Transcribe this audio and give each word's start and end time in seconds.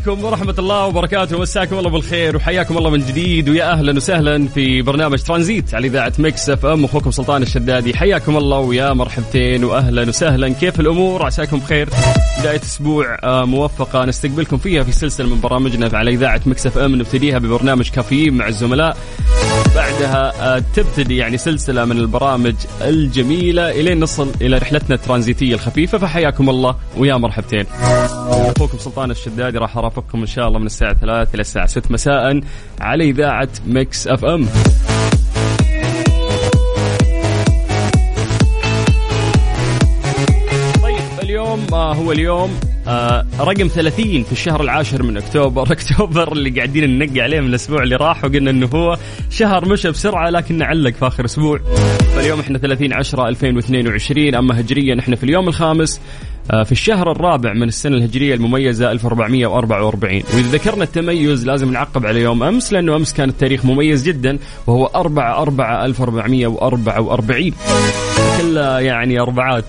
عليكم 0.00 0.24
ورحمة 0.24 0.54
الله 0.58 0.86
وبركاته. 0.86 1.38
مساكم 1.38 1.78
الله 1.78 1.90
بالخير 1.90 2.36
وحياكم 2.36 2.78
الله 2.78 2.90
من 2.90 2.98
جديد. 2.98 3.48
ويا 3.48 3.72
أهلا 3.72 3.96
وسهلا 3.96 4.48
في 4.48 4.82
برنامج 4.82 5.22
ترانزيت 5.22 5.74
على 5.74 5.86
إذاعة 5.86 6.12
Mix 6.18 6.50
FM. 6.50 6.84
أخوكم 6.84 7.10
سلطان 7.10 7.42
الشدادي 7.42 7.96
حياكم 7.96 8.36
الله 8.36 8.58
ويا 8.58 8.92
مرحبتين 8.92 9.64
وأهلا 9.64 10.08
وسهلا. 10.08 10.48
كيف 10.48 10.80
الأمور؟ 10.80 11.26
عساكم 11.26 11.58
بخير. 11.58 11.88
بداية 12.40 12.60
أسبوع 12.60 13.18
آه، 13.22 13.44
موفقة. 13.44 14.04
نستقبلكم 14.04 14.56
فيها 14.56 14.82
في 14.82 14.92
سلسلة 14.92 15.28
من 15.28 15.40
برامجنا 15.40 15.90
على 15.92 16.10
إذاعة 16.10 16.40
Mix 16.46 16.66
FM. 16.66 16.96
نبتديها 16.96 17.38
ببرنامج 17.38 17.90
كافيين 17.90 18.34
مع 18.34 18.48
الزملاء. 18.48 18.96
بعدها 19.76 20.56
آه، 20.56 20.62
تبتدي 20.74 21.16
يعني 21.16 21.38
سلسلة 21.38 21.84
من 21.84 21.98
البرامج 21.98 22.54
الجميلة 22.80 23.70
إلين 23.70 24.00
نصل 24.00 24.30
إلى 24.40 24.58
رحلتنا 24.58 24.94
الترانزيتية 24.96 25.54
الخفيفة 25.54 25.98
فحياكم 25.98 26.50
الله 26.50 26.76
ويا 26.96 27.14
مرحبتين. 27.16 27.64
أخوكم 28.56 28.78
سلطان 28.78 29.10
الشدادي 29.10 29.58
راح 29.58 29.76
أرافقكم 29.76 30.20
إن 30.20 30.26
شاء 30.26 30.48
الله 30.48 30.58
من 30.58 30.66
الساعة 30.66 30.94
3 30.94 31.34
إلى 31.34 31.40
الساعة 31.40 31.66
6 31.66 31.92
مساء 31.92 32.40
على 32.80 33.04
إذاعة 33.04 33.48
Mix 33.66 34.08
FM. 34.08 34.46
هو 41.76 42.12
اليوم؟ 42.12 42.60
آه 42.88 43.26
رقم 43.40 43.68
30 43.68 44.22
في 44.22 44.32
الشهر 44.32 44.60
العاشر 44.60 45.02
من 45.02 45.16
أكتوبر. 45.16 45.72
أكتوبر 45.72 46.32
اللي 46.32 46.50
قاعدين 46.50 46.98
ننقي 46.98 47.20
عليه 47.20 47.40
من 47.40 47.46
الأسبوع 47.46 47.82
اللي 47.82 47.96
راح 47.96 48.24
وقلنا 48.24 48.50
إنه 48.50 48.66
هو 48.74 48.96
شهر 49.30 49.68
مشى 49.68 49.90
بسرعة 49.90 50.30
لكن 50.30 50.58
نعلق 50.58 50.92
في 50.92 51.06
آخر 51.06 51.24
أسبوع. 51.24 51.60
فاليوم 52.14 52.40
إحنا 52.40 52.58
30 52.58 52.92
10 52.92 53.28
2022 53.28 54.34
أما 54.34 54.60
هجريا 54.60 55.00
إحنا 55.00 55.16
في 55.16 55.24
اليوم 55.24 55.48
الخامس 55.48 56.00
آه، 56.50 56.62
في 56.62 56.72
الشهر 56.72 57.12
الرابع 57.12 57.52
من 57.52 57.68
السنة 57.68 57.96
الهجرية 57.96 58.34
المميزة 58.34 58.92
1444 58.92 60.14
وإذا 60.14 60.48
ذكرنا 60.48 60.84
التميز 60.84 61.46
لازم 61.46 61.72
نعقب 61.72 62.06
على 62.06 62.20
يوم 62.20 62.42
أمس 62.42 62.72
لأنه 62.72 62.96
أمس 62.96 63.12
كان 63.12 63.28
التاريخ 63.28 63.64
مميز 63.64 64.02
جدا 64.08 64.38
وهو 64.66 64.86
4 64.86 65.42
4 65.42 65.84
1444 65.84 67.52
كلها 68.40 68.80
يعني 68.80 69.20
أربعات. 69.20 69.64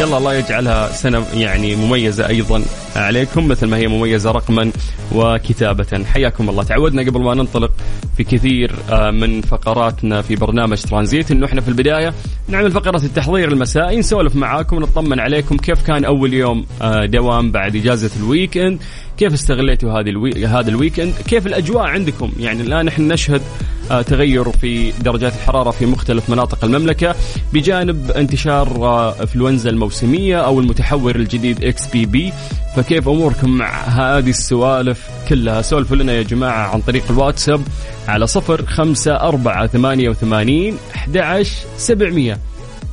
يلا 0.00 0.18
الله 0.18 0.34
يجعلها 0.34 0.92
سنة 0.92 1.26
يعني 1.34 1.76
مميزة 1.76 2.28
أيضا 2.28 2.62
عليكم 2.96 3.48
مثل 3.48 3.66
ما 3.66 3.76
هي 3.76 3.88
مميزة 3.88 4.30
رقما 4.30 4.70
وكتابة. 5.14 6.04
حياكم 6.04 6.48
الله. 6.50 6.62
تعودنا 6.62 7.02
قبل 7.02 7.20
ما 7.20 7.34
ننطلق 7.34 7.70
في 8.16 8.24
كثير 8.24 8.72
آه، 8.90 9.10
من 9.10 9.40
فقراتنا 9.40 10.22
في 10.22 10.36
برنامج 10.36 10.82
ترانزيت. 10.82 11.30
إنه 11.30 11.46
إحنا 11.46 11.60
في 11.60 11.68
البداية 11.68 12.14
نعمل 12.48 12.70
فقرة 12.70 13.04
التحضير 13.04 13.52
المسائي 13.52 13.98
نسولف 13.98 14.36
معاكم 14.36 14.76
ونطمن 14.76 15.20
عليكم 15.20 15.56
كيف 15.56 15.82
كان 15.82 16.04
أول 16.04 16.34
يوم 16.34 16.66
آه، 16.82 17.04
دوام 17.06 17.50
بعد 17.50 17.76
إجازة 17.76 18.10
ال 18.20 18.27
weekend 18.27 18.78
كيف 19.18 19.32
استغليتوا 19.32 19.92
هذه 19.92 20.08
الوي... 20.08 20.46
هذا 20.46 20.68
ال 20.70 20.75
weekend 20.75 21.14
كيف 21.28 21.46
الأجواء 21.46 21.86
عندكم. 21.86 22.32
يعني 22.40 22.62
الآن 22.62 22.88
إحنا 22.88 23.14
نشهد 23.14 23.42
آه، 23.90 24.02
تغير 24.02 24.50
في 24.50 24.92
درجات 25.00 25.32
الحرارة 25.34 25.70
في 25.70 25.86
مختلف 25.86 26.30
مناطق 26.30 26.64
المملكة 26.64 27.14
بجانب 27.52 28.10
انتشار 28.10 28.68
آه، 28.68 29.20
إنفلونزا 29.20 29.70
الموسمية 29.88 30.44
أو 30.44 30.60
المتحور 30.60 31.16
الجديد 31.16 31.64
XBB. 31.64 32.32
فكيف 32.76 33.08
أموركم 33.08 33.50
مع 33.50 33.82
هذه 33.82 34.30
السوالف 34.30 35.08
كلها؟ 35.28 35.62
سولفوا 35.62 35.96
لنا 35.96 36.12
يا 36.12 36.22
جماعة 36.22 36.68
عن 36.68 36.80
طريق 36.80 37.02
الواتساب 37.10 37.60
على 38.08 38.26
صفر 38.26 38.66
خمسة 38.66 39.14
أربعة 39.14 39.66
ثمانية 39.66 40.08
وثمانين 40.08 40.76
أحد 40.94 41.42
سبعمية. 41.76 42.38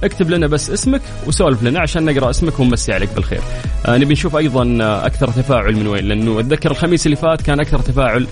اكتب 0.04 0.30
لنا 0.30 0.48
بس 0.48 0.70
اسمك 0.70 1.02
وسولف 1.28 1.64
لنا 1.64 1.80
عشان 1.80 2.06
نقرأ 2.06 2.30
اسمك 2.30 2.60
ونمسي 2.60 2.94
عليك 2.94 3.10
بالخير. 3.16 3.42
آه 3.86 3.98
نبي 3.98 4.14
نشوف 4.14 4.36
أيضا 4.36 4.78
آه 4.82 5.06
أكثر 5.06 5.28
تفاعل 5.28 5.76
من 5.76 5.88
وين 5.88 6.06
لأنه 6.06 6.40
أتذكر 6.40 6.72
الخميس 6.72 7.06
اللي 7.06 7.16
فات 7.18 7.42
كان 7.42 7.60
أكثر 7.60 7.80
تفاعل 7.80 8.28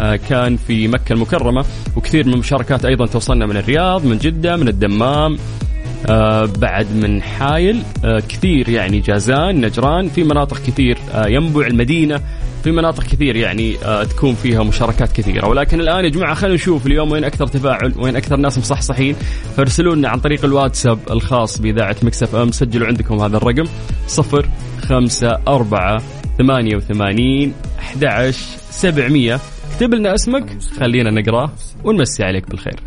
آه 0.00 0.16
كان 0.16 0.56
في 0.56 0.88
مكة 0.88 1.12
المكرمة 1.12 1.64
وكثير 1.96 2.26
من 2.26 2.32
المشاركات 2.34 2.84
أيضا 2.84 3.06
توصلنا 3.06 3.46
من 3.46 3.56
الرياض، 3.56 4.04
من 4.04 4.18
جدة، 4.18 4.56
من 4.56 4.68
الدمام، 4.68 5.38
آه 6.06 6.48
بعد 6.58 6.86
من 6.96 7.22
حايل 7.22 7.82
آه 8.04 8.20
كثير 8.28 8.68
يعني 8.68 9.00
جازان 9.00 9.60
نجران 9.60 10.08
في 10.08 10.24
مناطق 10.24 10.56
كثير 10.56 10.98
آه 11.14 11.26
ينبع 11.26 11.66
المدينة 11.66 12.20
في 12.64 12.70
مناطق 12.72 13.02
كثير 13.02 13.36
يعني 13.36 13.76
تكون 14.10 14.34
فيها 14.34 14.62
مشاركات 14.62 15.12
كثيرة. 15.12 15.48
ولكن 15.48 15.80
الآن 15.80 16.04
يا 16.04 16.08
جماعة 16.08 16.34
خلينا 16.34 16.54
نشوف 16.54 16.86
اليوم 16.86 17.12
وين 17.12 17.24
أكثر 17.24 17.46
تفاعل 17.46 17.92
وين 17.96 18.16
أكثر 18.16 18.36
ناس 18.36 18.58
مصحصحين. 18.58 19.16
فارسلوا 19.56 19.94
لنا 19.94 20.08
عن 20.08 20.20
طريق 20.20 20.44
الواتساب 20.44 20.98
الخاص 21.10 21.58
بإذاعة 21.60 21.96
مكسف 22.02 22.34
أم 22.34 22.52
سجلوا 22.52 22.86
عندكم 22.86 23.20
هذا 23.20 23.36
الرقم 23.36 23.64
صفر 24.06 24.48
خمسة 24.88 25.38
أربعة 25.48 26.02
ثمانية 26.38 26.76
وثمانين 26.76 27.52
أحد 27.78 28.04
عشر 28.04 28.46
سبعمية. 28.70 29.40
اكتب 29.72 29.94
لنا 29.94 30.14
اسمك 30.14 30.56
خلينا 30.80 31.10
نقرأه 31.10 31.52
ونمسي 31.84 32.24
عليك 32.24 32.50
بالخير. 32.50 32.80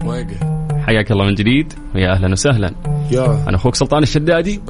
حياك 0.88 1.12
الله 1.12 1.26
من 1.26 1.36
جديد 1.36 1.74
ويا 1.96 2.12
أهلا 2.12 2.32
وسهلا. 2.32 2.72
يا. 3.12 3.44
أنا 3.48 3.56
أخوك 3.58 3.76
سلطان 3.76 4.04
الشدادي. 4.04 4.62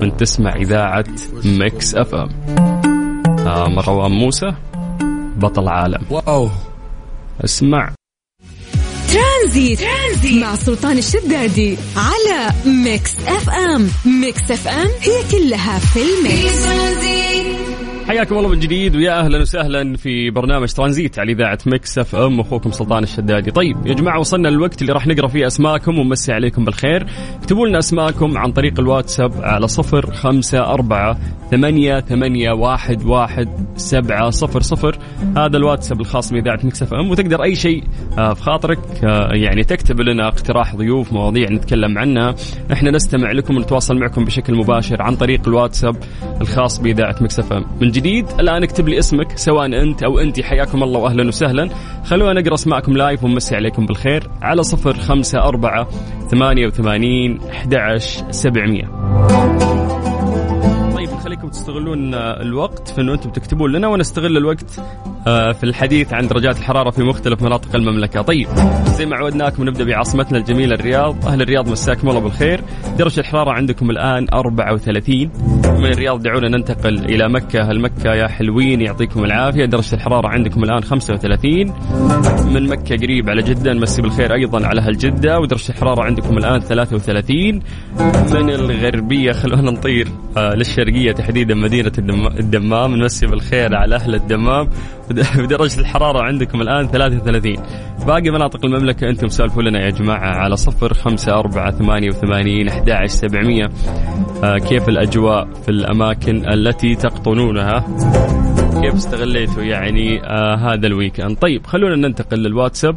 وانت 0.00 0.20
تسمع 0.20 0.56
إذاعة 0.56 1.04
Mix 1.44 1.94
FM 1.94 2.28
آه 3.46 3.68
مروان 3.68 4.10
موسى. 4.10 4.52
بطل 5.36 5.68
عالم. 5.68 6.02
wow. 6.10 6.48
اسمع. 7.44 7.92
ترانزيت, 9.12 9.80
ترانزيت 9.80 10.42
مع 10.42 10.54
سلطان 10.54 10.98
الشدادي 10.98 11.76
على 11.96 12.52
Mix 12.84 13.18
FM 13.18 13.88
Mix 14.20 14.50
FM 14.50 14.88
هي 15.00 15.22
كلها 15.30 15.78
في 15.78 15.86
في 15.86 16.18
ال 16.18 16.29
mix 16.29 16.64
ترانزيت 16.64 17.15
حياكم 18.08 18.38
الله 18.38 18.48
من 18.48 18.58
جديد 18.58 18.96
ويا 18.96 19.20
أهلا 19.20 19.40
وسهلا 19.40 19.96
في 19.96 20.30
برنامج 20.30 20.72
ترانزيت 20.72 21.18
على 21.18 21.32
إذاعة 21.32 21.58
Mix 21.66 21.98
FM 21.98 22.40
أخوكم 22.40 22.70
سلطان 22.70 23.02
الشدادي. 23.02 23.50
طيب 23.50 23.86
يا 23.86 23.94
جماعة 23.94 24.18
وصلنا 24.18 24.48
للوقت 24.48 24.82
اللي 24.82 24.92
راح 24.92 25.06
نقرأ 25.06 25.28
فيه 25.28 25.46
أسماءكم 25.46 25.98
ونمسي 25.98 26.32
عليكم 26.32 26.64
بالخير. 26.64 27.06
اكتبوا 27.40 27.66
لنا 27.68 27.78
أسماءكم 27.78 28.38
عن 28.38 28.52
طريق 28.52 28.80
الواتساب 28.80 29.32
على 29.42 29.68
صفر 29.68 30.10
خمسة 30.10 30.60
أربعة 30.60 31.18
ثمانية 31.50 32.00
ثمانية 32.00 32.52
واحد 32.52 33.04
واحد 33.04 33.48
سبعة 33.76 34.30
صفر 34.30 34.60
صفر 34.60 34.98
هذا 35.36 35.56
الواتساب 35.56 36.00
الخاص 36.00 36.32
بإذاعة 36.32 36.60
Mix 36.64 36.82
FM 36.82 37.10
وتقدر 37.10 37.42
أي 37.42 37.54
شيء 37.54 37.84
آه، 38.18 38.34
في 38.34 38.42
خاطرك 38.42 38.78
آه، 39.04 39.28
يعني 39.32 39.64
تكتب 39.64 40.00
لنا 40.00 40.28
اقتراح 40.28 40.76
ضيوف 40.76 41.12
مواضيع 41.12 41.48
نتكلم 41.50 41.98
عنها 41.98 42.34
إحنا 42.72 42.90
نستمع 42.90 43.32
لكم 43.32 43.56
ونتواصل 43.56 43.98
معكم 43.98 44.24
بشكل 44.24 44.54
مباشر 44.54 45.02
عن 45.02 45.16
طريق 45.16 45.48
الواتساب 45.48 45.96
الخاص 46.40 46.78
بإذاعة 46.78 47.16
Mix 47.20 47.38
FM 47.38 47.64
من 47.80 47.90
جديد. 47.96 48.26
الآن 48.40 48.62
اكتب 48.62 48.88
لي 48.88 48.98
اسمك 48.98 49.38
سواء 49.38 49.66
أنت 49.66 50.02
أو 50.02 50.18
أنت 50.18 50.40
حياكم 50.40 50.82
الله 50.82 51.00
وأهلا 51.00 51.28
وسهلا. 51.28 51.68
خلونا 52.04 52.40
نقرأ 52.40 52.54
أسماءكم 52.54 52.96
live 52.96 53.24
ونمسي 53.24 53.56
عليكم 53.56 53.86
بالخير. 53.86 54.30
على 54.42 54.62
صفر 54.62 54.94
خمسة 54.94 55.38
أربعة 55.38 55.88
ثمانية 56.30 56.66
وثمانين 56.66 57.38
أحد 57.50 57.74
سبعمية. 58.30 59.35
خليكم 61.26 61.48
تستغلون 61.48 62.14
آه، 62.14 62.42
الوقت 62.42 62.88
في 62.88 63.00
إنه 63.00 63.14
أنتم 63.14 63.30
تكتبون 63.30 63.72
لنا 63.72 63.88
ونستغل 63.88 64.36
الوقت 64.36 64.80
آه، 65.26 65.52
في 65.52 65.64
الحديث 65.64 66.12
عن 66.12 66.26
درجات 66.26 66.58
الحرارة 66.58 66.90
في 66.90 67.02
مختلف 67.02 67.42
مناطق 67.42 67.76
المملكة. 67.76 68.22
طيب 68.22 68.48
زي 68.86 69.06
ما 69.06 69.16
عودناكم 69.16 69.68
نبدأ 69.68 69.84
بعاصمتنا 69.84 70.38
الجميلة 70.38 70.74
الرياض، 70.74 71.26
أهل 71.26 71.42
الرياض 71.42 71.68
مساكم 71.68 72.08
الله 72.08 72.20
بالخير، 72.20 72.60
درجة 72.98 73.20
الحرارة 73.20 73.50
عندكم 73.50 73.90
الآن 73.90 74.26
34 74.34 75.30
من 75.64 75.86
الرياض 75.86 76.22
دعونا 76.22 76.48
ننتقل 76.48 77.04
إلى 77.04 77.28
مكة، 77.28 77.60
أهل 77.60 77.80
مكة 77.80 78.14
يا 78.14 78.26
حلوين 78.26 78.80
يعطيكم 78.80 79.24
العافية، 79.24 79.64
درجة 79.64 79.94
الحرارة 79.94 80.28
عندكم 80.28 80.64
الآن 80.64 80.82
35 80.82 81.72
من 82.52 82.68
مكة 82.68 82.96
قريب 82.96 83.30
على 83.30 83.42
جدة 83.42 83.72
نمسي 83.72 84.02
بالخير 84.02 84.34
أيضا 84.34 84.66
على 84.66 84.80
أهل 84.80 84.98
جدة. 84.98 85.40
ودرجة 85.40 85.70
الحرارة 85.70 86.02
عندكم 86.02 86.38
الآن 86.38 86.60
33 86.60 87.62
من 88.32 88.50
الغربية 88.50 89.32
خلونا 89.32 89.70
نطير 89.70 90.08
آه، 90.36 90.54
للشرقية 90.54 91.12
تحديدا 91.26 91.54
الدم- 91.98 92.26
الدمام 92.26 92.96
نمسي 92.96 93.26
بالخير 93.26 93.74
على 93.76 93.94
أهل 93.94 94.14
الدمام. 94.14 94.68
ودرجه 95.38 95.80
الحرارة 95.80 96.22
عندكم 96.22 96.60
الآن 96.60 96.86
33 96.88 97.56
باقي 98.06 98.30
مناطق 98.30 98.64
المملكة 98.64 99.08
أنتم 99.08 99.28
سالفوا 99.28 99.62
لنا 99.62 99.84
يا 99.84 99.90
جماعة 99.90 100.36
على 100.36 100.56
صفر 100.56 100.94
خمسة 100.94 101.32
أربعة 101.38 101.70
ثمانية 101.70 102.08
وثمانين 102.08 102.68
أحد 102.68 102.88
سبعمية. 103.06 103.70
آه، 104.44 104.58
كيف 104.58 104.88
الأجواء 104.88 105.48
في 105.62 105.68
الأماكن 105.68 106.48
التي 106.48 106.94
تقطنونها؟ 106.94 107.84
كيف 108.82 108.94
استغليتوا 108.94 109.62
يعني 109.62 110.20
آه 110.24 110.54
هذا 110.56 110.86
الويكند؟ 110.86 111.36
طيب 111.36 111.66
خلونا 111.66 111.96
ننتقل 112.08 112.38
للواتساب. 112.38 112.96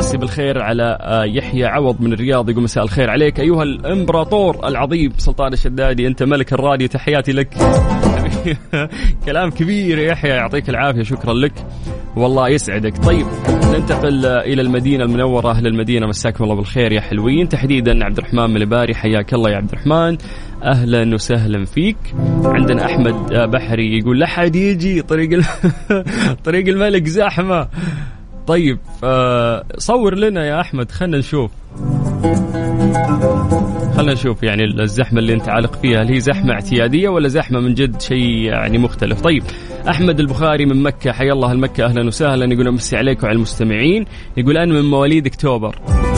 مسي 0.00 0.18
بالخير 0.18 0.62
على 0.62 0.98
آه، 1.00 1.24
يحيى 1.24 1.64
عوض 1.64 2.00
من 2.00 2.12
الرياض 2.12 2.50
يقول 2.50 2.62
مساء 2.62 2.84
الخير 2.84 3.10
عليك. 3.10 3.40
أيها 3.40 3.62
الإمبراطور 3.62 4.68
العظيم 4.68 5.12
سلطان 5.16 5.52
الشدادي 5.52 6.06
أنت 6.06 6.22
ملك 6.22 6.52
الراديو 6.52 6.88
تحياتي 6.88 7.32
لك. 7.32 7.54
كلام 9.26 9.50
كبير 9.50 9.98
يا 9.98 10.12
يحيى 10.12 10.30
يعطيك 10.30 10.70
العافية 10.70 11.02
شكرا 11.02 11.34
لك. 11.34 11.52
والله 12.16 12.48
يسعدك. 12.48 13.04
طيب 13.04 13.26
ننتقل 13.48 14.26
إلى 14.26 14.62
المدينة 14.62 15.04
المنورة 15.04 15.50
أهل 15.50 15.66
المدينة 15.66 16.06
مساكم 16.06 16.44
الله 16.44 16.54
بالخير 16.54 16.92
يا 16.92 17.00
حلوين. 17.00 17.48
تحديدا 17.48 18.04
عبد 18.04 18.18
الرحمن 18.18 18.50
من 18.50 18.56
الباري 18.56 18.94
حياك 18.94 19.34
الله 19.34 19.50
يا 19.50 19.56
عبد 19.56 19.72
الرحمن. 19.72 20.18
أهلا 20.62 21.14
وسهلا 21.14 21.64
فيك. 21.64 21.96
عندنا 22.44 22.84
أحمد 22.84 23.32
آه، 23.32 23.46
بحري 23.46 23.98
يقول 23.98 24.20
لا 24.20 24.26
حد 24.26 24.56
يجي 24.56 25.02
طريق. 25.02 25.40
طريق 26.46 26.68
الملك 26.68 27.06
زحمة. 27.06 27.68
طيب 28.46 28.78
آه 29.04 29.64
صور 29.78 30.14
لنا 30.14 30.46
يا 30.46 30.60
أحمد 30.60 30.90
خلنا 30.90 31.18
نشوف. 31.18 31.50
خلنا 33.96 34.12
نشوف 34.12 34.42
يعني 34.42 34.64
الزحمة 34.64 35.18
اللي 35.18 35.34
أنت 35.34 35.48
عالق 35.48 35.74
فيها. 35.82 36.02
هل 36.02 36.08
هي 36.08 36.20
زحمة 36.20 36.52
اعتيادية 36.52 37.08
ولا 37.08 37.28
زحمة 37.28 37.60
من 37.60 37.74
جد 37.74 38.00
شيء 38.00 38.44
يعني 38.44 38.78
مختلف؟ 38.78 39.20
طيب 39.20 39.42
أحمد 39.88 40.20
البخاري 40.20 40.66
من 40.66 40.82
مكة 40.82 41.12
حيا 41.12 41.32
الله 41.32 41.52
المكه 41.52 41.84
أهلا 41.84 42.06
وسهلا. 42.06 42.54
يقول 42.54 42.68
أمسي 42.68 42.96
عليكم 42.96 43.26
وعلى 43.26 43.36
المستمعين. 43.36 44.04
يقول 44.36 44.56
أنا 44.56 44.72
من 44.72 44.90
مواليد 44.90 45.26
أكتوبر. 45.26 45.76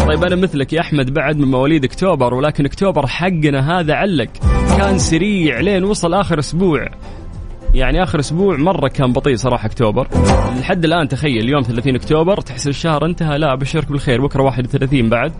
طيب 0.09 0.25
أنا 0.25 0.37
مثلك 0.37 0.73
يا 0.73 0.81
أحمد 0.81 1.15
بعد 1.15 1.37
من 1.37 1.51
مواليد 1.51 1.85
أكتوبر 1.85 2.35
ولكن 2.35 2.65
أكتوبر 2.65 3.07
حقنا 3.07 3.81
هذا 3.81 3.95
علق. 3.95 4.31
كان 4.79 4.99
سريع 4.99 5.61
لين 5.61 5.85
وصل 5.85 6.15
آخر 6.15 6.39
أسبوع. 6.39 6.87
يعني 7.75 8.03
آخر 8.03 8.21
أسبوع 8.21 8.57
مرة 8.57 8.89
كان 8.89 9.13
بطيء 9.13 9.37
صراحة 9.37 9.67
أكتوبر. 9.67 10.09
لحد 10.61 10.85
الآن 10.85 11.09
تخيل 11.09 11.45
اليوم 11.45 11.63
30 11.63 11.95
أكتوبر 11.95 12.41
تحس 12.41 12.69
الشهر 12.69 13.07
انتهى. 13.07 13.39
لا 13.39 13.53
ابشرك 13.53 13.89
بالخير 13.89 14.21
بكرة 14.21 14.43
31 14.43 15.09
بعد. 15.09 15.33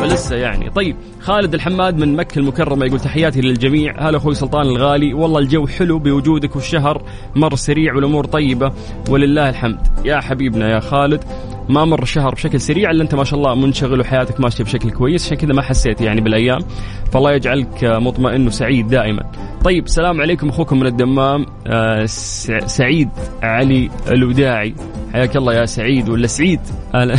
فلسه 0.00 0.36
يعني. 0.36 0.70
طيب 0.70 0.96
خالد 1.20 1.54
الحماد 1.54 1.96
من 1.98 2.16
مكة 2.16 2.38
المكرمة 2.38 2.86
يقول 2.86 3.00
تحياتي 3.00 3.40
للجميع. 3.40 4.08
هلا 4.08 4.16
أخوي 4.16 4.34
سلطان 4.34 4.66
الغالي. 4.66 5.14
والله 5.14 5.38
الجو 5.38 5.66
حلو 5.66 5.98
بوجودك 5.98 6.56
والشهر. 6.56 7.02
مر 7.36 7.54
سريع 7.54 7.94
والأمور 7.94 8.24
طيبة. 8.24 8.72
ولله 9.10 9.48
الحمد. 9.48 9.78
يا 10.04 10.20
حبيبنا 10.20 10.74
يا 10.74 10.80
خالد 10.80 11.24
ما 11.68 11.84
مر 11.84 12.02
الشهر 12.02 12.34
بشكل 12.34 12.60
سريع 12.60 12.90
إلا 12.90 13.02
أنت 13.02 13.14
ما 13.14 13.24
شاء 13.24 13.38
الله 13.38 13.54
منشغل 13.54 14.00
وحياتك 14.00 14.40
ماشية 14.40 14.64
بشكل 14.64 14.90
كويس. 14.90 15.26
عشان 15.26 15.36
كذا 15.36 15.52
ما 15.52 15.62
حسيت 15.62 16.00
يعني 16.00 16.20
بالأيام. 16.20 16.60
فالله 17.12 17.32
يجعلك 17.32 17.84
مطمئن 17.84 18.46
وسعيد 18.46 18.88
دائما. 18.88 19.22
طيب 19.64 19.88
سلام 19.88 20.20
عليكم 20.20 20.48
أخوكم 20.48 20.80
من 20.80 20.86
الدمام. 20.86 21.46
سعيد 22.66 23.08
علي 23.42 23.90
الوداعي. 24.10 24.74
حياك 25.12 25.36
الله 25.36 25.54
يا 25.54 25.64
سعيد 25.64 26.08
ولا 26.08 26.26
سعيد؟ 26.26 26.60
أهلا. 26.94 27.14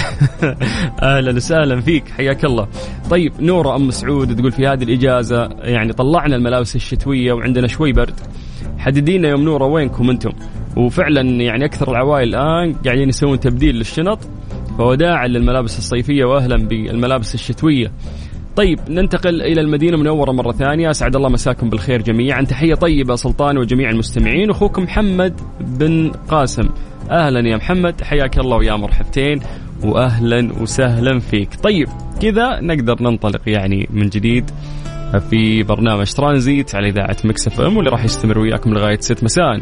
أهلا 1.17 1.35
وسهلا 1.35 1.81
فيك. 1.81 2.09
حياك 2.09 2.45
الله. 2.45 2.67
طيب 3.09 3.33
نورة 3.39 3.75
أم 3.75 3.91
سعود 3.91 4.35
تقول 4.35 4.51
في 4.51 4.67
هذه 4.67 4.83
الإجازة 4.83 5.49
يعني 5.59 5.93
طلعنا 5.93 6.35
الملابس 6.35 6.75
الشتوية 6.75 7.33
وعندنا 7.33 7.67
شوي 7.67 7.91
برد. 7.91 8.19
حددينا 8.77 9.29
يوم 9.29 9.41
نورة 9.41 9.65
وينكم 9.65 10.09
أنتم؟ 10.09 10.31
وفعلا 10.77 11.21
يعني 11.21 11.65
أكثر 11.65 11.91
العوائل 11.91 12.27
الآن 12.27 12.73
قاعدين 12.73 13.09
يسوون 13.09 13.39
تبديل 13.39 13.75
للشنط. 13.75 14.19
فوداعا 14.77 15.27
للملابس 15.27 15.77
الصيفية 15.77 16.25
واهلا 16.25 16.67
بالملابس 16.67 17.33
الشتوية. 17.33 17.91
طيب 18.55 18.79
ننتقل 18.89 19.41
إلى 19.41 19.61
المدينة 19.61 19.95
المنورة 19.95 20.31
مرة 20.31 20.51
ثانية. 20.51 20.91
أسعد 20.91 21.15
الله 21.15 21.29
مساكم 21.29 21.69
بالخير 21.69 22.01
جميعا. 22.01 22.41
تحية 22.41 22.75
طيبة 22.75 23.15
سلطان 23.15 23.57
وجميع 23.57 23.89
المستمعين. 23.89 24.49
اخوكم 24.49 24.83
محمد 24.83 25.41
بن 25.59 26.11
قاسم. 26.29 26.69
أهلا 27.11 27.49
يا 27.49 27.57
محمد. 27.57 28.01
حياك 28.01 28.39
الله 28.39 28.57
ويا 28.57 28.75
مرحبتين. 28.75 29.39
واهلا 29.83 30.53
وسهلا 30.61 31.19
فيك. 31.19 31.49
طيب 31.63 31.87
كذا 32.21 32.59
نقدر 32.61 33.03
ننطلق 33.03 33.41
يعني 33.47 33.89
من 33.91 34.09
جديد 34.09 34.49
في 35.29 35.63
برنامج 35.63 36.11
ترانزيت 36.13 36.75
على 36.75 36.89
إذاعة 36.89 37.17
Mix 37.23 37.47
FM 37.47 37.77
واللي 37.77 37.91
راح 37.91 38.03
يستمر 38.03 38.39
وياكم 38.39 38.73
لغاية 38.73 38.99
6 38.99 39.23
مساء. 39.23 39.55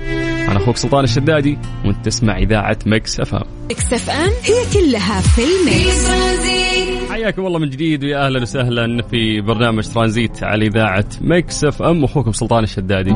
أنا 0.49 0.57
أخوك 0.57 0.77
سلطان 0.77 1.03
الشدادي 1.03 1.57
وأنت 1.85 2.05
تسمع 2.05 2.37
إذاعة 2.37 2.77
مكس 2.85 3.19
إف 3.19 3.35
إم. 3.35 3.43
Mix 3.69 3.93
FM 3.93 4.31
هي 4.43 4.73
كلها 4.73 5.21
في 5.21 5.41
ترانزيت 5.41 6.98
حياكم 7.23 7.45
الله 7.45 7.59
من 7.59 7.69
جديد 7.69 8.03
ويا 8.03 8.25
أهلا 8.25 8.41
وسهلا 8.41 9.01
في 9.01 9.41
برنامج 9.41 9.87
ترانزيت 9.87 10.43
على 10.43 10.67
إذاعة 10.67 11.05
Mix 11.21 11.63
FM. 11.63 12.03
أخوكم 12.03 12.31
سلطان 12.31 12.63
الشدادي. 12.63 13.11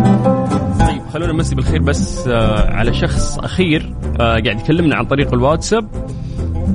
طيب 0.79 1.01
خلونا 1.13 1.33
نمسي 1.33 1.55
بالخير 1.55 1.81
بس 1.81 2.27
آه 2.27 2.71
على 2.71 2.93
شخص 2.93 3.39
أخير 3.39 3.93
آه 4.19 4.39
قاعد 4.39 4.59
يكلمنا 4.59 4.95
عن 4.95 5.05
طريق 5.05 5.33
الواتساب. 5.33 5.89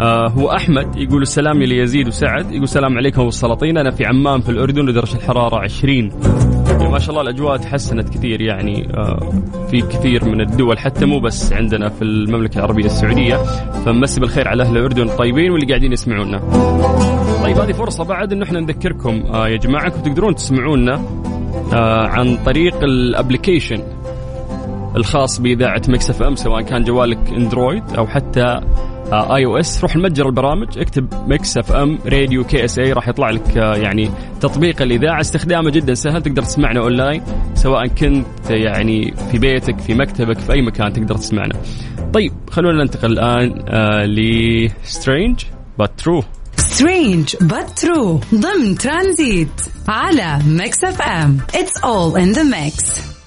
آه 0.01 0.29
هو 0.29 0.53
أحمد 0.53 0.97
يقول 0.97 1.23
السلام 1.23 1.63
ليزيد 1.63 2.09
وسعد. 2.09 2.51
يقول 2.51 2.63
السلام 2.63 2.97
عليكم 2.99 3.23
والسلاطين. 3.23 3.79
أنا 3.79 3.91
في 3.91 4.05
عمان 4.05 4.41
في 4.41 4.49
الأردن 4.49 4.89
ودرجه 4.89 5.17
الحرارة 5.17 5.59
20 5.61 6.13
يعني 6.89 6.93
ما 6.93 6.99
شاء 6.99 7.11
الله 7.11 7.23
الأجواء 7.23 7.57
تحسنت 7.57 8.09
كثير 8.09 8.41
يعني 8.41 8.89
آه 8.97 9.33
في 9.71 9.81
كثير 9.81 10.25
من 10.25 10.41
الدول 10.41 10.79
حتى 10.79 11.07
مو 11.07 11.21
بس 11.21 11.53
عندنا 11.53 11.89
في 11.89 12.03
المملكة 12.03 12.59
العربية 12.59 12.85
السعودية 12.85 13.37
فمسي 13.85 14.21
بالخير 14.21 14.49
على 14.49 14.63
أهل 14.63 14.77
الأردن 14.77 15.03
الطيبين 15.03 15.51
واللي 15.51 15.67
قاعدين 15.67 15.93
يسمعونا. 15.93 16.39
طيب 17.43 17.59
هذه 17.59 17.73
فرصة 17.73 18.05
بعد 18.05 18.33
إنه 18.33 18.45
إحنا 18.45 18.61
نذكركم 18.61 19.23
آه 19.33 19.49
يا 19.49 19.57
جماعة 19.57 19.85
أنكم 19.87 20.01
تقدرون 20.01 20.35
تسمعونا 20.35 21.03
آه 21.73 22.07
عن 22.07 22.37
طريق 22.37 22.83
ال 22.83 22.91
application 22.91 23.83
الخاص 24.97 25.41
بإذاعة 25.41 25.83
Mix 25.89 26.11
FM 26.11 26.37
سواء 26.37 26.63
كان 26.63 26.85
جوالك 26.85 27.19
Android 27.29 27.83
أو 27.99 28.07
حتى 28.07 28.61
iOS 29.13 29.83
روح 29.83 29.95
المتجر 29.95 30.27
البرامج 30.27 30.79
اكتب 30.79 31.09
Mix 31.27 31.57
FM 31.59 31.99
Radio 32.07 32.45
KSA 32.45 32.93
راح 32.93 33.09
يطلع 33.09 33.31
لك 33.31 33.59
آه، 33.59 33.77
يعني 33.77 34.11
تطبيق 34.41 34.83
الإذاعة. 34.83 35.21
استخدامه 35.21 35.71
جدا 35.71 35.95
سهل 35.95 36.23
تقدر 36.23 36.43
تسمعنا 36.43 36.81
اونلاين 36.81 37.23
سواء 37.55 37.87
كنت 37.87 38.51
يعني 38.51 39.15
في 39.31 39.39
بيتك 39.39 39.79
في 39.79 39.95
مكتبك 39.95 40.39
في 40.39 40.53
أي 40.53 40.63
مكان 40.63 40.93
تقدر 40.93 41.15
تسمعنا. 41.15 41.55
طيب 42.13 42.33
خلونا 42.51 42.83
ننتقل 42.83 43.13
الآن 43.13 43.65
آه 43.69 44.05
ل 44.07 44.23
strange 44.23 45.41
but 45.79 45.91
true 45.99 46.23
strange 46.57 47.37
but 47.37 47.85
true 47.85 48.35
ضمن 48.35 48.75
ترانزيت 48.79 49.49
على 49.89 50.39
Mix 50.47 50.85
FM 50.85 51.39
It's 51.53 51.81
all 51.83 52.17
in 52.17 52.39
the 52.39 52.45
mix. 52.45 53.18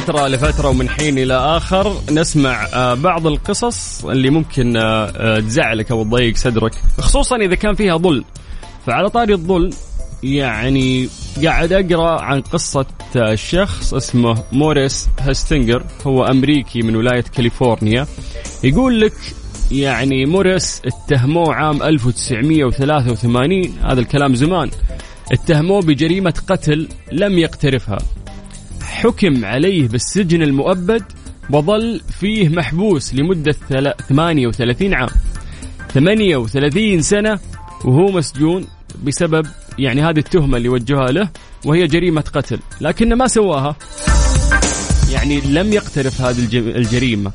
فترة 0.00 0.28
لفترة 0.28 0.68
ومن 0.68 0.88
حين 0.88 1.18
إلى 1.18 1.34
آخر 1.34 1.96
نسمع 2.10 2.66
آه، 2.74 2.94
بعض 2.94 3.26
القصص 3.26 4.04
اللي 4.04 4.30
ممكن 4.30 4.76
آه، 4.76 5.12
آه، 5.16 5.40
تزعلك 5.40 5.90
أو 5.90 6.04
تضيق 6.04 6.36
صدرك 6.36 6.72
خصوصا 6.98 7.36
إذا 7.36 7.54
كان 7.54 7.74
فيها 7.74 7.96
ظلم. 7.96 8.24
فعلى 8.86 9.10
طاري 9.10 9.34
الظلم 9.34 9.70
يعني 10.22 11.08
قاعد 11.44 11.72
أقرأ 11.72 12.20
عن 12.20 12.40
قصة 12.40 12.86
شخص 13.34 13.94
اسمه 13.94 14.42
موريس 14.52 15.08
هاستنجر 15.20 15.84
هو 16.06 16.24
أمريكي 16.24 16.82
من 16.82 16.96
ولاية 16.96 17.24
كاليفورنيا. 17.36 18.06
يقول 18.64 19.00
لك 19.00 19.14
يعني 19.70 20.26
موريس 20.26 20.82
اتهموه 20.84 21.54
عام 21.54 21.82
1983 21.82 23.74
هذا 23.82 24.00
الكلام 24.00 24.34
زمان 24.34 24.70
اتهموه 25.32 25.82
بجريمة 25.82 26.42
قتل 26.48 26.88
لم 27.12 27.38
يقترفها. 27.38 27.98
حكم 29.00 29.44
عليه 29.44 29.88
بالسجن 29.88 30.42
المؤبد 30.42 31.04
وظل 31.50 32.00
فيه 32.20 32.48
محبوس 32.48 33.14
لمدة 33.14 33.52
38 33.52 34.94
عام. 34.94 35.08
38 35.88 37.02
سنة 37.02 37.38
وهو 37.84 38.12
مسجون 38.12 38.66
بسبب 39.04 39.46
يعني 39.78 40.02
هذه 40.02 40.18
التهمة 40.18 40.56
اللي 40.56 40.68
وجهها 40.68 41.06
له 41.06 41.28
وهي 41.64 41.86
جريمة 41.86 42.20
قتل 42.20 42.58
لكنه 42.80 43.16
ما 43.16 43.26
سواها. 43.26 43.76
يعني 45.12 45.40
لم 45.40 45.72
يقترف 45.72 46.20
هذه 46.20 46.38
الجريمة. 46.54 47.32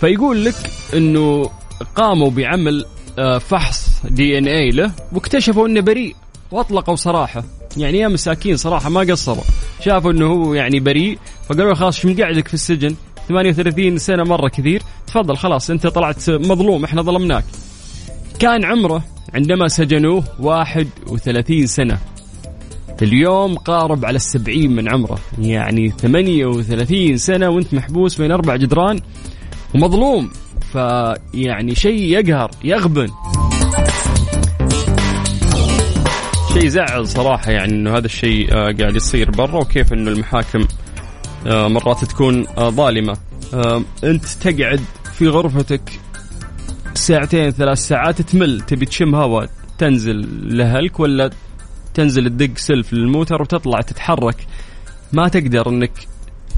فيقول 0.00 0.44
لك 0.44 0.70
إنه 0.94 1.50
قاموا 1.96 2.30
بعمل 2.30 2.84
آه، 3.18 3.38
فحص 3.38 3.88
دي 4.04 4.38
إن 4.38 4.48
اي 4.48 4.70
له 4.70 4.92
واكتشفوا 5.12 5.68
إنه 5.68 5.80
بريء 5.80 6.16
وأطلقوا 6.50 6.96
صراحة. 6.96 7.44
يعني 7.78 7.98
يا 7.98 8.08
مساكين 8.08 8.56
صراحة 8.56 8.90
ما 8.90 9.00
قصروا. 9.00 9.44
شافوا 9.84 10.12
إنه 10.12 10.26
هو 10.26 10.54
يعني 10.54 10.80
بريء 10.80 11.18
فقالوا 11.48 11.74
خلاص 11.74 11.96
شو 11.96 12.08
مقعدك 12.08 12.48
في 12.48 12.54
السجن؟ 12.54 12.94
38 13.28 13.98
سنة 13.98 14.24
مرة 14.24 14.48
كثير. 14.48 14.82
تفضل 15.06 15.36
خلاص 15.36 15.70
أنت 15.70 15.86
طلعت 15.86 16.30
مظلوم 16.30 16.84
إحنا 16.84 17.02
ظلمناك. 17.02 17.44
كان 18.38 18.64
عمره 18.64 19.04
عندما 19.34 19.68
سجنوه 19.68 20.24
31 20.40 21.66
سنة. 21.66 21.98
اليوم 23.02 23.54
قارب 23.54 24.04
على 24.04 24.16
السبعين 24.16 24.76
من 24.76 24.88
عمره. 24.88 25.18
يعني 25.38 25.92
38 25.98 27.16
سنة 27.16 27.48
وأنت 27.48 27.74
محبوس 27.74 28.20
بين 28.20 28.32
أربع 28.32 28.56
جدران 28.56 29.00
ومظلوم. 29.74 30.30
فيعني 30.72 31.74
شيء 31.74 32.02
يقهر 32.02 32.50
يغبن. 32.64 33.08
شيء 36.58 36.66
يزعل 36.66 37.08
صراحة 37.08 37.50
يعني 37.50 37.72
إنه 37.72 37.96
هذا 37.96 38.06
الشيء 38.06 38.52
آه، 38.52 38.72
قاعد 38.72 38.96
يصير 38.96 39.30
برا 39.30 39.60
وكيف 39.60 39.92
إنه 39.92 40.10
المحاكم 40.10 40.66
آه، 41.46 41.68
مرات 41.68 42.04
تكون 42.04 42.46
آه، 42.48 42.70
ظالمة. 42.70 43.16
أنت 44.04 44.24
تقعد 44.24 44.80
في 45.14 45.28
غرفتك 45.28 46.00
ساعتين 46.94 47.50
ثلاث 47.50 47.78
ساعات 47.78 48.22
تمل 48.22 48.60
تبي 48.60 48.86
تشم 48.86 49.14
هواء 49.14 49.50
تنزل 49.78 50.28
لهلك 50.58 51.00
ولا 51.00 51.30
تنزل 51.94 52.28
تدق 52.28 52.58
سلف 52.58 52.92
للموتر 52.92 53.42
وتطلع 53.42 53.80
تتحرك. 53.80 54.46
ما 55.12 55.28
تقدر 55.28 55.68
إنك 55.68 55.92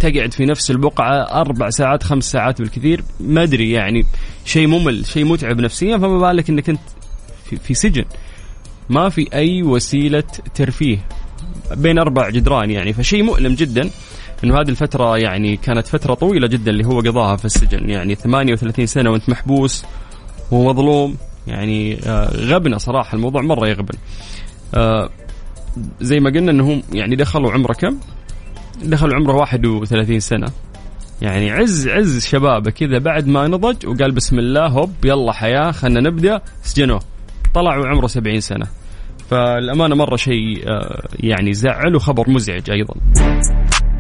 تقعد 0.01 0.33
في 0.33 0.47
نفس 0.47 0.71
البقعة 0.71 1.41
أربع 1.41 1.71
ساعات 1.71 2.03
خمس 2.03 2.25
ساعات 2.25 2.63
بالكثير. 2.63 3.05
ما 3.21 3.43
أدري 3.43 3.71
يعني 3.71 4.07
شيء 4.45 4.67
ممل 4.67 5.07
شيء 5.07 5.25
متعب 5.25 5.61
نفسيا 5.61 5.99
فما 5.99 6.19
بالك 6.19 6.51
أنك 6.51 6.69
أنت 6.69 6.81
في, 7.45 7.57
في 7.57 7.75
سجن. 7.75 8.05
ما 8.91 9.09
في 9.09 9.29
أي 9.35 9.63
وسيلة 9.63 10.25
ترفيه 10.55 10.99
بين 11.77 11.99
أربع 11.99 12.31
جدران 12.31 12.71
يعني 12.71 12.93
فشيء 12.93 13.23
مؤلم 13.23 13.55
جدا 13.55 13.91
إنه 14.45 14.61
هذه 14.61 14.69
الفترة 14.69 15.19
يعني 15.19 15.57
كانت 15.57 15.87
فترة 15.87 16.15
طويلة 16.15 16.47
جدا 16.47 16.71
اللي 16.71 16.85
هو 16.85 17.01
قضاها 17.01 17.37
في 17.37 17.45
السجن. 17.45 17.91
يعني 17.91 18.15
38 18.15 18.87
سنة 18.87 19.11
وأنت 19.11 19.29
محبوس 19.29 19.85
ومظلوم. 20.51 21.17
يعني 21.47 21.99
آه، 22.07 22.37
غبنه 22.37 22.79
صراحة 22.79 23.15
الموضوع 23.15 23.43
مرة 23.43 23.69
يغبن. 23.69 23.99
آه، 24.75 25.11
زي 26.01 26.21
ما 26.21 26.31
قلنا 26.31 26.51
إنه 26.51 26.83
يعني 26.93 27.17
دخلوا 27.17 27.53
عمره 27.53 27.73
كم؟ 27.73 27.99
دخل 28.83 29.15
عمره 29.15 29.37
31 29.37 30.21
سنة. 30.21 30.47
يعني 31.23 31.51
عز 31.51 31.89
عز 31.89 32.27
شبابه 32.27 32.71
كذا 32.71 32.99
بعد 32.99 33.27
ما 33.27 33.49
نضج 33.49 33.87
وقال 33.87 34.13
بسم 34.13 34.39
الله 34.39 34.67
هوب 34.67 34.93
يلا 35.05 35.33
حياة 35.33 35.71
خلنا 35.71 36.01
نبدأ 36.01 36.41
سجنوه. 36.63 37.01
طلع 37.55 37.77
وعمره 37.79 38.07
70 38.07 38.41
سنة. 38.41 38.80
فالأمانة 39.31 39.95
مرة 39.95 40.17
شيء 40.17 40.69
آه، 40.69 41.09
يعني 41.21 41.53
زعل 41.53 41.97
وخبر 41.97 42.31
مزعج 42.31 42.71
أيضا. 42.71 42.95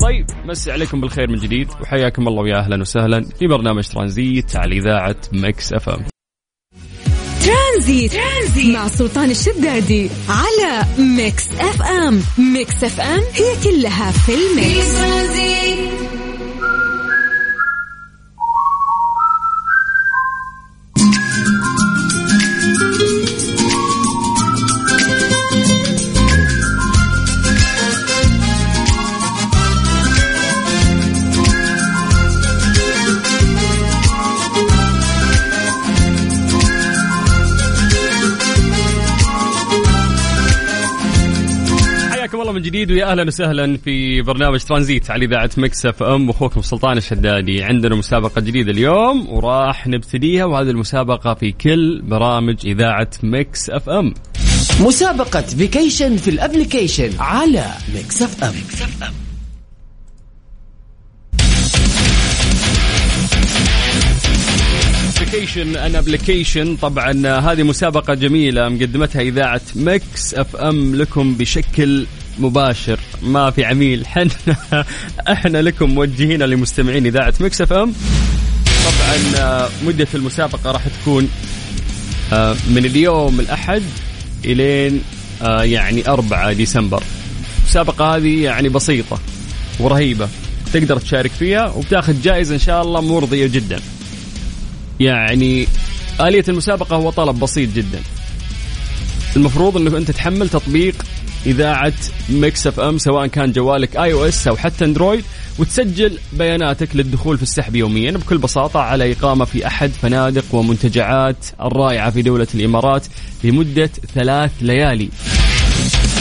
طيب 0.00 0.26
مسي 0.44 0.72
عليكم 0.72 1.00
بالخير 1.00 1.30
من 1.30 1.36
جديد 1.36 1.68
وحياكم 1.80 2.28
الله 2.28 2.42
ويا 2.42 2.58
أهلا 2.58 2.80
وسهلا 2.80 3.24
في 3.38 3.46
برنامج 3.46 3.88
ترانزيت 3.88 4.56
على 4.56 4.76
إذاعة 4.78 5.16
Mix 5.32 5.72
FM. 5.72 6.04
ترانزيت. 7.44 8.12
ترانزيت 8.12 8.76
مع 8.76 8.88
سلطان 8.88 9.30
الشدادي 9.30 10.10
على 10.28 10.84
Mix 11.16 11.52
FM. 11.52 12.20
Mix 12.54 12.84
FM 12.84 13.20
هي 13.20 13.70
كلها 13.70 14.10
في 14.10 14.32
ال 14.34 14.65
mix. 14.65 15.89
من 42.60 42.66
جديد 42.66 42.90
ويا 42.90 43.10
أهلا 43.10 43.22
وسهلا 43.22 43.76
في 43.76 44.22
برنامج 44.22 44.60
ترانزيت 44.60 45.10
على 45.10 45.24
إذاعة 45.24 45.50
Mix 45.56 45.86
FM. 45.86 46.30
اخوكم 46.30 46.62
سلطان 46.62 46.96
الشدادي. 46.96 47.62
عندنا 47.62 47.94
مسابقة 47.94 48.40
جديدة 48.40 48.70
اليوم 48.72 49.28
وراح 49.28 49.86
نبتديها 49.86 50.44
وهذه 50.44 50.70
المسابقة 50.70 51.34
في 51.34 51.52
كل 51.52 52.02
برامج 52.02 52.56
إذاعة 52.66 53.10
مكس 53.22 53.70
إف 53.70 53.88
إم. 53.88 54.14
مسابقة 54.80 55.40
vacation 55.40 56.16
في 56.16 56.30
ال 56.30 56.37
application 56.37 57.10
على 57.18 57.64
Mix 57.94 58.22
FM, 58.22 58.50
FM. 58.50 59.30
vacation 65.32 65.76
in 65.76 65.96
application 65.96 66.76
طبعا 66.76 67.38
هذه 67.38 67.62
مسابقة 67.62 68.14
جميلة 68.14 68.68
مقدمتها 68.68 69.22
إذاعة 69.22 69.60
Mix 69.76 70.34
FM 70.34 70.94
لكم 70.94 71.34
بشكل 71.34 72.06
مباشر 72.40 73.00
ما 73.22 73.50
في 73.50 73.64
عميل. 73.64 74.06
حنا 74.12 74.30
إحنا 75.28 75.58
لكم 75.58 75.90
موجهين 75.90 76.42
لمستمعين 76.42 77.06
إذاعة 77.06 77.34
Mix 77.40 77.60
FM. 77.60 77.92
طبعا 78.84 79.44
آه، 79.44 79.68
مدة 79.84 80.08
المسابقة 80.14 80.70
راح 80.70 80.82
تكون 80.88 81.28
آه، 82.32 82.56
من 82.70 82.84
اليوم 82.84 83.40
الأحد 83.40 83.82
إلين 84.44 85.02
آه، 85.42 85.62
يعني 85.62 86.08
4 86.08 86.52
ديسمبر. 86.52 87.02
المسابقة 87.60 88.16
هذه 88.16 88.42
يعني 88.42 88.68
بسيطة 88.68 89.18
ورهيبة 89.80 90.28
تقدر 90.72 90.96
تشارك 90.96 91.30
فيها 91.30 91.66
وبتاخذ 91.66 92.22
جائزة 92.22 92.54
إن 92.54 92.60
شاء 92.60 92.82
الله 92.82 93.00
مرضية 93.00 93.46
جدا. 93.46 93.80
يعني 95.00 95.66
آلية 96.20 96.44
المسابقة 96.48 96.96
هو 96.96 97.10
طلب 97.10 97.40
بسيط 97.40 97.68
جدا. 97.74 98.00
المفروض 99.36 99.76
إنه 99.76 99.96
أنت 99.96 100.10
تحمل 100.10 100.48
تطبيق 100.48 100.94
إذاعة 101.46 101.92
Mix 102.28 102.66
FM 102.66 102.98
سواء 102.98 103.26
كان 103.26 103.52
جوالك 103.52 103.96
iOS 103.96 104.48
أو 104.48 104.56
حتى 104.56 104.84
Android 104.84 105.24
وتسجل 105.58 106.18
بياناتك 106.32 106.88
للدخول 106.96 107.36
في 107.36 107.42
السحب 107.42 107.76
يوميا 107.76 108.10
بكل 108.10 108.38
بساطة 108.38 108.80
على 108.80 109.12
إقامة 109.12 109.44
في 109.44 109.66
أحد 109.66 109.90
فنادق 110.02 110.44
ومنتجعات 110.54 111.46
الرائعة 111.60 112.10
في 112.10 112.22
دولة 112.22 112.46
الإمارات 112.54 113.06
لمدة 113.44 113.90
ثلاث 114.14 114.50
ليالي. 114.60 115.08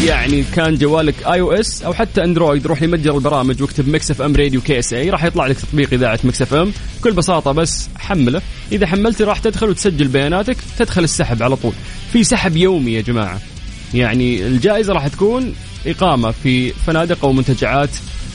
يعني 0.06 0.44
كان 0.56 0.76
جوالك 0.76 1.16
iOS 1.28 1.84
أو 1.84 1.94
حتى 1.94 2.24
Android 2.24 2.68
روح 2.68 2.84
لمتجر 2.84 3.16
البرامج 3.16 3.62
واكتب 3.62 3.90
Mix 3.90 4.12
FM 4.12 4.36
Radio 4.36 4.62
KSA 4.62 5.10
راح 5.10 5.24
يطلع 5.24 5.48
لك 5.48 5.58
تطبيق 5.60 5.94
إذاعة 5.94 6.20
Mix 6.24 6.42
FM 6.42 6.72
بكل 7.00 7.12
بساطة 7.12 7.52
بس 7.52 7.90
حمله. 7.98 8.42
إذا 8.72 8.88
حملته 8.88 9.26
راح 9.26 9.40
تدخل 9.40 9.70
وتسجل 9.70 10.08
بياناتك 10.08 10.58
تدخل 10.78 11.04
السحب 11.04 11.44
على 11.44 11.56
طول. 11.56 11.74
في 12.14 12.24
سحب 12.24 12.58
يومي 12.58 12.94
يا 12.94 13.02
جماعة. 13.02 13.40
يعني 13.94 14.48
الجائزة 14.48 14.94
راح 14.94 15.08
تكون 15.08 15.54
إقامة 15.88 16.32
في 16.32 16.70
فنادق 16.70 17.26
أو 17.26 17.34
منتجعات 17.34 17.90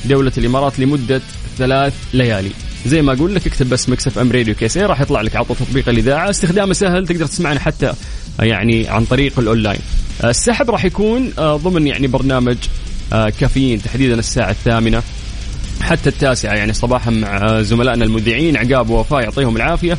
دولة 0.05 0.33
الإمارات 0.39 0.79
لمدة 0.79 1.21
ثلاث 1.59 1.95
ليالي. 2.15 2.51
زي 2.87 3.03
ما 3.03 3.13
أقول 3.13 3.35
لك 3.35 3.47
اكتب 3.47 3.69
بس 3.69 3.89
Mix 3.89 4.19
FM 4.19 4.33
Radio 4.33 4.55
KSA 4.55 4.77
راح 4.77 5.01
يطلع 5.01 5.21
لك 5.21 5.37
على 5.37 5.47
طول 5.47 5.57
تطبيق 5.57 5.89
الإذاعة. 5.89 6.31
استخدامه 6.31 6.73
سهل 6.73 7.07
تقدر 7.07 7.27
تسمعنا 7.27 7.61
حتى 7.61 7.93
يعني 8.41 8.89
عن 8.89 9.05
طريق 9.05 9.39
الأونلاين. 9.39 9.81
السحب 10.25 10.71
راح 10.71 10.85
يكون 10.85 11.33
آه، 11.39 11.57
ضمن 11.57 11.87
يعني 11.87 12.07
برنامج 12.07 12.57
آه، 13.13 13.29
كافيين 13.41 13.83
تحديدا 13.83 14.15
الساعة 14.15 14.51
الثامنة 14.51 15.03
حتى 15.81 16.09
التاسعة 16.09 16.55
يعني 16.55 16.73
صباحا 16.73 17.11
مع 17.11 17.63
زملائنا 17.63 18.05
المذيعين 18.05 18.57
عقاب 18.57 18.91
ووفاء 18.91 19.21
يعطيهم 19.21 19.57
العافية. 19.57 19.99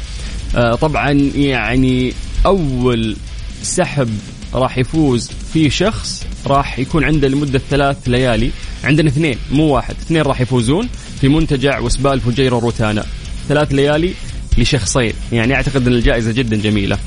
آه، 0.56 0.76
طبعا 0.76 1.12
يعني 1.36 2.14
أول 2.46 3.16
سحب 3.64 4.10
راح 4.56 4.78
يفوز 4.78 5.32
في 5.54 5.70
شخص 5.70 6.26
راح 6.48 6.80
يكون 6.80 7.04
عنده 7.04 7.28
لمدة 7.28 7.62
ثلاث 7.70 7.98
ليالي. 8.08 8.52
عندنا 8.84 9.10
اثنين 9.10 9.38
مو 9.52 9.64
واحد 9.64 9.96
اثنين 10.02 10.22
راح 10.22 10.42
يفوزون 10.42 10.90
في 11.22 11.28
منتجع 11.28 11.80
وسبال 11.80 12.20
فجيرة 12.20 12.60
روتانا. 12.60 13.06
ثلاث 13.48 13.74
ليالي 13.74 14.14
لشخصين 14.58 15.14
يعني 15.32 15.54
أعتقد 15.54 15.88
إن 15.88 15.94
الجائزة 15.94 16.32
جدا 16.32 16.56
جميلة. 16.56 16.98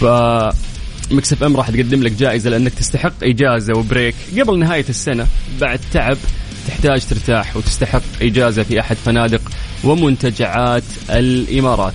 ف 0.00 0.04
مكسف 1.10 1.42
إم 1.42 1.56
راح 1.56 1.70
تقدم 1.70 2.02
لك 2.02 2.12
جائزة 2.12 2.50
لأنك 2.50 2.74
تستحق 2.74 3.14
إجازة 3.22 3.78
وبريك 3.78 4.14
قبل 4.38 4.58
نهاية 4.58 4.84
السنة. 4.88 5.26
بعد 5.60 5.80
تعب 5.92 6.16
تحتاج 6.68 7.06
ترتاح 7.06 7.56
وتستحق 7.56 8.02
إجازة 8.22 8.62
في 8.62 8.80
أحد 8.80 8.96
فنادق 8.96 9.40
ومنتجعات 9.84 10.84
الإمارات. 11.10 11.94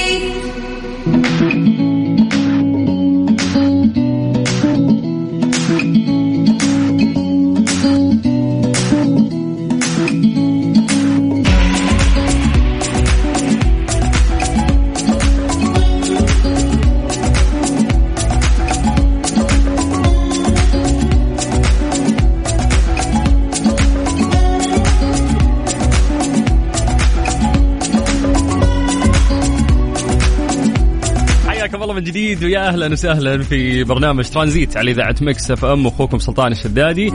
جديد 32.31 32.43
ويا 32.43 32.67
أهلا 32.67 32.87
وسهلا 32.91 33.43
في 33.43 33.83
برنامج 33.83 34.29
ترانزيت 34.29 34.77
على 34.77 34.91
إذاعة 34.91 35.15
Mix 35.21 35.51
FM. 35.51 35.87
أخوكم 35.87 36.19
سلطان 36.19 36.51
الشدادي. 36.51 37.13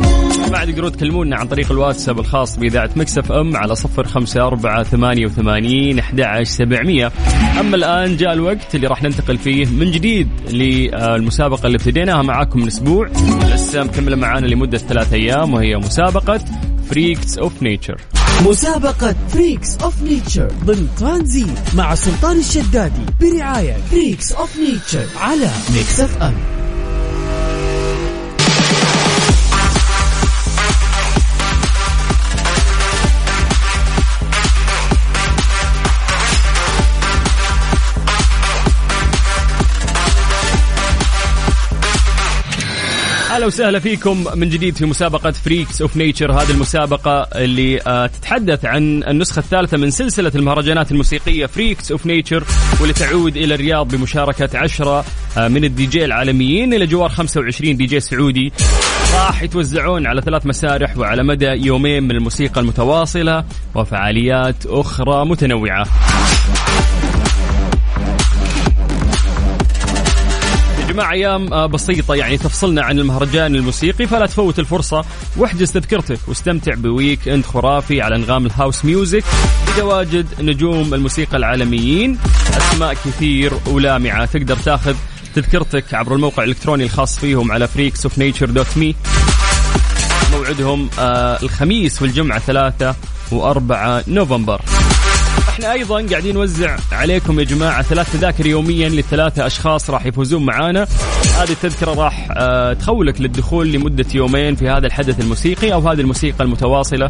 بعد 0.52 0.66
تقدرون 0.66 0.92
تكلمونا 0.92 1.36
عن 1.36 1.46
طريق 1.46 1.72
الواتساب 1.72 2.18
الخاص 2.18 2.58
بإذاعة 2.58 2.90
Mix 2.96 3.18
FM 3.18 3.56
على 3.56 3.74
صفر 3.74 4.04
خمسة 4.04 4.46
أربعة 4.46 4.82
ثمانية 4.82 5.26
وثمانين 5.26 5.98
أحد 5.98 6.42
سبعمية. 6.42 7.12
أما 7.60 7.76
الآن 7.76 8.16
جاء 8.16 8.32
الوقت 8.32 8.74
اللي 8.74 8.86
راح 8.86 9.02
ننتقل 9.02 9.38
فيه 9.38 9.66
من 9.66 9.90
جديد 9.90 10.28
للمسابقة 10.50 11.66
اللي 11.66 11.76
ابتديناها 11.76 12.22
معاكم 12.22 12.60
من 12.60 12.66
أسبوع. 12.66 13.08
لسه 13.54 13.84
مكملة 13.84 14.16
معانا 14.16 14.46
لمدة 14.46 14.78
ثلاثة 14.78 15.16
أيام 15.16 15.54
وهي 15.54 15.76
مسابقة 15.76 16.40
فريكس 16.90 17.38
اوف 17.38 17.62
نيتشر 17.62 17.96
مسابقة 18.44 19.14
فريكس 19.28 19.76
اوف 19.76 20.02
نيتشر 20.02 20.52
ضمن 20.64 20.88
ترانزيت 20.98 21.74
مع 21.74 21.94
سلطان 21.94 22.38
الشدادي 22.38 23.02
برعاية 23.20 23.76
Freaks 23.90 24.32
of 24.32 24.56
Nature 24.56 25.06
على 25.16 25.50
Mix 25.74 26.00
FM 26.00 26.34
أهلا 43.46 43.54
وسهلا 43.54 43.78
فيكم 43.78 44.24
من 44.34 44.48
جديد 44.48 44.76
في 44.76 44.86
مسابقة 44.86 45.30
Freaks 45.30 45.82
of 45.82 45.96
Nature 45.96 46.32
هذه 46.32 46.50
المسابقة 46.50 47.22
اللي 47.22 47.80
آه، 47.86 48.06
تتحدث 48.06 48.64
عن 48.64 49.02
النسخة 49.02 49.38
الثالثة 49.38 49.76
من 49.76 49.90
سلسلة 49.90 50.32
المهرجانات 50.34 50.92
الموسيقية 50.92 51.46
Freaks 51.46 51.92
of 51.92 52.06
Nature 52.06 52.44
واللي 52.80 52.94
تعود 52.94 53.36
إلى 53.36 53.54
الرياض 53.54 53.88
بمشاركة 53.88 54.58
عشرة 54.58 55.04
آه، 55.38 55.48
من 55.48 55.64
الدي 55.64 55.86
جي 55.86 56.04
العالميين 56.04 56.74
إلى 56.74 56.86
جوار 56.86 57.08
25 57.08 57.76
دي 57.76 57.86
جي 57.86 58.00
سعودي. 58.00 58.52
راح 59.14 59.42
يتوزعون 59.42 60.06
على 60.06 60.22
ثلاث 60.22 60.46
مسارح 60.46 60.98
وعلى 60.98 61.22
مدى 61.22 61.46
يومين 61.46 62.02
من 62.02 62.10
الموسيقى 62.10 62.60
المتواصلة 62.60 63.44
وفعاليات 63.74 64.66
أخرى 64.66 65.24
متنوعة. 65.24 65.86
جماعة 70.96 71.12
أيام 71.12 71.52
آه، 71.52 71.66
بسيطة 71.66 72.14
يعني 72.14 72.38
تفصلنا 72.38 72.82
عن 72.82 72.98
المهرجان 72.98 73.54
الموسيقي 73.54 74.06
فلا 74.06 74.26
تفوت 74.26 74.58
الفرصة 74.58 75.04
واحجز 75.36 75.72
تذكرتك 75.72 76.18
واستمتع 76.28 76.74
ب 76.74 77.28
weekend 77.28 77.44
خرافي 77.44 78.00
على 78.00 78.16
أنغام 78.16 78.46
ال 78.46 78.53
house 78.53 78.84
music. 78.84 79.24
بتواجد 79.68 80.26
نجوم 80.40 80.94
الموسيقى 80.94 81.36
العالميين 81.36 82.18
أسماء 82.56 82.94
كثير 82.94 83.52
ولامعة 83.66 84.24
تقدر 84.24 84.56
تاخذ 84.56 84.94
تذكرتك 85.34 85.94
عبر 85.94 86.14
الموقع 86.14 86.42
الإلكتروني 86.42 86.84
الخاص 86.84 87.18
فيهم 87.18 87.52
على 87.52 87.68
Freaks 87.68 88.06
of 88.06 88.18
Nature 88.18 88.50
dot 88.50 88.76
me 88.76 88.96
موعدهم 90.32 90.90
آه 90.98 91.38
الخميس 91.42 92.02
والجمعة 92.02 92.38
ثلاثة 92.38 92.94
وأربعة 93.32 94.04
نوفمبر. 94.08 94.60
إحنا 95.56 95.72
أيضا 95.72 96.06
قاعدين 96.06 96.34
نوزع 96.34 96.76
عليكم 96.92 97.40
يا 97.40 97.44
جماعة 97.44 97.82
ثلاث 97.82 98.12
تذاكر 98.12 98.46
يوميا 98.46 98.88
لثلاثة 98.88 99.46
أشخاص 99.46 99.90
راح 99.90 100.06
يفوزون 100.06 100.46
معانا. 100.46 100.86
هذه 101.38 101.50
التذكرة 101.50 101.94
راح 101.94 102.28
آه، 102.30 102.72
تخولك 102.72 103.20
للدخول 103.20 103.72
لمدة 103.72 104.06
يومين 104.14 104.56
في 104.56 104.68
هذا 104.68 104.86
الحدث 104.86 105.20
الموسيقي 105.20 105.72
أو 105.72 105.88
هذه 105.88 106.00
الموسيقى 106.00 106.44
المتواصلة 106.44 107.08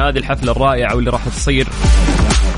هذه 0.00 0.18
الحفلة 0.18 0.52
الرائعة 0.52 0.94
واللي 0.94 1.10
راح 1.10 1.28
تصير. 1.28 1.68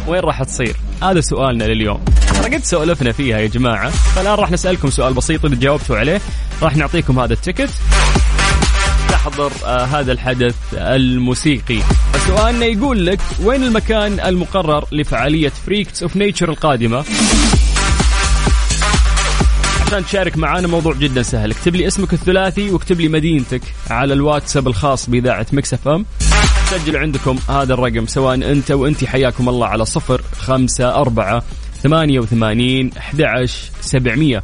وين 0.09 0.21
راح 0.21 0.43
تصير؟ 0.43 0.77
هذا 1.03 1.21
سؤالنا 1.21 1.65
لليوم. 1.65 2.01
ترى 2.43 2.55
قد 2.57 2.65
سولفنا 2.65 3.13
فيها 3.13 3.39
يا 3.39 3.47
جماعة، 3.47 3.91
فالآن 3.91 4.35
راح 4.35 4.51
نسألكم 4.51 4.91
سؤال 4.91 5.15
بسيط 5.15 5.45
اذا 5.45 5.55
جاوبتوا 5.55 5.97
عليه. 5.97 6.21
راح 6.63 6.77
نعطيكم 6.77 7.19
هذا 7.19 7.33
ال 7.33 7.37
ticket. 7.38 7.71
تحضر 9.19 9.53
آه 9.65 9.85
هذا 9.85 10.13
الحدث 10.13 10.55
الموسيقي. 10.73 11.79
سؤالنا 12.27 12.67
يقول 12.67 13.07
لك 13.07 13.21
وين 13.45 13.63
المكان 13.63 14.21
المقرر 14.21 14.85
لفعالية 14.93 15.53
Freaks 15.67 16.03
of 16.03 16.17
Nature 16.17 16.49
القادمة؟ 16.51 17.05
عشان 19.87 20.05
تشارك 20.05 20.37
معنا 20.37 20.69
موضوع 20.69 20.95
جدا 20.95 21.23
سهل. 21.23 21.51
اكتب 21.51 21.77
لي 21.77 21.87
اسمك 21.87 22.13
الثلاثي 22.13 22.71
واكتب 22.71 23.01
لي 23.01 23.09
مدينتك 23.09 23.63
على 23.91 24.15
الواتساب 24.15 24.69
الخاص 24.69 25.11
بإذاعة 25.11 25.47
Mix 25.53 25.75
FM 25.75 26.07
سجل 26.71 26.97
عندكم 26.97 27.39
هذا 27.49 27.75
الرقم 27.75 28.07
سواء 28.07 28.35
أنت 28.35 28.71
وأنت 28.71 29.05
حياكم 29.05 29.49
الله 29.49 29.67
على 29.67 29.85
صفر 29.85 30.23
خمسة 30.39 30.95
أربعة 30.95 31.43
ثمانية 31.83 32.21
وثمانين 32.21 32.91
أحد 32.99 33.47
سبعمية. 33.81 34.43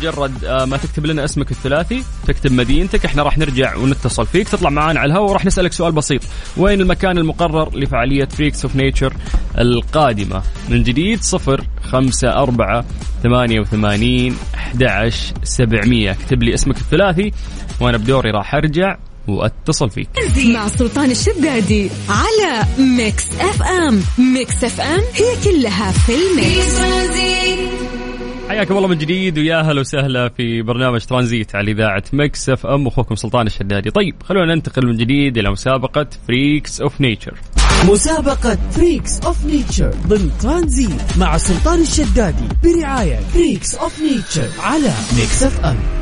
مجرد 0.00 0.44
آه، 0.44 0.64
ما 0.64 0.76
تكتب 0.76 1.06
لنا 1.06 1.24
اسمك 1.24 1.50
الثلاثي 1.50 2.04
تكتب 2.26 2.52
مدينتك 2.52 3.04
إحنا 3.04 3.22
راح 3.22 3.38
نرجع 3.38 3.76
ونتصل 3.76 4.26
فيك 4.26 4.48
تطلع 4.48 4.70
معانا 4.70 5.00
على 5.00 5.12
الهواء 5.12 5.30
وراح 5.30 5.46
نسألك 5.46 5.72
سؤال 5.72 5.92
بسيط. 5.92 6.20
وين 6.56 6.80
المكان 6.80 7.18
المقرر 7.18 7.78
لفعالية 7.78 8.24
Freaks 8.24 8.64
of 8.64 8.76
Nature 8.76 9.12
القادمة؟ 9.58 10.42
من 10.68 10.82
جديد 10.82 11.22
صفر 11.22 11.66
خمسة 11.82 12.28
أربعة 12.28 12.84
ثمانية 13.22 13.60
وثمانين 13.60 14.36
أحد 14.54 15.10
سبعمية. 15.42 16.10
اكتب 16.10 16.42
لي 16.42 16.54
اسمك 16.54 16.76
الثلاثي 16.76 17.32
وأنا 17.80 17.98
بدوري 17.98 18.30
راح 18.30 18.54
أرجع 18.54 18.96
وأتصل 19.28 19.90
فيك. 19.90 20.08
مع 20.54 20.68
سلطان 20.68 21.10
الشدادي 21.10 21.90
على 22.08 22.66
Mix 22.78 23.26
FM 23.40 24.02
Mix 24.34 24.64
FM 24.64 25.00
هي 25.14 25.36
كلها 25.44 25.92
في 25.92 26.12
ال 26.12 26.26
mix. 26.26 26.80
حياكم 28.50 28.76
الله 28.76 28.88
من 28.88 28.98
جديد 28.98 29.38
ويا 29.38 29.60
أهلا 29.60 29.80
وسهلا 29.80 30.28
في 30.28 30.62
برنامج 30.62 31.00
ترانزيت 31.00 31.54
على 31.54 31.70
إذاعة 31.70 32.02
Mix 32.12 32.48
FM. 32.48 32.86
أخوكم 32.86 33.14
سلطان 33.14 33.46
الشدادي. 33.46 33.90
طيب 33.90 34.14
خلونا 34.22 34.54
ننتقل 34.54 34.86
من 34.86 34.96
جديد 34.96 35.38
إلى 35.38 35.50
مسابقة 35.50 36.06
Freaks 36.28 36.80
of 36.80 37.00
Nature 37.00 37.34
مسابقة 37.88 38.58
Freaks 38.70 39.20
of 39.20 39.44
Nature 39.44 39.90
ضمن 40.06 40.30
ترانزيت 40.40 41.18
مع 41.18 41.36
سلطان 41.36 41.80
الشدادي 41.80 42.48
برعاية 42.64 43.16
Freaks 43.16 43.74
of 43.74 44.00
Nature 44.02 44.48
على 44.62 44.92
Mix 45.16 45.42
FM. 45.42 45.99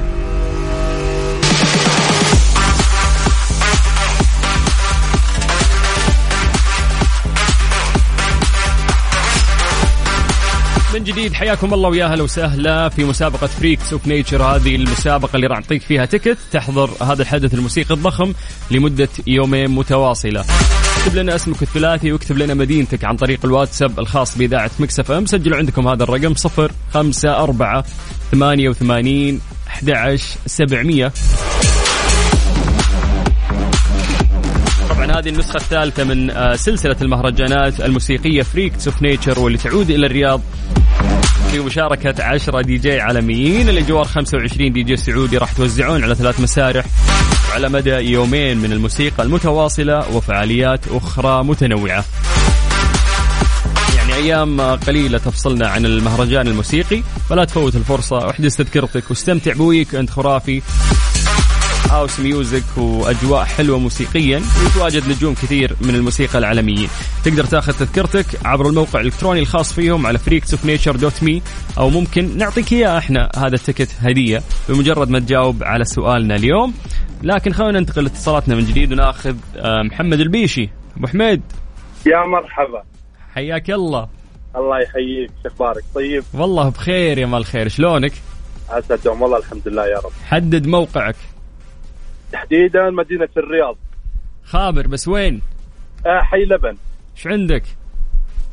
من 10.98 11.04
جديد 11.04 11.32
حياكم 11.32 11.74
الله 11.74 11.88
ويا 11.88 12.04
أهلا 12.04 12.22
وسهلا 12.22 12.88
في 12.88 13.04
مسابقة 13.04 13.46
Freaks 13.46 13.92
of 13.92 14.06
Nature 14.06 14.42
هذه 14.42 14.76
المسابقة 14.76 15.36
اللي 15.36 15.46
راح 15.46 15.58
نعطيك 15.58 15.82
فيها 15.82 16.04
ticket 16.04 16.38
تحضر 16.52 16.90
هذا 17.02 17.22
الحدث 17.22 17.54
الموسيقي 17.54 17.94
الضخم 17.94 18.32
لمدة 18.70 19.08
يومين 19.26 19.70
متواصلة. 19.70 20.44
اكتب 20.98 21.16
لنا 21.16 21.34
اسمك 21.34 21.62
الثلاثي 21.62 22.12
واكتب 22.12 22.38
لنا 22.38 22.54
مدينتك 22.54 23.04
عن 23.04 23.16
طريق 23.16 23.44
الواتساب 23.44 23.98
الخاص 23.98 24.38
بإذاعة 24.38 24.70
Mix 24.78 25.10
FM. 25.10 25.26
سجلوا 25.26 25.56
عندكم 25.58 25.88
هذا 25.88 26.02
الرقم 26.02 26.34
054 26.94 27.82
88 28.32 29.40
11700 29.68 31.12
طبعا 34.88 35.18
هذه 35.18 35.28
النسخة 35.28 35.56
الثالثة 35.56 36.04
من 36.04 36.30
آه، 36.30 36.56
سلسلة 36.56 36.96
المهرجانات 37.02 37.80
الموسيقية 37.80 38.42
Freaks 38.42 38.88
of 38.88 39.02
Nature 39.02 39.40
واللي 39.40 39.58
تعود 39.58 39.90
إلى 39.90 40.06
الرياض 40.06 40.40
في 41.50 41.60
مشاركة 41.60 42.24
10 42.24 42.60
دي 42.60 42.78
جي 42.78 43.00
عالميين. 43.00 43.68
إلى 43.68 43.82
جوار 43.82 44.04
25 44.04 44.72
دي 44.72 44.82
جي 44.82 44.96
سعودي 44.96 45.38
راح 45.38 45.52
يتوزعون 45.52 46.04
على 46.04 46.14
ثلاث 46.14 46.40
مسارح 46.40 46.84
على 47.54 47.68
مدى 47.68 47.90
يومين 47.90 48.58
من 48.58 48.72
الموسيقى 48.72 49.22
المتواصلة 49.22 50.16
وفعاليات 50.16 50.80
أخرى 50.90 51.44
متنوعة. 51.44 52.04
يعني 53.96 54.14
أيام 54.14 54.60
قليلة 54.60 55.18
تفصلنا 55.18 55.68
عن 55.68 55.86
المهرجان 55.86 56.48
الموسيقي 56.48 57.02
فلا 57.30 57.44
تفوت 57.44 57.76
الفرصة. 57.76 58.16
واحجز 58.16 58.56
تذكرتك 58.56 59.10
واستمتع 59.10 59.52
ب 59.52 59.94
weekend 59.94 60.10
خرافي. 60.10 60.62
house 61.90 62.20
music 62.20 62.78
وأجواء 62.78 63.44
حلوة 63.44 63.78
موسيقيا 63.78 64.42
ويتواجد 64.62 65.08
نجوم 65.08 65.34
كثير 65.34 65.76
من 65.80 65.94
الموسيقى 65.94 66.38
العالميين 66.38 66.88
تقدر 67.24 67.44
تاخذ 67.44 67.72
تذكرتك 67.72 68.26
عبر 68.46 68.68
الموقع 68.68 69.00
الإلكتروني 69.00 69.40
الخاص 69.40 69.72
فيهم 69.72 70.06
على 70.06 70.18
Freaks 70.18 70.54
of 70.54 70.66
Nature 70.66 70.96
dot 70.96 71.22
me 71.22 71.42
أو 71.78 71.90
ممكن 71.90 72.38
نعطيك 72.38 72.72
إياه 72.72 72.98
إحنا 72.98 73.30
هذا 73.36 73.54
ال 73.54 73.59
ticket 73.59 73.88
هدية 74.00 74.42
بمجرد 74.68 75.08
ما 75.08 75.18
تجاوب 75.18 75.62
على 75.62 75.84
سؤالنا 75.84 76.36
اليوم. 76.36 76.74
لكن 77.22 77.52
خلونا 77.52 77.80
ننتقل 77.80 78.02
لاتصالاتنا 78.02 78.54
من 78.54 78.64
جديد 78.64 78.92
وناخذ 78.92 79.36
آه، 79.56 79.82
محمد 79.82 80.20
البيشي. 80.20 80.70
أبو 80.96 81.06
حميد. 81.06 81.42
يا 82.06 82.26
مرحبا. 82.26 82.82
حياك 83.34 83.70
الله. 83.70 84.08
الله 84.56 84.80
يحييك. 84.80 85.30
شو 85.42 85.48
أخبارك؟ 85.48 85.84
طيب؟ 85.94 86.24
والله 86.34 86.68
بخير 86.68 87.18
يا 87.18 87.26
مال 87.26 87.44
خير. 87.44 87.68
شلونك؟ 87.68 88.12
عسى 88.68 88.94
الدوام 88.94 89.22
والله 89.22 89.38
الحمد 89.38 89.68
لله 89.68 89.86
يا 89.86 89.98
رب. 89.98 90.12
حدد 90.26 90.66
موقعك. 90.66 91.16
تحديدا 92.32 92.90
مدينة 92.90 93.28
الرياض. 93.36 93.76
خابر 94.44 94.86
بس 94.86 95.08
وين؟ 95.08 95.42
آه 96.06 96.20
حي 96.20 96.44
لبن. 96.44 96.76
إيش 97.16 97.26
عندك؟ 97.26 97.62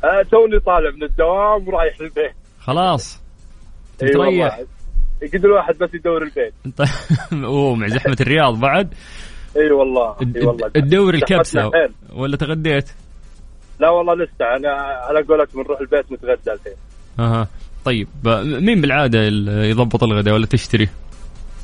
آه 0.03 0.21
توني 0.31 0.59
طالع 0.59 0.91
من 0.91 1.03
الدوام 1.03 1.67
ورايح 1.67 1.99
البيت. 2.01 2.35
خلاص. 2.59 3.21
تريح. 3.97 4.59
قد 5.33 5.45
الواحد 5.45 5.77
بس 5.77 5.93
يدور 5.93 6.23
البيت. 6.23 6.53
أوه 7.43 7.75
مع 7.75 7.88
زحمة 7.88 8.17
الرياض 8.21 8.59
بعد؟ 8.59 8.93
إي 9.57 9.71
والله. 9.71 10.15
إي 10.21 10.45
والله. 10.45 10.71
زحمتنا 10.75 11.09
الكبسة. 11.09 11.71
ولا 12.13 12.38
تغديت؟ 12.38 12.89
لا 13.79 13.89
والله 13.89 14.15
لسه. 14.15 14.55
أنا 14.57 14.69
على 14.79 15.21
قولتهم 15.21 15.61
نروح 15.61 15.79
البيت 15.79 16.11
نتغدى 16.11 16.51
الحين. 16.53 16.73
أها. 17.19 17.47
طيب 17.85 18.07
مين 18.43 18.81
بالعادة 18.81 19.19
يضبط 19.63 20.03
الغداء 20.03 20.33
ولا 20.33 20.45
تشتري؟ 20.45 20.89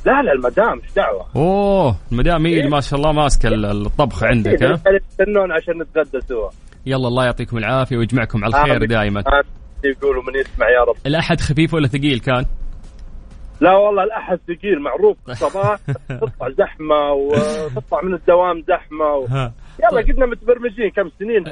لا 0.05 0.21
لا 0.21 0.31
المدام 0.33 0.79
إيش 0.83 0.93
دعوة 0.95 1.25
أوه 1.35 1.95
المدام 2.11 2.45
هي 2.45 2.57
اللي 2.59 2.69
ما 2.69 2.81
شاء 2.81 2.99
الله 2.99 3.11
ماسكة 3.11 3.47
ال- 3.47 3.65
الطبخ 3.85 4.23
عندك 4.23 4.63
ها؟ 4.63 4.67
إيه، 4.87 4.99
يستنون 5.11 5.51
عشان 5.51 5.81
نتغدى 5.81 6.25
سوا 6.27 6.49
يلا 6.85 7.07
الله 7.07 7.25
يعطيكم 7.25 7.57
العافية 7.57 7.97
ويجمعكم 7.97 8.43
على 8.43 8.55
الخير 8.57 8.77
آمين. 8.77 8.87
دائما. 8.87 9.23
يقولوا 9.83 10.23
من 10.23 10.39
يسمع 10.39 10.69
يا 10.69 10.83
رب 10.87 10.95
الأحد 11.05 11.39
خفيف 11.39 11.73
ولا 11.73 11.87
ثقيل 11.87 12.19
كان؟ 12.19 12.45
لا 13.61 13.71
والله 13.77 14.03
الأحد 14.03 14.39
ثقيل 14.47 14.79
معروف 14.81 15.17
الصباح 15.29 15.79
تطلع 16.21 16.49
زحمة 16.49 17.11
وتطلع 17.11 18.01
من 18.03 18.13
الدوام 18.13 18.63
زحمة 18.67 19.05
و... 19.15 19.25
ها 19.25 19.53
يلا 19.83 20.01
قدنا 20.01 20.25
متبرمجين 20.25 20.89
كم 20.95 21.09
سنين. 21.19 21.47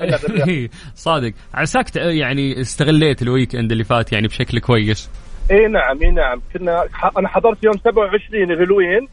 إيه، 0.50 0.70
صادق 0.96 1.34
عساك 1.54 1.96
يعني 1.96 2.62
استغليت 2.62 3.22
ال 3.22 3.56
weekend 3.56 3.72
اللي 3.72 3.84
فات 3.84 4.14
يعني 4.14 4.28
بشكل 4.28 4.60
كويس 4.60 5.10
اي 5.52 5.68
نعم 5.68 6.02
اي 6.02 6.12
نعم. 6.12 6.42
كنا 6.54 6.86
أنا 7.18 7.28
حضرت 7.28 7.64
يوم 7.64 7.74
27 7.78 8.52
الهالوين 8.52 9.08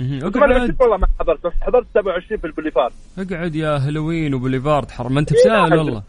مهم. 0.00 0.26
أتمنى 0.26 0.56
أقعد 0.56 0.76
والله 0.80 0.96
ما 0.96 1.06
حضرت 1.20 1.46
بس 1.46 1.52
حضرت 1.62 1.86
27 1.94 2.40
في 2.40 2.46
البوليفارد. 2.46 2.92
أقعد 3.18 3.54
يا 3.54 3.76
هالوين 3.76 4.34
وبوليفارد 4.34 4.90
حرم. 4.90 5.12
ما 5.14 5.20
انت 5.20 5.32
بسهل 5.32 5.72
إيه، 5.72 5.78
والله. 5.78 6.02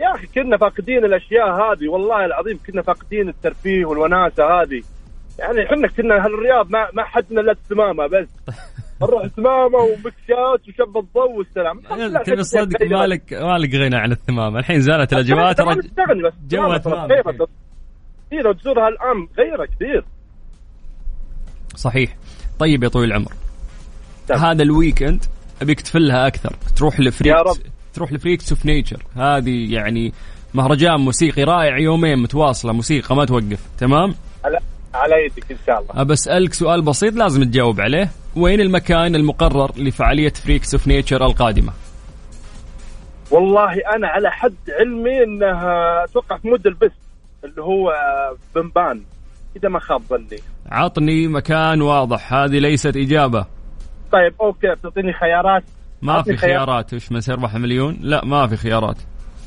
يا 0.00 0.14
أخي 0.14 0.26
كنا 0.26 0.56
فاقدين 0.56 1.04
الأشياء 1.04 1.50
هذه 1.50 1.88
والله 1.88 2.24
العظيم 2.24 2.58
كنا 2.66 2.82
فاقدين 2.82 3.28
الترفيه 3.28 3.84
والوناسة 3.84 4.44
هذه. 4.44 4.82
يعني 5.38 5.66
إحنا 5.66 5.88
كنا 5.88 6.26
هالرياض 6.26 6.70
ما 6.70 6.88
ما 6.92 7.04
حدنا 7.04 7.40
إلا 7.40 7.52
السمامه 7.52 8.06
بس. 8.06 8.28
نروح 9.02 9.24
السمامه 9.24 9.78
ومكشات 9.78 10.68
وشب 10.68 10.96
الضوء 10.96 11.30
والسلام. 11.30 11.80
لا، 12.12 12.22
تبي 12.22 12.34
الصدق 12.40 12.78
كنا- 12.78 12.98
مالك 12.98 13.32
مالك 13.32 13.74
غنى 13.74 13.96
عن 13.96 14.12
الثمامه 14.12 14.58
الحين 14.58 14.80
زالت 14.80 15.12
الأجواء 15.12 15.52
ترى 15.52 15.74
ترى 15.74 15.74
نستغني 15.78 16.30
بس 18.42 18.44
جوها 18.44 18.52
ترى 18.52 18.74
تمام. 18.74 18.88
غيرت. 18.88 18.88
إيه 18.88 18.88
لو 18.88 18.88
تزورها 18.88 18.88
الان 18.88 19.28
غيره 19.38 19.64
كثير. 19.64 20.04
صحيح. 21.76 22.16
طيب 22.58 22.84
يا 22.84 22.88
طويل 22.88 23.08
العمر. 23.08 23.32
تمام. 24.28 24.40
هذا 24.40 24.62
ال 24.62 24.70
weekend 24.70 25.24
أبيك 25.62 25.80
تفلها 25.80 26.26
أكثر. 26.26 26.56
تروح 26.76 27.00
ل 27.00 27.08
Freaks. 27.08 27.60
تروح 27.94 28.12
ل 28.12 28.18
Freaks 28.18 28.52
of 28.52 28.66
Nature. 28.66 29.02
هذه 29.16 29.74
يعني 29.74 30.12
مهرجان 30.54 31.00
موسيقي 31.00 31.42
رائع 31.44 31.78
يومين 31.78 32.18
متواصلة 32.18 32.72
موسيقى 32.72 33.16
ما 33.16 33.24
توقف. 33.24 33.60
تمام؟ 33.78 34.14
على 34.44 34.58
على 34.94 35.24
يدك 35.24 35.52
إن 35.52 35.58
شاء 35.66 35.80
الله. 35.80 36.00
أبى 36.00 36.12
أسألك 36.12 36.54
سؤال 36.54 36.82
بسيط 36.82 37.14
لازم 37.14 37.44
تجاوب 37.44 37.80
عليه. 37.80 38.10
وين 38.36 38.60
المكان 38.60 39.14
المقرر 39.14 39.72
لفعالية 39.76 40.32
Freaks 40.32 40.74
of 40.74 40.88
Nature 40.88 41.26
القادمة؟ 41.26 41.72
والله 43.30 43.72
أنا 43.96 44.08
على 44.08 44.30
حد 44.30 44.54
علمي 44.80 45.24
إنها 45.24 46.04
أتوقع 46.04 46.38
في 46.38 46.48
MDLBEAST 46.48 46.90
اللي 47.44 47.62
هو 47.62 47.92
بنبان 48.54 49.02
إذا 49.56 49.68
ما 49.68 49.78
خاب 49.78 50.00
ظني. 50.02 50.40
عطني 50.70 51.28
مكان 51.28 51.82
واضح. 51.82 52.32
هذه 52.32 52.58
ليست 52.58 52.96
إجابة. 52.96 53.46
طيب 54.12 54.34
okay 54.40 54.74
بتعطيني 54.74 55.12
خيارات. 55.12 55.62
ما 56.02 56.22
في 56.22 56.36
خيار. 56.36 56.50
خيارات. 56.50 56.94
وش 56.94 57.12
من 57.12 57.20
سيربح 57.20 57.54
مليون؟ 57.54 57.96
لا 58.00 58.24
ما 58.24 58.46
في 58.46 58.56
خيارات. 58.56 58.96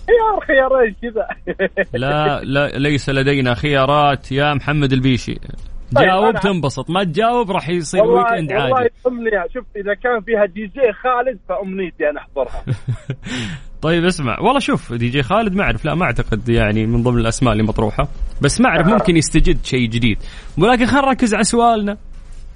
خيار 0.08 0.46
خيارين 0.48 0.96
كذا. 1.02 1.28
لا 2.00 2.42
لا 2.44 2.68
ليس 2.68 3.10
لدينا 3.10 3.54
خيارات. 3.54 4.32
يا 4.32 4.54
محمد 4.54 4.94
البيشي. 4.94 5.40
طيب، 5.96 6.06
جاوب 6.06 6.36
تنبسط 6.36 6.90
ما 6.90 7.04
تجاوب 7.04 7.52
راح 7.52 7.70
يصير 7.70 8.02
والله 8.02 8.32
weekend 8.32 8.52
والله 8.52 8.78
عادي 8.78 8.90
أمنية. 9.08 9.46
شوف 9.54 9.66
إذا 9.76 9.94
كان 9.94 10.22
فيها 10.22 10.46
دي 10.46 10.66
جي 10.66 10.94
خالد 11.04 11.40
فأمنيتي 11.50 12.10
أنا 12.10 12.20
أحضرها. 12.20 12.64
طيب 13.82 14.06
اسمع. 14.06 14.40
والله 14.40 14.60
شوف 14.60 14.94
دي 14.94 15.10
جي 15.10 15.24
خالد 15.24 15.56
ما 15.56 15.64
أعرف 15.64 15.86
لا 15.86 15.96
ما 15.96 16.06
أعتقد 16.06 16.50
يعني 16.50 16.86
من 16.86 17.04
ضمن 17.04 17.20
الأسماء 17.20 17.54
اللي 17.54 17.64
مطروحة 17.64 18.08
بس 18.42 18.62
ما 18.62 18.70
أعرف. 18.70 18.88
ممكن 18.88 19.18
يستجد 19.18 19.66
شيء 19.66 19.90
جديد. 19.90 20.18
ولكن 20.58 20.86
خلينا 20.86 21.08
نركز 21.08 21.34
على 21.34 21.44
سؤالنا. 21.44 21.98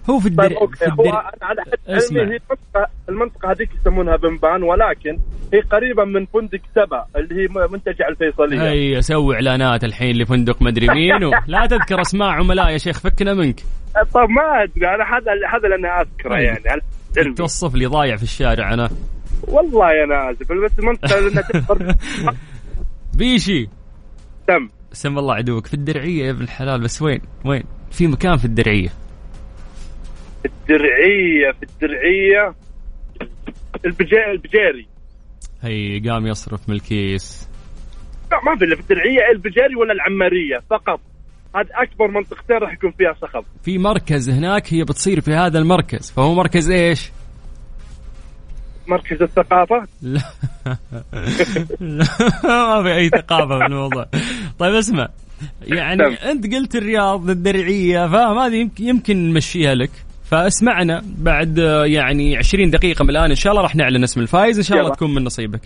هو 0.10 0.20
في 0.20 0.28
الدر... 0.28 0.48
طيب 0.48 0.76
في 0.76 0.86
هو 0.86 0.90
الدر... 0.92 1.10
أنا 1.10 1.24
على 1.42 1.62
حد 1.62 1.96
اسمع. 1.96 2.22
هي 2.22 2.24
المنطقة 2.24 2.88
المنطقة 3.10 3.52
هذيك 3.52 3.70
يسمونها 3.82 4.16
بنبان 4.16 4.64
ولكن 4.64 5.18
هي 5.54 5.62
قريبة 5.62 6.06
من 6.06 6.26
فندق 6.26 6.60
سبا 6.76 7.06
اللي 7.16 7.36
هي 7.36 7.48
منتجع 7.72 8.08
الفيصلية. 8.08 8.72
هي 8.72 9.02
سوي 9.02 9.36
إعلانات 9.36 9.84
الحين 9.84 10.16
لفندق 10.16 10.62
مدري 10.62 10.88
مين 10.88 11.24
و... 11.24 11.32
لا 11.48 11.66
تذكر 11.66 12.02
أسماء 12.02 12.30
عملاء 12.30 12.70
يا 12.70 12.78
شيخ 12.78 13.00
فكنا 13.00 13.34
منك. 13.34 13.60
طيب 14.14 14.30
ما 14.30 14.64
أدري 14.64 14.88
أنا 14.88 15.04
هذا 15.04 15.32
هذا 15.54 15.66
اللي 15.66 15.76
أنا 15.76 16.02
أذكره 16.02 16.30
طيب. 16.30 16.66
يعني 17.18 17.34
توصف 17.34 17.76
لي 17.76 17.86
ضايع 17.86 18.16
في 18.16 18.24
الشارع 18.24 18.74
أنا. 18.74 18.90
والله 19.52 20.04
أنا 20.04 20.32
اسف 20.32 20.52
بس 20.52 20.80
المنطقة 20.80 21.42
تقدر 21.42 21.96
بيشي 23.14 23.70
تم. 24.48 24.70
سم 24.94 25.18
الله 25.18 25.36
عدوك. 25.36 25.68
في 25.68 25.74
الدرعية 25.74 26.26
يا 26.26 26.32
ابن 26.32 26.42
الحلال 26.42 26.82
بس 26.82 27.02
وين؟ 27.02 27.22
وين؟ 27.46 27.64
في 27.92 28.08
مكان 28.08 28.38
في 28.38 28.46
الدرعية. 28.46 28.90
الدرعية 30.46 31.52
في 31.60 31.64
الدرعية. 31.64 32.54
البجا- 33.86 34.32
البجيري 34.32 34.88
هي 35.62 36.10
قام 36.10 36.28
يصرف 36.28 36.70
من 36.70 36.76
الكيس. 36.76 37.50
لا 38.32 38.38
ما 38.46 38.58
في 38.58 38.66
إلا 38.66 38.76
في 38.76 38.82
الدرعية 38.82 39.32
البجيري 39.32 39.76
ولا 39.76 39.94
العمارية 39.94 40.60
فقط. 40.70 41.00
هذه 41.56 41.68
أكبر 41.72 42.08
منطقتين 42.08 42.58
راح 42.58 42.74
يكون 42.74 42.92
فيها 42.92 43.14
صخب. 43.22 43.44
في 43.64 43.78
مركز 43.78 44.30
هناك 44.30 44.74
هي 44.74 44.84
بتصير 44.84 45.22
في 45.22 45.32
هذا 45.34 45.60
المركز. 45.60 46.12
فهو 46.12 46.34
مركز 46.34 46.70
إيش؟ 46.72 47.12
مركز 48.88 49.22
الثقافة؟ 49.22 49.88
لا. 50.02 50.22
لا، 51.80 52.06
ما 52.44 52.84
في 52.84 52.96
أي 52.96 53.10
ثقافة 53.10 53.58
في 53.58 53.65
الموضوع. 53.65 54.06
طيب 54.60 54.74
اسمع. 54.74 55.08
يعني 55.62 55.96
نعم. 55.96 56.13
أنت 56.13 56.54
قلت 56.56 56.76
الرياض 56.76 57.30
الدرعية 57.30 58.08
فاهم؟ 58.08 58.38
هذه 58.38 58.56
يمكن 58.56 58.84
يمكن 58.84 59.30
نمشيها 59.30 59.76
لك. 59.76 59.91
فاسمعنا 60.24 61.04
بعد 61.17 61.58
يعني 61.86 62.38
20 62.38 62.70
دقيقة 62.70 63.04
من 63.04 63.10
الآن. 63.10 63.30
إن 63.30 63.36
شاء 63.36 63.52
الله 63.52 63.63
راح 63.63 63.76
نعلن 63.76 64.04
اسم 64.04 64.22
الفايز. 64.22 64.58
إن 64.58 64.63
شاء 64.63 64.80
الله. 64.80 64.96
تكون 64.96 65.13
من 65.13 65.24
نصيبك. 65.24 65.62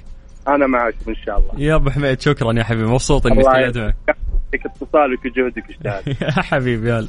أنا 0.48 0.68
معك 0.68 0.96
إن 1.08 1.16
شاء 1.26 1.40
الله. 1.40 1.52
يا 1.58 1.76
أبو 1.76 1.90
حميد 1.90 2.22
شكرا 2.22 2.54
يا 2.54 2.64
حبيبي. 2.64 2.88
مبسوط 2.88 3.26
الله 3.26 3.42
استفدت 3.42 3.78
معك. 3.78 3.96
يعطيك 4.56 4.66
اتصالك 4.66 5.26
وجهدك 5.26 5.70
اجتهاد 5.70 6.08
يا 6.22 6.42
حبيبي 6.42 6.92
هلا. 6.92 7.08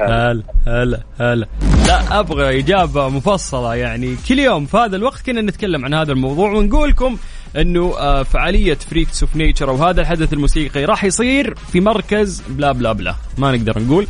هلا. 0.00 0.42
هلا 0.66 1.00
هلا 1.20 1.46
لا 1.86 2.20
أبغى 2.20 2.58
إجابة 2.58 3.08
مفصلة. 3.08 3.74
يعني 3.74 4.16
كل 4.28 4.38
يوم 4.38 4.66
في 4.66 4.76
هذا 4.76 4.96
الوقت 4.96 5.26
كنا 5.26 5.40
نتكلم 5.40 5.84
عن 5.84 5.94
هذا 5.94 6.12
الموضوع 6.12 6.50
ونقول 6.50 6.88
لكم 6.88 7.18
إنه 7.56 7.98
آه، 7.98 8.22
فعالية 8.22 8.74
Freaks 8.74 9.22
of 9.22 9.36
Nature 9.36 9.70
أو 9.70 9.76
هذا 9.76 10.00
الحدث 10.00 10.32
الموسيقي 10.32 10.84
راح 10.84 11.04
يصير 11.04 11.54
في 11.54 11.80
مركز 11.80 12.42
blah 12.48 12.72
blah 12.72 12.92
blah. 12.92 13.14
ما 13.38 13.56
نقدر 13.56 13.78
نقول. 13.78 14.06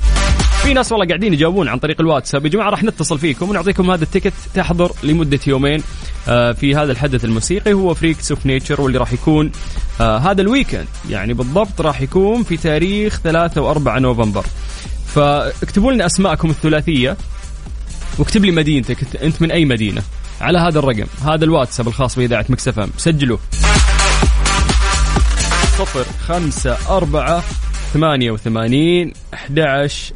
في 0.63 0.75
ناس 0.75 0.93
والله 0.93 1.07
قاعدين 1.07 1.33
يجاوبون 1.33 1.69
عن 1.69 1.79
طريق 1.79 2.01
الواتساب. 2.01 2.45
يا 2.45 2.51
جماعة 2.51 2.71
راح 2.71 2.85
نتصل 2.85 3.19
فيكم 3.19 3.51
ونعطيكم 3.51 3.91
هذا 3.91 4.05
ال 4.05 4.08
ticket. 4.08 4.33
تحضر 4.55 4.93
لمدة 5.03 5.41
يومين 5.47 5.83
آه، 6.29 6.53
في 6.53 6.75
هذا 6.75 6.93
الحدث 6.93 7.25
الموسيقي. 7.25 7.73
هو 7.73 7.95
Freaks 7.95 8.31
of 8.31 8.47
Nature 8.47 8.81
واللي 8.81 8.99
راح 8.99 9.13
يكون 9.13 9.53
آه، 10.01 10.19
هذا 10.19 10.43
ال 10.43 10.48
weekend. 10.48 10.87
يعني 11.11 11.35
بالضبط 11.35 11.81
راح 11.81 12.01
يكون 12.01 12.43
في 12.43 12.57
تاريخ 12.57 13.21
3 13.21 13.75
و4 13.75 13.89
نوفمبر. 13.89 14.45
فاكتبوا 15.15 15.93
لنا 15.93 16.07
أسماءكم 16.07 16.51
الثلاثية 16.51 17.17
واكتب 18.19 18.45
لي 18.45 18.53
مدينتك. 18.53 18.97
انت 19.23 19.43
من 19.43 19.51
أي 19.51 19.65
مدينة؟ 19.65 20.03
على 20.41 20.59
هذا 20.59 20.79
الرقم 20.79 21.07
هذا 21.25 21.45
الواتساب 21.45 21.89
الخاص 21.89 22.19
بإذاعة 22.19 22.45
Mix 22.49 22.79
FM. 22.79 22.91
سجلوا 22.97 23.39
صفر 25.79 26.05
خمسة 26.29 26.77
أربعة 26.89 27.45
ثمانية 27.93 28.31
وثمانين 28.31 29.13
أحد 29.35 29.59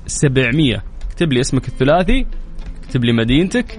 سبعمية. 0.06 0.84
اكتب 1.08 1.32
لي 1.32 1.40
اسمك 1.40 1.68
الثلاثي 1.68 2.26
اكتب 2.84 3.04
لي 3.04 3.12
مدينتك 3.12 3.78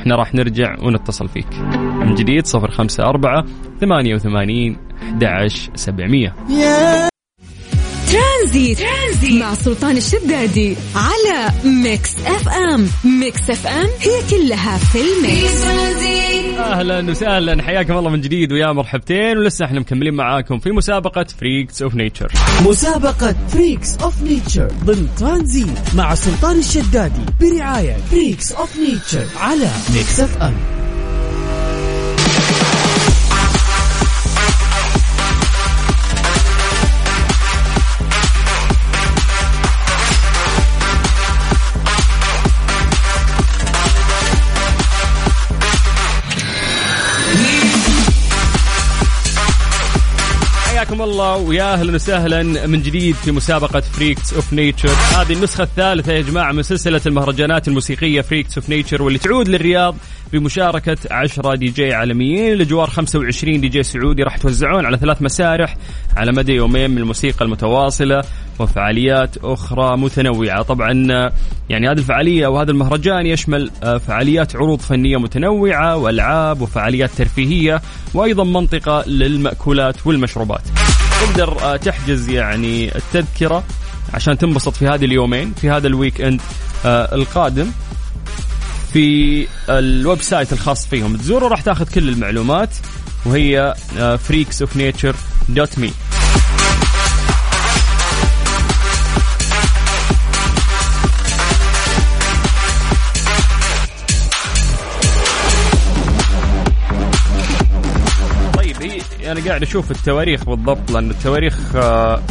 إحنا 0.00 0.16
راح 0.16 0.34
نرجع 0.34 0.76
ونتصل 0.82 1.28
فيك. 1.28 1.52
من 1.78 2.14
جديد 2.14 2.46
صفر 2.46 2.70
خمسة 2.70 3.04
أربعة 3.04 3.44
ثمانية 3.80 4.14
وثمانين 4.14 4.76
أحد 5.18 5.70
سبعمية. 5.74 6.34
ترانزيت. 8.12 8.78
ترانزيت 8.78 9.42
مع 9.42 9.54
سلطان 9.54 9.96
الشدادي 9.96 10.76
على 10.94 11.52
Mix 11.64 12.16
FM. 12.26 12.88
Mix 13.20 13.50
FM 13.50 13.88
هي 14.00 14.22
كلها 14.30 14.78
في 14.78 14.98
ال 14.98 15.22
mix. 15.22 16.17
أهلا 16.58 17.10
وسهلا. 17.10 17.62
حياكم 17.62 17.96
الله 17.96 18.10
من 18.10 18.20
جديد 18.20 18.52
ويا 18.52 18.72
مرحبتين. 18.72 19.38
ولسه 19.38 19.64
إحنا 19.64 19.80
مكملين 19.80 20.14
معاكم 20.14 20.58
في 20.58 20.70
مسابقة 20.72 21.26
Freaks 21.40 21.82
of 21.82 21.94
Nature 21.94 22.32
مسابقة 22.66 23.34
Freaks 23.48 23.96
of 23.96 24.22
Nature 24.22 24.68
ضمن 24.84 25.08
ترانزيت 25.18 25.94
مع 25.94 26.14
سلطان 26.14 26.58
الشدادي 26.58 27.20
برعاية 27.40 27.96
Freaks 27.96 28.52
of 28.52 28.76
Nature 28.78 29.26
على 29.40 29.68
Mix 29.94 30.20
FM 30.20 30.54
حياكم 50.98 51.10
الله 51.10 51.36
ويا 51.36 51.72
أهلا 51.72 51.94
وسهلا 51.94 52.66
من 52.66 52.82
جديد 52.82 53.14
في 53.14 53.32
مسابقة 53.32 53.80
Freaks 53.80 54.34
of 54.34 54.52
Nature، 54.52 54.88
هذه 54.88 55.32
النسخة 55.32 55.62
الثالثة 55.64 56.12
يا 56.12 56.20
جماعة 56.20 56.52
من 56.52 56.62
سلسلة 56.62 57.00
المهرجانات 57.06 57.68
الموسيقية 57.68 58.20
Freaks 58.20 58.58
of 58.58 58.68
Nature 58.68 59.02
واللي 59.02 59.18
تعود 59.18 59.48
للرياض 59.48 59.96
بمشاركة 60.32 60.96
10 61.10 61.54
دي 61.54 61.66
جي 61.66 61.94
عالميين 61.94 62.54
لجوار 62.54 62.90
25 62.90 63.60
دي 63.60 63.68
جي 63.68 63.82
سعودي 63.82 64.22
راح 64.22 64.36
توزعون 64.36 64.86
على 64.86 64.96
ثلاث 64.96 65.22
مسارح 65.22 65.76
على 66.16 66.32
مدى 66.32 66.52
يومين 66.52 66.90
من 66.90 66.98
الموسيقى 66.98 67.44
المتواصلة 67.44 68.22
وفعاليات 68.58 69.36
أخرى 69.36 69.96
متنوعة. 69.96 70.62
طبعا 70.62 70.92
يعني 71.68 71.88
هذه 71.88 71.98
الفعالية 71.98 72.46
وهذا 72.46 72.70
المهرجان 72.70 73.26
يشمل 73.26 73.70
آه، 73.82 73.98
فعاليات 73.98 74.56
عروض 74.56 74.80
فنية 74.80 75.16
متنوعة 75.16 75.96
وألعاب 75.96 76.60
وفعاليات 76.60 77.10
ترفيهية 77.10 77.82
وأيضا 78.14 78.44
منطقة 78.44 79.04
للمأكولات 79.06 80.06
والمشروبات. 80.06 80.62
تقدر 81.20 81.62
آه، 81.62 81.76
تحجز 81.76 82.28
يعني 82.28 82.96
التذكرة 82.96 83.64
عشان 84.14 84.38
تنبسط 84.38 84.74
في 84.74 84.86
هذه 84.86 85.04
اليومين 85.04 85.52
في 85.60 85.70
هذا 85.70 85.86
ال 85.86 86.20
weekend 86.20 86.40
آه، 86.84 87.14
القادم. 87.14 87.70
في 88.98 89.46
ال 89.68 90.22
website 90.22 90.52
الخاص 90.52 90.86
فيهم. 90.86 91.16
تزوره 91.16 91.48
راح 91.48 91.60
تاخذ 91.60 91.88
كل 91.94 92.08
المعلومات 92.08 92.68
وهي 93.26 93.74
Freaks 94.28 94.62
of 94.62 94.76
Nature 94.76 95.16
dot 95.48 95.78
me 95.78 95.90
طيب 108.54 108.82
هي 108.82 109.32
أنا 109.32 109.44
قاعد 109.48 109.62
أشوف 109.62 109.90
التواريخ 109.90 110.44
بالضبط 110.44 110.90
لأن 110.90 111.10
التواريخ 111.10 111.76
آه، 111.76 112.22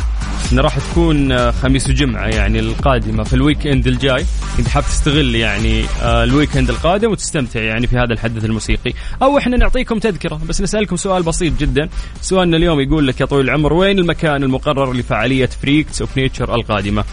إنه 0.52 0.62
راح 0.62 0.80
تكون 0.80 1.32
آه، 1.32 1.52
خميس 1.52 1.90
وجمعة 1.90 2.28
يعني 2.28 2.60
القادمة 2.60 3.24
في 3.24 3.34
ال 3.34 3.68
weekend 3.68 3.88
الجاي. 3.88 4.26
اذا 4.60 4.70
حاب 4.70 4.84
تستغل 4.84 5.36
يعني 5.36 5.84
آه، 6.02 6.24
ال 6.24 6.58
weekend 6.58 6.70
القادم 6.70 7.12
وتستمتع 7.12 7.62
يعني 7.62 7.88
في 7.88 7.96
هذا 7.96 8.14
الحدث 8.14 8.46
الموسيقي. 8.46 8.94
أو 9.22 9.38
إحنا 9.38 9.58
نعطيكم 9.58 10.00
تذكرة 10.00 10.42
بس 10.50 10.62
نسألكم 10.62 10.96
سؤال 10.96 11.24
بسيط 11.24 11.54
جدا. 11.60 11.90
سؤالنا 12.22 12.58
اليوم 12.58 12.80
يقول 12.80 13.08
لك 13.08 13.22
يا 13.22 13.26
طويل 13.26 13.46
العمر 13.46 13.74
وين 13.74 14.00
المكان 14.00 14.44
المقرر 14.44 14.94
لفعالية 14.94 15.50
Freaks 15.62 16.02
of 16.02 16.18
Nature 16.18 16.56
القادمة؟ 16.56 17.04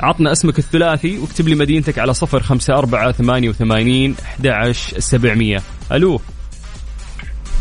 عطنا 0.00 0.32
اسمك 0.32 0.58
الثلاثي 0.58 1.18
واكتب 1.18 1.48
لي 1.48 1.54
مدينتك 1.54 1.98
على 1.98 2.14
صفر 2.14 2.40
خمسة 2.40 2.74
أربعة 2.74 3.12
ثمانية 3.12 3.48
وثمانين 3.48 4.14
أحد 4.22 4.72
سبعمية. 4.98 5.62
ألو. 5.92 6.20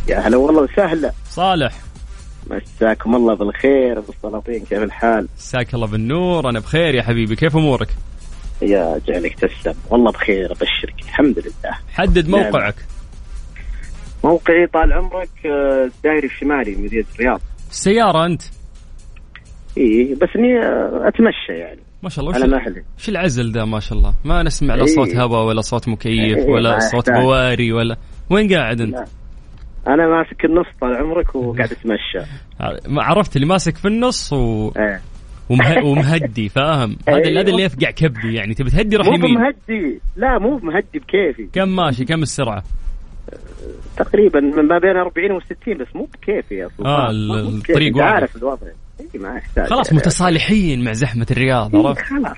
يا 0.08 0.28
هلا 0.28 0.38
والله 0.38 0.62
وسهلا. 0.62 1.12
صالح. 1.32 1.87
مساكم 2.52 3.16
الله 3.16 3.34
بالخير 3.36 3.98
أبو 4.00 4.12
السلاطين 4.12 4.60
كيف 4.66 4.84
الحال؟ 4.84 5.28
مساك 5.38 5.74
الله 5.74 5.88
بالنور 5.88 6.50
أنا 6.50 6.60
بخير 6.60 6.96
يا 6.96 7.04
حبيبي 7.04 7.36
كيف 7.36 7.56
أمورك؟ 7.58 7.88
يا 8.62 9.02
جعلك 9.08 9.36
تسلم 9.36 9.74
والله 9.90 10.12
بخير 10.12 10.52
أبشرك 10.52 10.96
الحمد 11.04 11.40
لله. 11.40 11.78
حدد 11.94 12.30
موقعك. 12.30 12.76
موقعي 14.24 14.68
طال 14.74 14.94
عمرك 14.94 15.30
آه، 15.46 15.86
الدائري 15.86 16.28
الشمالي 16.28 16.76
مدينة 16.76 17.06
الرياض. 17.16 17.42
السيارة 17.72 18.26
أنت؟ 18.26 18.42
إي 19.78 20.16
بس 20.22 20.30
إني 20.36 20.60
آه، 20.60 21.08
أتمشى 21.08 21.54
يعني. 21.60 21.80
ما 22.04 22.10
شاء 22.10 22.26
الله 22.26 22.36
على 22.36 22.46
وش, 22.46 22.52
مهلي 22.52 22.84
وش 22.98 23.10
العزل 23.10 23.52
ده 23.52 23.66
ما 23.66 23.80
شاء 23.80 23.98
الله؟ 23.98 24.14
ما 24.26 24.44
نسمع 24.44 24.76
لا 24.76 24.86
صوت. 24.86 25.16
هواء 25.16 25.46
ولا 25.48 25.62
صوت 25.62 25.88
مكيف 25.88 26.38
ولا 26.48 26.80
صوت. 26.80 27.10
بواري 27.10 27.72
ولا 27.74 27.98
وين 28.30 28.54
قاعد 28.54 28.82
أنت؟ 28.82 28.96
لا. 28.96 29.06
أنا 29.88 30.08
ماسك 30.08 30.45
النص 30.45 30.65
طال 30.82 30.95
عمرك 30.95 31.36
وقاعد 31.36 31.71
أتمشى. 31.71 32.30
عرفت 32.89 33.36
اللي 33.36 33.47
ماسك 33.47 33.78
في 33.78 33.88
النص 33.88 34.34
و... 34.34 34.71
إيه. 34.78 35.02
ومه... 35.50 35.86
ومهدي 35.86 36.50
فاهم؟ 36.50 36.97
هذا 37.10 37.17
أيوه. 37.17 37.41
هذا 37.41 37.50
اللي 37.50 37.63
يفقع 37.63 37.91
كبدي 37.91 38.34
يعني. 38.34 38.54
تبي 38.54 38.69
تهدي 38.69 38.95
روح 38.95 39.08
مو 39.08 39.13
يمين. 39.13 39.36
بمهدي. 39.36 40.00
لا 40.15 40.39
مو 40.39 40.58
بمهدي 40.58 41.00
بكيفي. 41.00 41.50
كم 41.54 41.69
ماشي؟ 41.76 42.06
كم 42.06 42.21
السرعة؟ 42.21 42.63
تقريبا 43.97 44.39
من 44.39 44.67
ما 44.67 44.80
بين 44.80 44.97
40 44.97 45.39
و60 45.39 45.82
بس 45.82 45.95
مو 45.95 46.04
بكيفي 46.13 46.62
مو 46.62 46.69
بكيفي. 46.69 47.71
الطريق 47.71 47.95
واضح. 47.97 48.08
عارف 48.08 48.36
الوضع. 48.36 48.67
اي 49.00 49.19
ما 49.19 49.41
خلاص. 49.67 49.93
متصالحين 49.93 50.84
مع 50.84 50.91
زحمة 50.93 51.28
الرياض 51.32 51.76
إيه، 51.76 51.88
عرفت؟ 51.88 52.02
خلاص. 52.02 52.38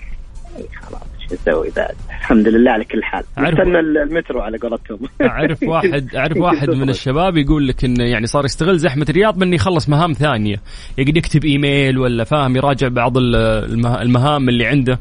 إيه، 0.58 0.68
خلاص. 0.82 1.19
نسوي 1.34 1.70
بعد 1.78 1.96
الحمد 2.10 2.48
لله 2.48 2.72
على 2.72 2.86
كل 2.86 3.04
حال. 3.04 3.24
نستنى 3.38 3.80
المترو 3.80 4.42
على 4.42 4.58
قولتهم 4.58 5.00
أعرف 5.22 5.64
واحد 5.74 6.16
أعرف 6.16 6.38
واحد 6.38 6.70
من 6.70 6.90
الشباب 6.90 7.38
يقول 7.38 7.68
لك 7.68 7.86
إنه 7.86 8.04
يعني 8.04 8.26
صار 8.28 8.46
يستغل 8.46 8.78
زحمة 8.78 9.06
الرياض 9.10 9.40
بإنه 9.40 9.56
يخلص 9.56 9.90
مهام 9.90 10.14
ثانية. 10.14 10.56
يقعد 10.98 11.18
يكتب 11.18 11.46
إيميل 11.46 11.98
ولا 11.98 12.24
فاهم 12.24 12.56
يراجع 12.56 12.88
بعض 12.88 13.18
ال- 13.18 13.36
المه- 13.74 14.02
المهام 14.02 14.50
اللي 14.50 14.66
عنده. 14.66 15.00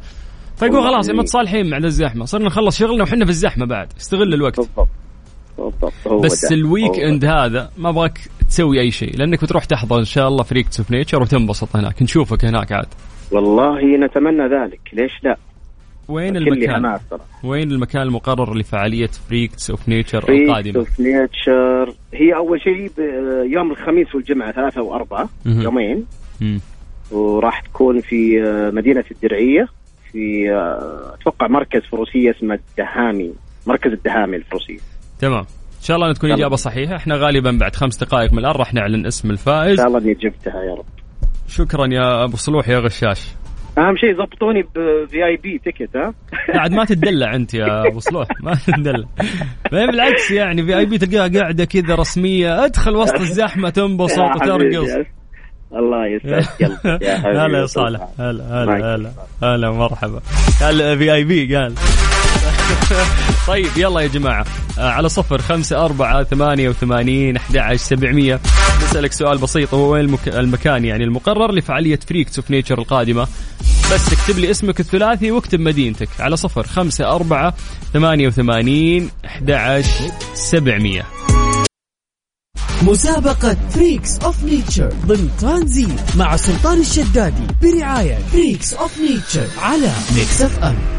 فيقول 0.56 0.82
خلاص 0.82 1.06
يعني- 1.08 1.18
متصالحين 1.18 1.70
مع 1.70 1.76
الزحمة. 1.76 2.24
صرنا 2.24 2.46
نخلص 2.46 2.78
شغلنا 2.78 3.02
وحنا 3.02 3.24
في 3.24 3.30
الزحمة 3.30 3.66
بعد. 3.66 3.88
استغل 4.00 4.34
الوقت. 4.34 4.56
بالضبط. 4.56 4.88
بالضبط. 5.58 6.24
بس. 6.24 6.52
ال 6.52 6.98
weekend. 6.98 7.24
هذا 7.24 7.70
ما 7.78 7.88
أبغاك 7.88 8.18
تسوي 8.48 8.80
أي 8.80 8.90
شيء. 8.90 9.16
لأنك 9.16 9.42
بتروح 9.42 9.64
تحضر 9.64 9.98
إن 9.98 10.04
شاء 10.04 10.28
الله 10.28 10.42
Freaks 10.42 10.80
of 10.80 10.90
Nature 10.90 11.22
وتنبسط 11.22 11.76
هناك. 11.76 12.02
نشوفك 12.02 12.44
هناك 12.44 12.72
عاد. 12.72 12.86
والله 13.32 13.96
نتمنى 13.96 14.42
ذلك. 14.48 14.80
ليش 14.92 15.12
لا؟ 15.24 15.36
وين 16.08 16.36
المكان؟ 16.36 16.98
وين 17.44 17.72
المكان 17.72 18.02
المقرر 18.02 18.54
لفعالية 18.54 19.06
Freaks 19.28 19.70
of 19.70 19.88
Nature 19.88 20.20
Freaks 20.20 20.48
القادمه 20.48 20.76
of 20.78 21.00
Nature 21.00 21.94
هي 22.14 22.34
أول 22.36 22.60
شيء 22.60 22.90
يوم 23.52 23.70
الخميس 23.70 24.14
والجمعة 24.14 24.52
ثلاثة 24.52 24.82
وأربعة 24.82 25.28
مهم. 25.44 25.62
يومين. 25.62 26.06
مم. 26.40 26.60
وراح 27.10 27.60
تكون 27.60 28.00
في 28.00 28.42
آه، 28.46 28.70
مدينة 28.70 29.04
الدرعية 29.10 29.66
في 30.12 30.50
آه، 30.52 31.14
أتوقع 31.20 31.46
مركز 31.48 31.80
فروسية 31.90 32.30
اسمه 32.30 32.54
الدهامي 32.70 33.32
مركز 33.66 33.92
الدهامي 33.92 34.36
الفروسية 34.36 34.78
تمام. 35.20 35.44
إن 35.78 35.84
شاء 35.84 35.96
الله 35.96 36.12
تكون. 36.12 36.32
اجابه 36.32 36.56
صحيحة. 36.56 36.96
إحنا 36.96 37.16
غالبا 37.16 37.50
بعد 37.60 37.76
خمس 37.76 37.96
دقائق 37.96 38.32
من 38.32 38.38
الآن 38.38 38.52
راح 38.52 38.74
نعلن 38.74 39.06
اسم 39.06 39.30
الفائز. 39.30 39.76
شاء 39.76 39.86
الله 39.86 39.98
إني 39.98 40.14
جبتها 40.14 40.62
يا 40.62 40.74
رب. 40.74 40.84
شكرا 41.48 41.86
يا 41.86 42.24
أبو 42.24 42.36
صلوح 42.36 42.68
يا 42.68 42.78
غشاش. 42.78 43.28
أهم 43.78 43.96
شيء 43.96 44.16
ضبطوني 44.16 44.62
ب 44.62 45.26
VIP 45.26 45.60
ticket 45.64 45.96
ها؟ 45.96 46.14
بعد 46.58 46.72
ما 46.72 46.84
تدلع 46.84 47.34
أنت 47.34 47.54
يا 47.54 47.86
أبو 47.86 48.00
صلوح 48.00 48.28
ما 48.42 48.58
تدلع 48.66 49.08
بالعكس 49.72 50.30
يعني 50.30 50.66
VIP 50.66 50.98
تلقاها 50.98 51.28
قاعدة 51.40 51.64
كذا 51.64 51.94
رسمية 51.94 52.64
أدخل 52.64 52.96
وسط 52.96 53.20
الزحمة 53.20 53.70
تنبسط. 53.70 54.18
وترقص 54.36 55.06
الله 55.72 56.06
يسعد 56.06 56.44
قلبك 56.62 57.02
يا 57.08 57.18
حبيبي 57.18 57.38
هلا 57.38 57.58
يا 57.58 57.66
صالح. 57.66 58.08
هلا 58.18 58.44
هلا. 58.64 58.94
هلا 58.94 59.10
هلا 59.42 59.70
مرحبا. 59.70 60.20
قال 60.60 60.98
VIP 60.98 61.56
قال. 61.56 61.74
طيب 63.48 63.70
يلا 63.76 64.00
يا 64.00 64.06
جماعة. 64.06 64.44
آه، 64.78 64.90
على 64.90 65.08
صفر 65.08 65.42
خمسة 65.42 65.84
أربعة 65.84 66.24
ثمانية 66.24 66.68
وثمانين 66.68 67.36
أحد 67.36 67.56
عشر 67.56 67.76
سبعمية. 67.76 68.40
نسألك 68.82 69.12
سؤال 69.12 69.38
بسيط 69.38 69.74
هو 69.74 69.92
وين 69.92 70.04
المك... 70.04 70.28
المكان 70.28 70.84
يعني 70.84 71.04
المقرر 71.04 71.52
لفعالية 71.52 71.98
Freaks 72.08 72.38
of 72.38 72.50
Nature 72.50 72.78
القادمة؟ 72.78 73.26
بس 73.92 74.12
اكتب 74.12 74.38
لي 74.38 74.50
اسمك 74.50 74.80
الثلاثي 74.80 75.30
واكتب 75.30 75.60
مدينتك. 75.60 76.08
على 76.20 76.36
صفر 76.36 76.66
خمسة 76.66 77.10
أربعة 77.14 77.54
ثمانية 77.92 78.26
وثمانين 78.26 79.10
أحد 79.24 79.50
عشر 79.50 80.10
سبعمية. 80.34 81.06
مسابقة 82.82 83.56
Freaks 83.70 84.18
of 84.18 84.44
Nature 84.44 84.92
ضمن 85.06 85.30
ترانزيت 85.40 86.16
مع 86.16 86.36
سلطان 86.36 86.80
الشدادي 86.80 87.46
برعاية 87.62 88.18
Freaks 88.32 88.74
of 88.74 88.98
Nature 88.98 89.46
على 89.62 89.92
Mix 90.16 90.42
FM. 90.42 90.97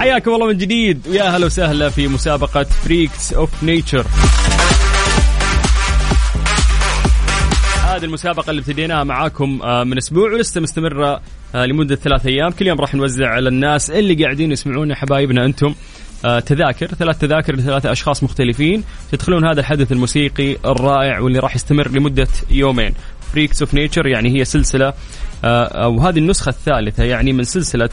حياكم 0.00 0.34
الله 0.34 0.46
من 0.46 0.58
جديد. 0.58 1.08
ويا 1.08 1.22
هلا 1.22 1.46
وسهلا 1.46 1.88
في 1.88 2.08
مسابقة 2.08 2.62
Freaks 2.62 3.32
of 3.32 3.64
Nature 3.64 4.06
هذه 7.84 8.04
المسابقة 8.04 8.50
اللي 8.50 8.60
ابتديناها 8.60 9.04
معاكم 9.04 9.62
آه، 9.62 9.84
من 9.84 9.96
أسبوع 9.96 10.32
ولسه 10.32 10.60
مستمرة 10.60 11.20
آه، 11.54 11.66
لمدة 11.66 11.96
ثلاث 11.96 12.26
أيام، 12.26 12.50
كل 12.50 12.66
يوم 12.66 12.80
راح 12.80 12.94
نوزع 12.94 13.28
على 13.28 13.48
الناس 13.48 13.90
اللي 13.90 14.24
قاعدين 14.24 14.52
يسمعونا 14.52 14.94
حبايبنا 14.94 15.44
أنتم. 15.44 15.74
آه، 16.24 16.40
تذاكر 16.40 16.86
ثلاث 16.86 17.18
تذاكر 17.18 17.56
لثلاثة 17.56 17.92
أشخاص 17.92 18.22
مختلفين. 18.22 18.84
تدخلون 19.12 19.44
هذا 19.44 19.60
الحدث 19.60 19.92
الموسيقي 19.92 20.56
الرائع 20.64 21.20
واللي 21.20 21.38
راح 21.38 21.54
يستمر 21.56 21.88
لمدة 21.88 22.28
يومين. 22.50 22.94
Freaks 23.32 23.62
of 23.62 23.74
Nature 23.74 24.06
يعني 24.06 24.38
هي 24.38 24.44
سلسلة 24.44 24.92
أو 25.44 26.00
هذه 26.00 26.18
النسخة 26.18 26.48
الثالثة 26.48 27.04
يعني 27.04 27.32
من 27.32 27.44
سلسلة 27.44 27.90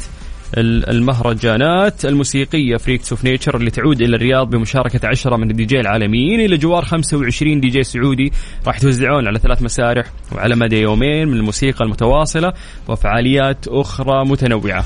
المهرجانات 0.57 2.05
الموسيقية 2.05 2.77
Freaks 2.77 3.11
of 3.11 3.23
Nature 3.23 3.57
اللي 3.57 3.71
تعود 3.71 4.01
إلى 4.01 4.15
الرياض 4.15 4.49
بمشاركة 4.49 5.07
عشرة 5.07 5.35
من 5.35 5.51
الدي 5.51 5.65
جي 5.65 5.79
العالميين. 5.79 6.39
إلى 6.39 6.57
جوار 6.57 6.85
25 6.85 7.59
دي 7.59 7.67
جي 7.67 7.83
سعودي 7.83 8.33
راح 8.67 8.77
يتوزعون 8.77 9.27
على 9.27 9.39
ثلاث 9.39 9.61
مسارح 9.61 10.05
وعلى 10.31 10.55
مدى 10.55 10.81
يومين 10.81 11.27
من 11.27 11.37
الموسيقى 11.37 11.85
المتواصلة 11.85 12.53
وفعاليات 12.87 13.67
أخرى 13.67 14.25
متنوعة. 14.25 14.85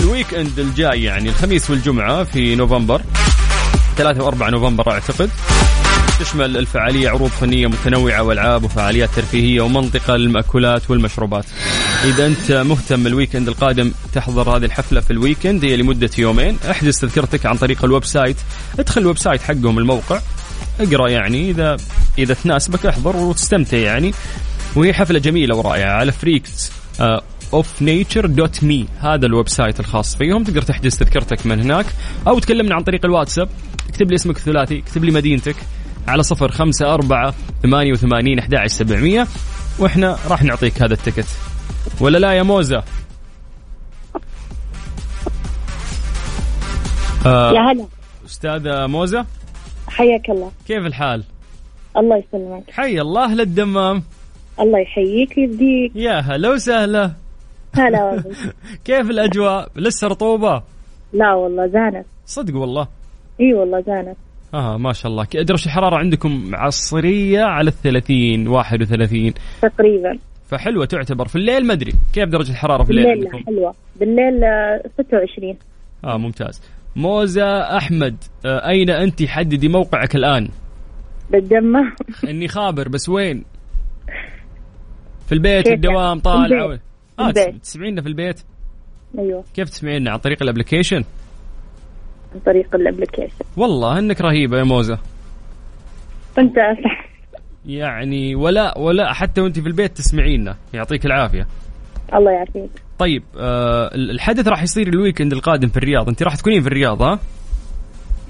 ال 0.00 0.34
weekend 0.34 0.58
الجاي 0.58 1.02
يعني 1.02 1.28
الخميس 1.28 1.70
والجمعة 1.70 2.24
في 2.24 2.56
نوفمبر 2.56 3.02
3 3.96 4.30
و4 4.30 4.42
نوفمبر 4.42 4.90
أعتقد. 4.90 5.30
تشمل 6.20 6.56
الفعالية 6.56 7.08
عروض 7.08 7.30
فنية 7.30 7.66
متنوعة 7.66 8.22
وألعاب 8.22 8.64
وفعاليات 8.64 9.10
ترفيهية 9.16 9.60
ومنطقة 9.60 10.16
للمأكولات 10.16 10.90
والمشروبات. 10.90 11.44
إذا 12.04 12.26
أنت 12.26 12.52
مهتم 12.52 13.06
ال 13.06 13.11
weekend 13.11 13.48
القادم 13.48 13.92
تحضر 14.14 14.56
هذه 14.56 14.64
الحفلة 14.64 15.00
في 15.00 15.10
ال 15.10 15.16
weekend. 15.16 15.64
هي 15.64 15.76
لمدة 15.76 16.10
يومين، 16.18 16.58
أحجز 16.70 17.00
تذكرتك 17.00 17.46
عن 17.46 17.56
طريق 17.56 17.84
ال 17.84 18.04
website، 18.04 18.36
ادخل 18.78 19.00
ال 19.00 19.18
website 19.18 19.42
حقهم 19.42 19.78
الموقع، 19.78 20.20
اقرأ 20.80 21.08
يعني. 21.08 21.50
إذا 21.50 21.76
إذا 22.18 22.34
تناسبك 22.34 22.86
احضر 22.86 23.16
وتستمتع 23.16 23.78
يعني. 23.78 24.14
وهي 24.76 24.92
حفلة 24.92 25.18
جميلة 25.18 25.56
ورائعة. 25.56 25.92
على 25.92 26.12
Freaks 26.12 26.72
of 27.52 27.82
Nature 27.82 28.26
dot 28.26 28.64
me 28.64 28.86
هذا 29.00 29.26
ال 29.26 29.48
website 29.48 29.80
الخاص 29.80 30.16
فيهم. 30.16 30.44
تقدر 30.44 30.62
تحجز 30.62 30.96
تذكرتك 30.96 31.46
من 31.46 31.60
هناك. 31.60 31.86
أو 32.26 32.38
تكلمنا 32.38 32.74
عن 32.74 32.82
طريق 32.82 33.04
الواتساب. 33.04 33.48
اكتب 33.88 34.10
لي 34.10 34.14
اسمك 34.14 34.36
الثلاثي. 34.36 34.78
اكتب 34.78 35.04
لي 35.04 35.12
مدينتك. 35.12 35.56
على 36.08 36.22
صفر 36.22 36.50
خمسة 36.50 36.94
أربعة 36.94 37.34
ثمانية 37.62 37.92
وثمانين 37.92 38.38
أحد 38.38 38.66
سبعمية. 38.66 39.26
وإحنا 39.78 40.16
راح 40.28 40.42
نعطيك 40.42 40.82
هذا 40.82 40.94
ال 40.94 40.99
ticket 40.99 41.26
ولا 42.00 42.18
لا 42.18 42.32
يا 42.32 42.42
موزة؟ 42.42 42.82
آه 47.26 47.52
يا 47.52 47.60
هلا. 47.60 47.86
أستاذة 48.26 48.86
موزة؟ 48.86 49.26
حياك 49.88 50.30
الله. 50.30 50.50
كيف 50.68 50.86
الحال؟ 50.86 51.24
الله 51.96 52.16
يسلمك. 52.28 52.70
حي 52.70 53.00
الله 53.00 53.24
أهل 53.24 53.40
الدمام 53.40 54.02
الله 54.60 54.78
يحييك 54.78 55.34
ويبديك. 55.38 55.92
يا 55.94 56.20
هلا 56.20 56.50
وسهلا. 56.50 57.10
هلا 57.74 58.04
والله. 58.06 58.24
كيف 58.84 59.10
الأجواء؟ 59.10 59.68
لسه 59.76 60.06
رطوبة؟ 60.08 60.62
لا 61.12 61.34
والله 61.34 61.66
زانت. 61.66 62.06
صدق 62.26 62.56
والله. 62.56 62.88
إي 63.40 63.54
والله 63.54 63.80
زانت. 63.86 64.16
آه 64.54 64.76
ما 64.76 64.92
شاء 64.92 65.12
الله. 65.12 65.24
درجة 65.24 65.66
الحرارة 65.66 65.96
عندكم؟ 65.96 66.50
عصرية 66.54 67.42
على 67.42 67.68
الثلاثين 67.68 68.48
واحد 68.48 68.82
وثلاثين. 68.82 69.34
تقريبا. 69.62 70.18
فحلوة 70.48 70.86
تعتبر. 70.86 71.28
في 71.28 71.36
الليل 71.36 71.66
ما 71.66 71.72
أدري. 71.72 71.92
كيف 72.12 72.28
درجة 72.28 72.50
الحرارة 72.50 72.84
في 72.84 72.90
الليل 72.90 73.04
بالليل 73.04 73.26
عندكم؟ 73.34 73.44
حلوة. 73.46 73.74
بالليل 74.00 74.44
آه، 74.44 74.82
26 75.04 75.56
آه 76.04 76.16
ممتاز. 76.16 76.62
موزة 76.96 77.76
أحمد 77.76 78.16
آه 78.46 78.68
أين 78.68 78.90
أنت؟ 78.90 79.22
حددي 79.22 79.68
موقعك 79.68 80.16
الآن. 80.16 80.48
بالجمة. 81.30 81.92
إني 82.28 82.48
خابر 82.48 82.88
بس 82.88 83.08
وين؟ 83.08 83.44
في 85.26 85.32
البيت 85.32 85.68
في 85.68 85.74
الدوام؟ 85.74 86.18
طالع 86.20 86.46
في 86.58 86.64
البيت. 86.64 86.80
آه 87.18 87.26
البيت. 87.28 87.62
تسمعينا 87.62 88.02
في 88.02 88.08
البيت؟ 88.08 88.40
أيوه. 89.18 89.44
كيف 89.54 89.68
تسمعينا؟ 89.70 90.10
عن 90.10 90.18
طريق 90.18 90.42
ال 90.42 90.47
application؟ 90.47 91.04
عن 92.34 92.40
طريق 92.40 92.74
ال 92.74 92.79
application. 92.79 93.44
والله 93.56 93.98
إنك 93.98 94.20
رهيبة 94.20 94.58
يا 94.58 94.64
موزة. 94.64 94.98
أنت 96.38 96.56
صح 96.56 97.06
يعني 97.66 98.34
ولا 98.34 98.78
ولا 98.78 99.12
حتى 99.12 99.40
وأنت 99.40 99.58
في 99.58 99.66
البيت 99.66 99.96
تسمعينا. 99.96 100.56
يعطيك 100.74 101.06
العافية. 101.06 101.46
الله 102.14 102.30
يعافيك. 102.30 102.70
طيب 102.98 103.22
آه 103.38 103.94
الحدث 103.94 104.48
راح 104.48 104.62
يصير 104.62 104.88
ال 104.88 104.93
weekend 104.93 105.32
القادم 105.32 105.68
في 105.68 105.76
الرياض. 105.76 106.08
أنت 106.08 106.22
راح 106.22 106.36
تكونين 106.36 106.60
في 106.60 106.66
الرياض 106.66 107.02
ها؟ 107.02 107.18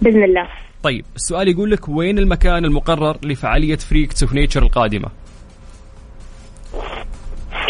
بإذن 0.02 0.24
الله. 0.24 0.48
طيب 0.82 1.04
السؤال 1.16 1.48
يقول 1.48 1.70
لك 1.70 1.88
وين 1.88 2.18
المكان 2.18 2.64
المقرر 2.64 3.16
لفعالية 3.22 3.76
Freaks 3.76 4.22
of 4.22 4.33
Nature 4.33 4.62
القادمة؟ 4.62 5.08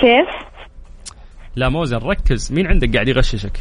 كيف؟ 0.01 0.29
لا 1.57 1.69
موزة 1.69 1.97
ركزي. 1.97 2.53
مين 2.53 2.67
عندك 2.67 2.95
قاعد 2.95 3.09
يغششك؟ 3.09 3.61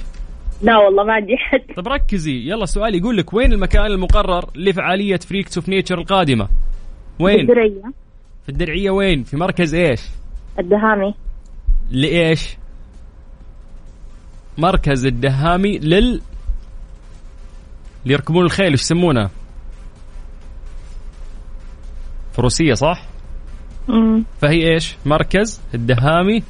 لا 0.64 0.78
والله 0.78 1.04
ما 1.04 1.14
عندي 1.14 1.38
حد. 1.38 1.76
طب 1.76 1.88
ركزي. 1.88 2.50
يلا 2.50 2.64
السؤال 2.64 2.96
يقول 2.96 3.18
لك 3.18 3.34
وين 3.34 3.54
المكان 3.54 3.86
المقرر 3.86 4.50
لفعالية 4.56 5.18
فريكس 5.18 5.58
اوف 5.58 5.70
نيتشر 5.70 6.00
القادمة؟ 6.00 6.50
وين؟ 7.20 7.40
الدرعية 7.40 7.94
في 8.44 8.50
الدرعية 8.50 8.92
وين؟ 8.92 9.24
في 9.24 9.38
مركز 9.38 9.76
إيش؟ 9.76 10.02
الدهامي. 10.60 11.14
لإيش؟ 11.92 12.58
مركز 14.58 15.06
الدهامي 15.06 15.78
لل 15.78 16.22
اللي 18.04 18.14
يركبون 18.14 18.46
الخيل 18.46 18.72
إيش 18.72 18.82
يسمونه؟ 18.82 19.30
فروسية 22.34 22.74
صح؟ 22.74 23.06
امم 23.90 24.24
فهي 24.42 24.74
إيش؟ 24.74 24.96
مركز 25.06 25.62
الدهامي 25.74 26.44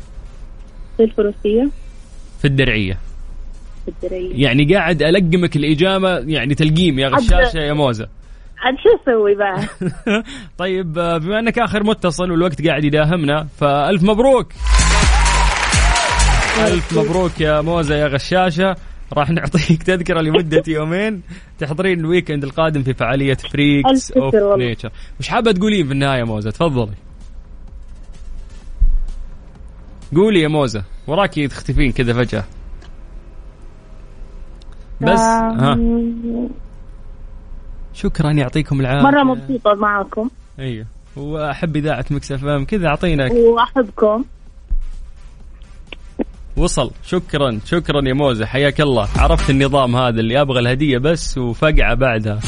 في 0.98 1.04
الفروسية. 1.04 1.70
في 2.40 2.46
الدرعية. 2.46 3.00
في 3.86 3.92
الدرية 4.04 4.46
يعني 4.46 4.74
قاعد 4.76 5.04
ألقمك 5.04 5.56
الإجابة 5.56 6.18
يعني 6.18 6.56
تلقيم 6.56 7.00
يا 7.00 7.08
غشاشة 7.08 7.58
يا 7.60 7.74
موزة. 7.74 8.08
عاد 8.60 8.76
شو 8.84 8.90
أسوي 9.04 9.36
بقى؟ 9.36 9.68
طيب 10.58 10.94
بما 10.94 11.40
أنك 11.40 11.60
آخر 11.60 11.84
متصل 11.84 12.32
والوقت 12.32 12.68
قاعد 12.68 12.84
يداهمنا 12.84 13.48
فألف 13.60 14.04
مبروك. 14.04 14.54
ألف 16.68 16.98
مبروك 16.98 17.42
يا 17.42 17.62
موزة 17.62 17.96
يا 17.96 18.08
غشاشة. 18.08 18.76
راح 19.14 19.30
نعطيك 19.30 19.84
تذكرة 19.94 20.22
لمدة 20.22 20.64
يومين 20.68 21.22
تحضرين 21.60 22.00
ال 22.00 22.05
weekend 22.05 22.44
القادم 22.44 22.84
في 22.84 22.94
فعالية 22.94 23.38
Freaks 23.52 24.12
of. 24.12 24.36
Nature 24.58 24.90
وش 25.20 25.28
حابة 25.28 25.52
تقولين 25.52 25.86
في 25.88 25.92
النهاية 25.94 26.24
موزة؟ 26.24 26.52
تفضلي. 26.52 26.96
قولي 30.16 30.42
يا 30.42 30.48
موزة 30.48 30.84
وراكي 31.08 31.48
تختفين 31.48 31.92
كذا 31.92 32.14
فجأة. 32.14 32.44
بس 35.04 35.20
ها. 35.20 35.78
شكرا 37.94 38.32
يعطيكم 38.32 38.80
العافية. 38.80 39.02
مرة 39.12 39.24
مبسوطة 39.24 39.74
معاكم 39.74 40.30
أيوه. 40.60 40.86
وأحب 41.16 41.76
إذاعة 41.76 42.06
Mix 42.12 42.32
FM. 42.32 42.66
كذا 42.66 42.88
اعطينا 42.88 43.32
وأحبكم. 43.34 44.24
وصل. 46.58 46.92
شكرا 47.06 47.60
شكرا 47.66 48.02
يا 48.08 48.14
موزة. 48.14 48.46
حياك 48.46 48.82
الله. 48.82 49.08
عرفت 49.18 49.50
النظام 49.50 49.96
هذا 49.96 50.20
اللي 50.20 50.42
أبغى 50.42 50.60
الهدية 50.60 50.98
بس 50.98 51.38
وفقعه 51.38 51.94
بعدها. 51.94 52.40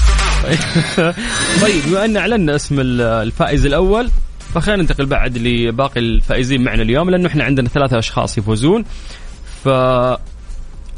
طيب 1.62 1.82
بما 1.88 2.06
أن 2.06 2.18
اعلنا 2.18 2.56
اسم 2.56 2.80
ال- 2.80 3.02
الفائز 3.02 3.65
الأول 3.65 4.10
فخلينا 4.39 4.82
ننتقل 4.82 5.06
بعد 5.06 5.38
لباقي 5.38 6.00
الفائزين 6.00 6.63
معنا 6.63 6.82
اليوم 6.82 7.10
لأنه 7.10 7.28
إحنا 7.28 7.44
عندنا 7.44 7.70
ثلاثة 7.70 8.00
أشخاص 8.00 8.38
يفوزون. 8.38 8.84
ف 9.63 9.70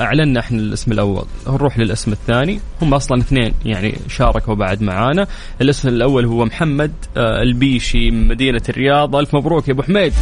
اعلنا 0.01 0.39
إحنا 0.39 0.60
الاسم 0.60 0.91
الأول. 0.91 1.25
نروح 1.47 1.79
للاسم 1.79 2.12
الثاني. 2.12 2.60
هم 2.81 2.93
أصلا 2.93 3.21
اثنين 3.21 3.53
يعني 3.65 3.97
شاركوا 4.10 4.55
بعد 4.55 4.81
معانا. 4.81 5.27
الاسم 5.62 5.88
الأول 5.88 6.25
هو 6.25 6.45
محمد 6.45 6.91
آه، 7.17 7.41
البيشي 7.41 8.11
من 8.11 8.28
مدينة 8.28 8.61
الرياض. 8.69 9.15
ألف 9.15 9.36
مبروك 9.36 9.67
يا 9.67 9.74
أبو 9.74 9.84
حميد. 9.84 10.13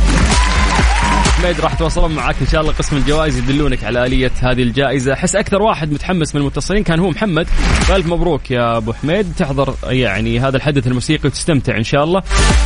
حميد 1.42 1.60
راح 1.60 1.74
تواصلون 1.74 2.12
معاك 2.12 2.36
إن 2.42 2.48
شاء 2.48 2.62
الله 2.62 2.74
قسم 2.74 2.98
الجوائز 2.98 3.38
يدلونك 3.38 3.84
على 3.84 4.06
آلية 4.06 4.32
هذه 4.40 4.64
الجائزة. 4.64 5.14
أحس 5.14 5.36
أكثر 5.36 5.62
واحد 5.62 5.92
متحمس 5.92 6.36
من 6.36 6.42
المتصلين 6.42 6.84
كان 6.84 7.00
هو 7.00 7.10
محمد. 7.10 7.48
فالف 7.88 8.08
مبروك 8.08 8.52
يا 8.52 8.78
أبو 8.78 8.94
حميد. 8.94 9.34
تحضر 9.38 9.76
يعني 9.84 10.40
هذا 10.40 10.58
الحدث 10.58 10.88
الموسيقي 10.88 11.28
وتستمتع 11.28 11.78
إن 11.78 11.84
شاء 11.84 12.04
الله. 12.04 12.24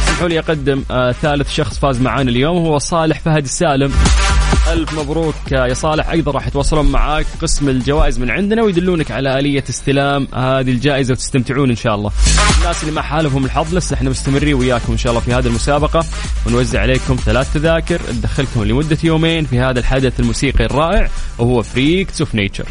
اسمحوا 0.08 0.28
لي 0.28 0.40
أقدم 0.40 0.84
آه 0.92 1.12
ثالث 1.12 1.52
شخص 1.52 1.80
فاز 1.80 2.02
معانا 2.02 2.30
اليوم. 2.30 2.58
هو 2.58 2.78
صالح 2.78 3.20
فهد 3.20 3.44
السالم. 3.44 3.92
ألف 4.74 4.94
مبروك 4.94 5.36
يا 5.52 5.74
صالح. 5.74 6.10
أيضا 6.10 6.32
راح 6.32 6.48
يتواصلون 6.48 6.92
معاك 6.92 7.26
قسم 7.42 7.70
الجوائز 7.70 8.20
من 8.20 8.32
عندنا 8.32 8.64
ويدلونك 8.64 9.12
على 9.12 9.40
آلية 9.40 9.64
استلام 9.70 10.28
هذه 10.34 10.72
الجائزة 10.72 11.12
وتستمتعون 11.12 11.70
إن 11.70 11.76
شاء 11.76 11.96
الله. 11.96 12.12
الناس 12.60 12.84
اللي 12.84 12.94
ما 12.96 13.02
حالفهم 13.02 13.46
الحظ 13.46 13.76
لسه 13.76 13.94
إحنا 13.94 14.10
مستمرين 14.10 14.54
وياكم 14.54 14.92
إن 14.92 14.98
شاء 14.98 15.12
الله 15.12 15.22
في 15.22 15.34
هذه 15.34 15.48
المسابقة. 15.48 16.06
ونوزع 16.48 16.82
عليكم 16.82 17.16
ثلاث 17.26 17.54
تذاكر 17.54 18.00
تدخلكم 18.00 18.64
لمدة 18.64 18.98
يومين 19.04 19.46
في 19.46 19.60
هذا 19.60 19.80
الحدث 19.80 20.20
الموسيقي 20.20 20.66
الرائع 20.66 21.10
وهو 21.38 21.64
Freaks 21.64 22.22
of 22.22 22.36
Nature 22.36 22.66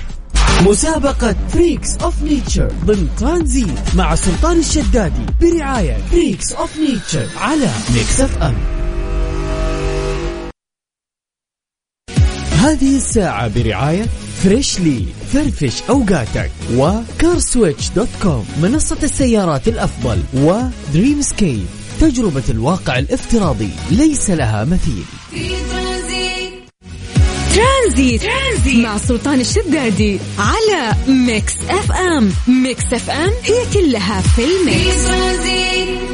مسابقة 0.66 1.36
Freaks 1.48 1.96
of 1.96 2.22
Nature 2.22 2.72
ضمن 2.84 3.09
ترانزيت 3.18 3.94
مع 3.94 4.14
سلطان 4.14 4.59
الشدادي 4.59 5.26
برعاية 5.40 5.96
Freaks 6.11 6.52
of 6.52 6.70
Nature 6.78 7.26
على 7.40 7.68
Mix 7.94 8.20
FM 8.20 8.54
هذه 12.68 12.96
الساعة 12.96 13.48
برعاية 13.48 14.06
Freshly 14.42 15.04
فرفش 15.32 15.82
أوقاتك 15.90 16.50
و 16.74 16.86
CarSwitch 16.86 17.88
dot 17.88 18.09
com 18.22 18.46
منصة 18.62 18.98
السيارات 19.02 19.68
الأفضل 19.68 20.18
و 20.34 21.22
Dreamscape 21.22 21.66
تجربة 22.00 22.42
الواقع 22.48 22.98
الافتراضي 22.98 23.70
ليس 23.90 24.30
لها 24.30 24.64
مثيل. 24.64 25.04
في 25.30 25.48
ترانزيت 27.54 28.22
ترانزيت, 28.22 28.84
مع 28.84 28.98
سلطان 28.98 29.40
الشدادي 29.40 30.18
على 30.38 30.94
Mix 31.09 31.54
FM. 31.68 32.32
Mix 32.48 32.92
FM 32.92 33.32
هي 33.44 33.64
كلها 33.74 34.20
في 34.20 34.28
في 34.36 34.44
ال 34.44 34.57
mix. 34.57 35.06
ترانزيت 35.06 36.07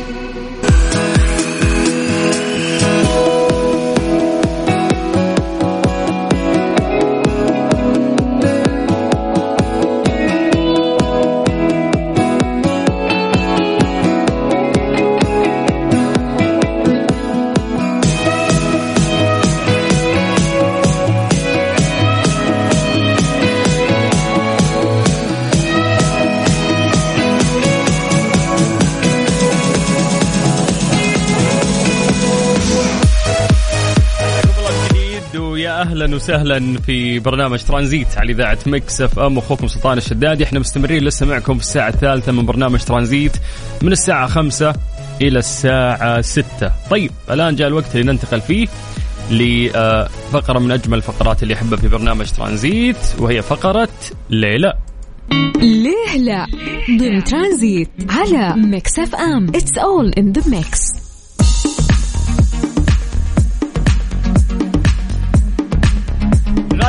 وسهلا 36.25 36.79
في 36.79 37.18
برنامج 37.18 37.62
ترانزيت 37.62 38.18
على 38.18 38.33
إذاعة 38.33 38.59
Mix 38.66 39.01
FM 39.01 39.38
أخوكم 39.39 39.66
سلطان 39.66 39.99
الشدادي. 39.99 40.45
إحنا 40.45 40.59
مستمرين 40.59 41.05
لسه 41.05 41.27
معكم 41.27 41.55
في 41.55 41.61
الساعة 41.61 41.89
الثالثة 41.89 42.33
من 42.33 42.47
برنامج 42.47 42.81
ترانزيت 42.85 43.33
من 43.83 43.93
الساعة 43.93 44.27
خمسة 44.27 44.75
إلى 45.22 45.39
الساعة 45.39 46.20
ستة. 46.20 46.72
طيب 46.91 47.11
الآن 47.31 47.57
جاء 47.57 47.68
الوقت 47.68 47.97
اللي 47.97 48.12
ننتقل 48.12 48.41
فيه 48.41 48.66
لفقرة 49.31 50.59
من 50.59 50.70
أجمل 50.70 50.99
الفقرات 50.99 51.43
اللي 51.43 51.55
أحبها 51.55 51.79
في 51.79 51.89
برنامج 51.89 52.31
ترانزيت 52.31 52.97
وهي 53.18 53.43
فقرة 53.43 53.89
ليه 54.30 54.56
لا. 54.56 54.72
ليه 55.57 56.16
لا 56.18 56.47
ضمن 56.99 57.25
ترانزيت 57.25 57.91
على 58.11 58.55
Mix 58.57 58.99
FM. 58.99 59.49
It's 59.49 59.78
all 59.78 60.12
in 60.18 60.32
the 60.32 60.51
mix 60.51 61.03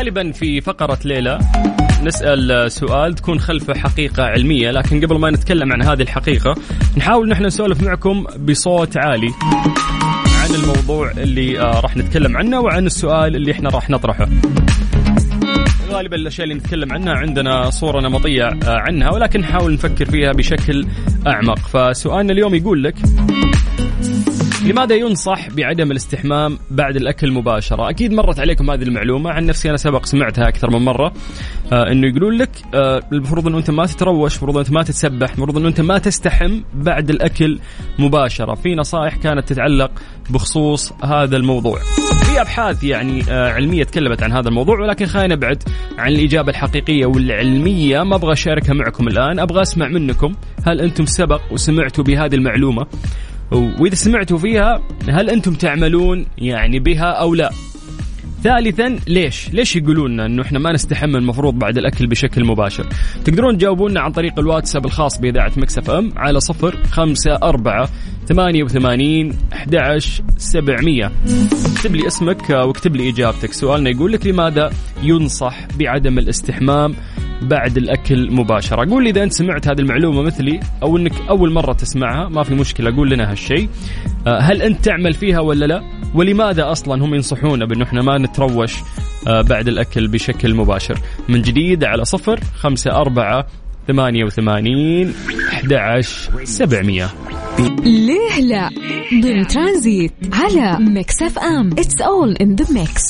غالبا 0.06 0.32
في 0.32 0.62
فقرة 0.62 1.00
ليلى 1.06 1.40
نسأل 2.04 2.72
سؤال 2.72 3.16
تكون 3.16 3.40
خلفه 3.40 3.74
حقيقة 3.74 4.24
علمية 4.24 4.72
لكن 4.72 5.06
قبل 5.06 5.20
ما 5.20 5.32
نتكلم 5.32 5.74
عن 5.74 5.82
هذه 5.82 6.02
الحقيقة 6.02 6.56
نحاول 6.98 7.30
نحن 7.30 7.46
نسولف 7.46 7.84
معكم 7.84 8.24
بصوت 8.40 8.98
عالي 8.98 9.32
عن 10.44 10.56
الموضوع 10.56 11.12
اللي 11.12 11.60
آه 11.60 11.80
راح 11.80 11.98
نتكلم 11.98 12.38
عنه 12.38 12.60
وعن 12.60 12.86
السؤال 12.86 13.36
اللي 13.36 13.52
إحنا 13.52 13.70
راح 13.70 13.90
نطرحه. 13.90 14.30
غالبا 15.90 16.16
الأشياء 16.16 16.44
اللي 16.48 16.56
نتكلم 16.60 16.94
عنها 16.94 17.14
عندنا 17.14 17.70
صورة 17.70 18.02
نمطية 18.02 18.44
آه، 18.44 18.60
عنها 18.66 19.12
ولكن 19.12 19.40
نحاول 19.40 19.74
نفكر 19.74 20.06
فيها 20.06 20.32
بشكل 20.32 20.88
أعمق. 21.28 21.60
فسؤالنا 21.60 22.34
اليوم 22.34 22.56
يقول 22.56 22.84
لك 22.84 22.96
لماذا 24.66 24.96
ينصح 24.96 25.50
بعدم 25.50 25.92
الاستحمام 25.92 26.58
بعد 26.72 26.96
الأكل 26.96 27.32
مباشرة؟ 27.32 27.90
أكيد 27.90 28.14
مرت 28.14 28.40
عليكم 28.40 28.72
هذه 28.72 28.84
المعلومة، 28.84 29.32
عن 29.32 29.46
نفسي 29.46 29.70
أنا 29.70 29.78
سبق 29.78 30.06
سمعتها 30.06 30.48
أكثر 30.48 30.72
من 30.72 30.86
مرة 30.86 31.14
آه 31.74 31.92
إنه 31.92 32.08
يقولون 32.08 32.38
لك 32.38 32.50
آه 32.74 33.02
المفروض 33.12 33.48
إنه 33.48 33.58
أنت 33.58 33.72
ما 33.72 33.86
تتروش، 33.86 34.32
المفروض 34.32 34.58
أنت 34.58 34.72
ما 34.72 34.84
تتسبح، 34.84 35.34
المفروض 35.34 35.58
إنه 35.58 35.68
أنت 35.68 35.82
ما 35.82 35.98
تستحم 35.98 36.62
بعد 36.74 37.10
الأكل 37.10 37.60
مباشرة، 38.00 38.56
في 38.56 38.76
نصائح 38.76 39.16
كانت 39.16 39.48
تتعلق 39.50 39.92
بخصوص 40.30 40.94
هذا 41.04 41.38
الموضوع. 41.38 41.80
في 42.24 42.42
أبحاث 42.42 42.84
يعني 42.84 43.24
آه 43.30 43.52
علمية 43.52 43.84
تكلمت 43.84 44.24
عن 44.24 44.32
هذا 44.32 44.50
الموضوع 44.50 44.80
ولكن 44.80 45.06
خلينا 45.06 45.36
نبعد 45.36 45.64
عن 45.98 46.12
الإجابة 46.12 46.50
الحقيقية 46.50 47.06
والعلمية 47.06 48.04
ما 48.04 48.16
أبغى 48.16 48.34
أشاركها 48.34 48.74
معكم 48.74 49.08
الآن، 49.08 49.40
أبغى 49.40 49.62
أسمع 49.62 49.88
منكم 49.88 50.34
هل 50.68 50.82
أنتم 50.82 51.06
سبق 51.06 51.42
وسمعتوا 51.52 52.04
بهذه 52.04 52.36
المعلومة؟ 52.36 52.86
وإذا 53.52 53.96
سمعتوا 53.96 54.38
فيها 54.38 54.82
هل 55.10 55.30
أنتم 55.30 55.54
تعملون 55.54 56.26
يعني 56.38 56.80
بها 56.80 57.12
أو 57.12 57.36
لا؟ 57.36 57.52
ثالثا 58.44 59.00
ليش؟ 59.08 59.50
ليش 59.54 59.76
يقولون 59.76 60.12
لنا 60.12 60.26
إنه 60.26 60.42
إحنا 60.42 60.60
ما 60.60 60.72
نستحم 60.72 61.16
المفروض 61.16 61.60
بعد 61.60 61.78
الأكل 61.78 62.08
بشكل 62.08 62.46
مباشر؟ 62.46 62.88
تقدرون 63.26 63.58
تجاوبونا 63.58 64.02
عن 64.02 64.12
طريق 64.12 64.40
الواتساب 64.40 64.86
الخاص 64.86 65.20
بإذاعة 65.20 65.52
مكسف 65.58 65.90
أم 65.90 66.12
على 66.18 66.40
صفر 66.40 66.78
خمسة 66.92 67.36
أربعة 67.36 67.90
ثمانية 68.28 68.64
وثمانين 68.64 69.38
أحد 69.54 69.76
عشر 69.76 70.24
سبعمية. 70.38 71.12
اكتب 71.76 71.96
لي 71.96 72.08
اسمك 72.08 72.50
واكتب 72.50 72.96
لي 72.96 73.10
إجابتك. 73.10 73.54
سؤالنا 73.54 73.90
يقول 73.90 74.12
لك 74.12 74.28
لماذا 74.28 74.70
ينصح 75.04 75.68
بعدم 75.80 76.18
الاستحمام 76.18 76.96
بعد 77.42 77.78
الأكل 77.78 78.32
مباشرة؟ 78.32 78.90
قول 78.90 79.04
لي 79.04 79.10
إذا 79.10 79.24
أنت 79.24 79.34
سمعت 79.34 79.68
هذه 79.68 79.80
المعلومة 79.80 80.22
مثلي 80.22 80.60
أو 80.84 80.98
أنك 80.98 81.14
أول 81.30 81.52
مرة 81.52 81.74
تسمعها 81.74 82.30
ما 82.30 82.44
في 82.44 82.56
مشكلة 82.56 82.96
قول 82.96 83.10
لنا 83.10 83.32
هالشيء. 83.32 83.70
آه، 84.28 84.40
هل 84.40 84.62
أنت 84.62 84.86
تعمل 84.86 85.14
فيها 85.14 85.40
ولا 85.40 85.66
لا؟ 85.66 85.82
ولماذا 86.16 86.72
أصلا 86.72 87.06
هم 87.06 87.16
ينصحونا 87.16 87.66
بأنه 87.66 87.84
إحنا 87.84 88.02
ما 88.02 88.18
نتروش 88.18 88.76
آه، 89.28 89.42
بعد 89.42 89.68
الأكل 89.68 90.08
بشكل 90.08 90.56
مباشر؟ 90.56 91.00
من 91.30 91.42
جديد 91.42 91.84
على 91.84 92.06
صفر 92.06 92.40
خمسة 92.56 92.92
أربعة 92.92 93.48
ثمانية 93.88 94.24
وثمانين 94.24 95.14
أحد 95.54 95.74
عشر 95.74 96.32
سبعمية. 96.44 97.10
ليه 97.60 98.40
لا؟ 98.42 98.70
ضمن 99.22 99.48
ترانزيت 99.48 100.14
على 100.34 100.80
Mix 100.80 101.22
FM. 101.22 101.72
It's 101.72 102.02
all 102.02 102.34
in 102.36 102.56
the 102.56 102.74
mix 102.74 103.04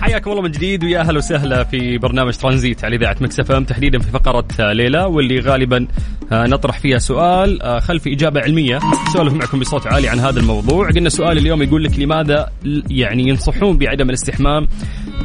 حياكم 0.00 0.30
الله 0.30 0.42
من 0.42 0.50
جديد 0.50 0.84
ويا 0.84 1.00
أهلا 1.00 1.18
وسهلا 1.18 1.64
في 1.64 1.98
برنامج 1.98 2.34
ترانزيت 2.36 2.84
على 2.84 2.96
إذاعة 2.96 3.16
Mix 3.20 3.50
FM 3.50 3.64
تحديدا 3.64 3.98
في 3.98 4.10
فقرة 4.10 4.72
ليه 4.72 4.96
لا 4.96 5.04
واللي 5.04 5.40
غالبا 5.40 5.86
آه، 6.32 6.46
نطرح 6.46 6.78
فيها 6.78 6.98
سؤال 6.98 7.62
آه، 7.62 7.78
خلف 7.78 8.06
إجابة 8.06 8.40
علمية. 8.40 8.78
سولف 9.12 9.32
معكم 9.34 9.58
بصوت 9.60 9.86
عالي 9.86 10.08
عن 10.08 10.18
هذا 10.20 10.40
الموضوع. 10.40 10.90
قلنا 10.90 11.08
سؤال 11.08 11.38
اليوم 11.38 11.62
يقول 11.62 11.84
لك 11.84 11.98
لماذا 11.98 12.48
يعني 12.90 13.28
ينصحون 13.28 13.78
بعدم 13.78 14.08
الاستحمام 14.08 14.68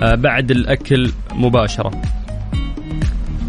آه، 0.03 0.15
بعد 0.15 0.51
الأكل 0.51 1.11
مباشرة؟ 1.33 1.91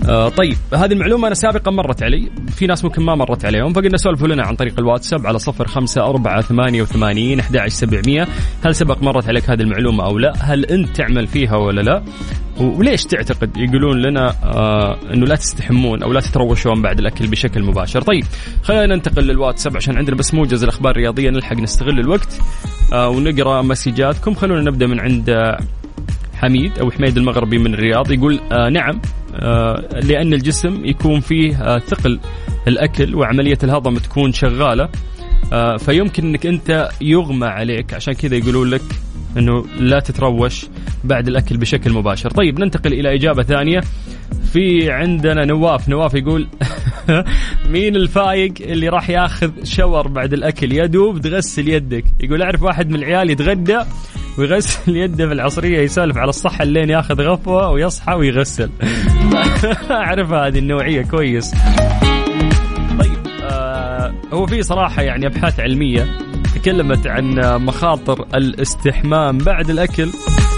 آه 0.09 0.28
طيب 0.28 0.57
هذه 0.74 0.92
المعلومة 0.92 1.26
أنا 1.26 1.34
سابقا 1.34 1.70
مرت 1.70 2.03
علي. 2.03 2.30
في 2.57 2.66
ناس 2.66 2.84
ممكن 2.84 3.03
ما 3.03 3.14
مرت 3.14 3.44
عليهم. 3.44 3.72
فقلنا 3.72 3.96
سولفوا 3.96 4.28
لنا 4.28 4.42
عن 4.42 4.57
طريق 4.57 4.74
الواتساب 4.78 5.26
على 5.26 5.38
صفر 5.38 5.68
خمسة 5.68 6.07
أربعة 6.07 6.40
ثمانية 6.40 6.82
وثمانين 6.82 7.40
أحد 7.40 7.57
عشر 7.57 7.68
سبعمية. 7.68 8.28
هل 8.64 8.74
سبق 8.74 9.03
مرت 9.03 9.28
عليك 9.28 9.50
هذه 9.50 9.61
المعلومة 9.61 10.05
أو 10.05 10.18
لا؟ 10.18 10.32
هل 10.40 10.64
أنت 10.64 10.96
تعمل 10.96 11.26
فيها 11.26 11.57
ولا 11.57 11.80
لا؟ 11.80 12.03
وليش 12.61 13.05
تعتقد؟ 13.05 13.57
يقولون 13.57 14.03
لنا 14.03 14.34
آه 14.44 14.98
أنه 15.14 15.26
لا 15.26 15.34
تستحمون 15.34 16.03
أو 16.03 16.12
لا 16.12 16.20
تتروشون 16.20 16.82
بعد 16.82 16.98
الأكل 16.98 17.26
بشكل 17.26 17.62
مباشر. 17.62 18.03
طيب 18.03 18.24
خلينا 18.62 18.86
ننتقل 18.86 19.22
للواتساب 19.22 19.76
عشان 19.76 19.96
عندنا 19.96 20.16
بس 20.16 20.34
موجز 20.34 20.62
الأخبار 20.62 20.92
الرياضية 20.92 21.30
نلحق 21.30 21.57
نستغل 21.57 22.00
الوقت. 22.00 22.38
آه 22.92 23.09
ونقرأ 23.09 23.62
مسجاتكم. 23.62 24.34
خلونا 24.34 24.70
نبدأ 24.70 24.86
من 24.86 25.00
عند 25.00 25.57
حميد 26.34 26.78
أو 26.78 26.90
حميد 26.90 27.16
المغربي 27.16 27.59
من 27.59 27.74
الرياض. 27.74 28.11
يقول 28.11 28.40
آه 28.53 28.68
نعم. 28.68 29.00
آه 29.34 30.00
لأن 30.02 30.34
الجسم 30.34 30.84
يكون 30.84 31.20
فيه 31.20 31.56
آه 31.56 31.78
ثقل 31.78 32.20
الأكل 32.68 33.14
وعملية 33.14 33.58
الهضم 33.64 33.98
تكون 33.98 34.32
شغالة. 34.32 34.88
آه 35.52 35.76
فيمكن 35.76 36.26
إنك 36.26 36.46
أنت 36.46 36.88
يغمى 37.00 37.46
عليك 37.46 37.94
عشان 37.94 38.14
كذا 38.14 38.36
يقولون 38.36 38.70
لك 38.70 38.82
إنه 39.36 39.64
لا 39.80 40.00
تتروش 40.00 40.66
بعد 41.04 41.28
الأكل 41.28 41.56
بشكل 41.56 41.92
مباشر. 41.92 42.30
طيب 42.30 42.60
ننتقل 42.60 42.92
إلى 42.92 43.14
إجابة 43.14 43.42
ثانية. 43.42 43.80
في 44.52 44.90
عندنا 44.90 45.44
نواف 45.44 45.88
نواف 45.88 46.14
يقول 46.14 46.48
مين 47.72 47.96
الفايق 47.96 48.52
اللي 48.60 48.88
راح 48.88 49.10
ياخذ 49.10 49.50
شاور 49.64 50.08
بعد 50.08 50.32
الأكل؟ 50.32 50.72
يا 50.72 50.86
دوب 50.86 51.20
تغسل 51.20 51.68
يدك. 51.68 52.04
يقول 52.20 52.42
أعرف 52.42 52.62
واحد 52.62 52.88
من 52.88 52.94
العيال 52.94 53.30
يتغدى 53.30 53.78
ويغسل 54.38 54.96
يده 54.96 55.26
في 55.26 55.32
العصريه 55.32 55.78
يسولف 55.78 56.16
على 56.16 56.28
الصحة 56.28 56.64
لين 56.64 56.90
ياخذ 56.90 57.22
غفوة 57.22 57.70
ويصحى 57.70 58.14
ويغسل. 58.14 58.70
اعرف 59.90 60.32
هذه 60.32 60.58
النوعية 60.58 61.02
كويس. 61.02 61.54
طيب 62.98 63.18
آه 63.42 64.12
هو 64.32 64.46
في 64.46 64.62
صراحة 64.62 65.02
يعني 65.02 65.26
أبحاث 65.26 65.60
علمية 65.60 66.06
تكلمت 66.54 67.06
عن 67.06 67.40
مخاطر 67.64 68.26
الاستحمام 68.34 69.38
بعد 69.38 69.70
الأكل 69.70 70.08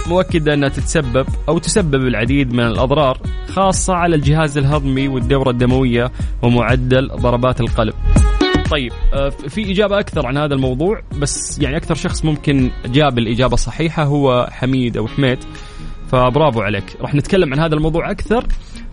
مؤكدة 0.06 0.54
أنها 0.54 0.68
تتسبب 0.68 1.26
أو 1.48 1.58
تسبب 1.58 2.06
العديد 2.06 2.52
من 2.52 2.66
الأضرار 2.66 3.18
خاصة 3.48 3.94
على 3.94 4.16
الجهاز 4.16 4.58
الهضمي 4.58 5.08
والدورة 5.08 5.50
الدموية 5.50 6.12
ومعدل 6.42 7.08
ضربات 7.08 7.60
القلب. 7.60 7.94
طيب 8.70 8.92
آه، 9.14 9.28
في 9.28 9.72
إجابة 9.72 9.98
أكثر 10.00 10.26
عن 10.26 10.36
هذا 10.36 10.54
الموضوع 10.54 11.02
بس 11.18 11.58
يعني 11.60 11.76
أكثر 11.76 11.94
شخص 11.94 12.24
ممكن 12.24 12.70
جاب 12.86 13.18
الإجابة 13.18 13.54
الصحيحة 13.54 14.04
هو 14.04 14.48
حميد 14.50 14.96
أو 14.96 15.06
حميد. 15.06 15.38
فبرافو 16.08 16.60
عليك. 16.60 16.84
راح 17.00 17.14
نتكلم 17.14 17.52
عن 17.52 17.60
هذا 17.60 17.74
الموضوع 17.74 18.10
أكثر 18.10 18.46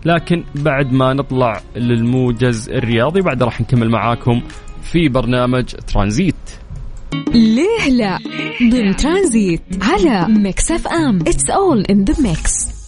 لكن 0.04 0.44
بعد 0.54 0.92
ما 0.92 1.14
نطلع 1.14 1.60
للموجز 1.76 2.70
الرياضي 2.70 3.20
بعد 3.20 3.42
راح 3.42 3.60
نكمل 3.60 3.90
معاكم 3.90 4.42
في 4.82 5.08
برنامج 5.08 5.64
ترانزيت. 5.64 6.34
ليه 7.34 7.88
لا؟ 7.90 8.18
ضمن 8.70 8.96
ترانزيت 8.96 9.62
على 9.82 10.26
Mix 10.28 10.70
FM. 10.70 11.20
It's 11.20 11.50
all 11.50 11.84
in 11.90 12.04
the 12.04 12.22
mix 12.22 12.81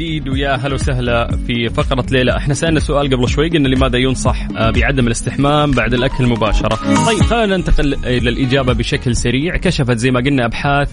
جديد 0.00 0.28
ويا 0.28 0.56
هلا 0.56 0.74
وسهلا 0.74 1.36
في 1.46 1.68
فقرة 1.68 2.06
ليلى 2.10 2.36
إحنا 2.36 2.54
سألنا 2.54 2.80
سؤال 2.80 3.14
قبل 3.14 3.28
شوي 3.28 3.48
قلنا 3.48 3.68
لماذا 3.68 3.98
ينصح 3.98 4.48
آه، 4.56 4.70
بعدم 4.70 5.06
الاستحمام 5.06 5.70
بعد 5.70 5.94
الأكل 5.94 6.26
مباشرة 6.26 6.74
طيب 7.06 7.20
خلينا 7.20 7.56
ننتقل 7.56 7.94
إلى 7.94 8.30
الإجابة 8.30 8.72
بشكل 8.72 9.16
سريع. 9.16 9.56
كشفت 9.56 9.96
زي 9.96 10.10
ما 10.10 10.20
قلنا 10.20 10.44
أبحاث 10.44 10.90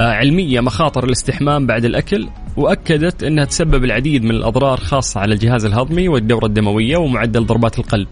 آه، 0.00 0.12
علمية 0.12 0.60
مخاطر 0.60 1.04
الاستحمام 1.04 1.66
بعد 1.66 1.84
الأكل 1.84 2.28
وأكدت 2.56 3.22
أنها 3.22 3.44
تسبب 3.44 3.84
العديد 3.84 4.24
من 4.24 4.30
الأضرار 4.30 4.80
خاصة 4.80 5.20
على 5.20 5.34
الجهاز 5.34 5.64
الهضمي 5.64 6.08
والدورة 6.08 6.46
الدموية 6.46 6.96
ومعدل 6.96 7.46
ضربات 7.46 7.78
القلب. 7.78 8.08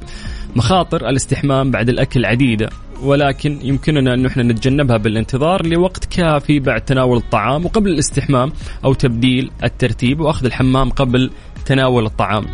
مخاطر 0.57 1.09
الاستحمام 1.09 1.71
بعد 1.71 1.89
الأكل 1.89 2.25
عديدة. 2.25 2.71
ولكن 3.03 3.59
يمكننا 3.63 4.15
أن 4.15 4.27
إحنا 4.27 4.43
نتجنبها 4.43 4.97
بالانتظار 4.97 5.67
لوقت 5.67 6.05
كافي 6.05 6.61
بعد 6.61 6.81
تناول 6.81 7.17
الطعام 7.17 7.65
وقبل 7.65 7.91
الاستحمام 7.91 8.53
أو 8.85 8.95
تبديل 8.95 9.51
الترتيب 9.65 10.21
وأخذ 10.21 10.45
الحمام 10.47 10.91
قبل 10.91 11.31
تناول 11.67 12.07
الطعام. 12.07 12.47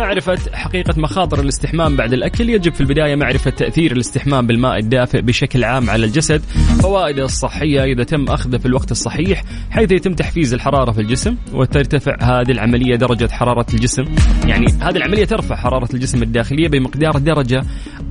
معرفة 0.00 0.38
حقيقة 0.52 0.94
مخاطر 0.96 1.40
الاستحمام 1.40 1.96
بعد 1.96 2.12
الأكل. 2.12 2.50
يجب 2.50 2.74
في 2.74 2.80
البداية 2.80 3.16
معرفة 3.16 3.50
تأثير 3.50 3.92
الاستحمام 3.92 4.46
بالماء 4.46 4.78
الدافئ 4.78 5.20
بشكل 5.20 5.64
عام 5.64 5.90
على 5.90 6.06
الجسد. 6.06 6.42
فوائده 6.82 7.24
الصحية 7.24 7.84
إذا 7.84 8.04
تم 8.04 8.24
أخذه 8.24 8.56
في 8.56 8.66
الوقت 8.66 8.90
الصحيح 8.90 9.42
حيث 9.70 9.92
يتم 9.92 10.12
تحفيز 10.12 10.54
الحرارة 10.54 10.92
في 10.92 11.00
الجسم 11.00 11.36
وترتفع 11.52 12.16
هذه 12.20 12.50
العملية 12.50 12.96
درجة 12.96 13.28
حرارة 13.32 13.66
الجسم. 13.74 14.04
يعني 14.46 14.66
هذه 14.80 14.96
العملية 14.96 15.24
ترفع 15.24 15.56
حرارة 15.56 15.88
الجسم 15.94 16.22
الداخلية 16.22 16.68
بمقدار 16.68 17.18
درجة 17.18 17.62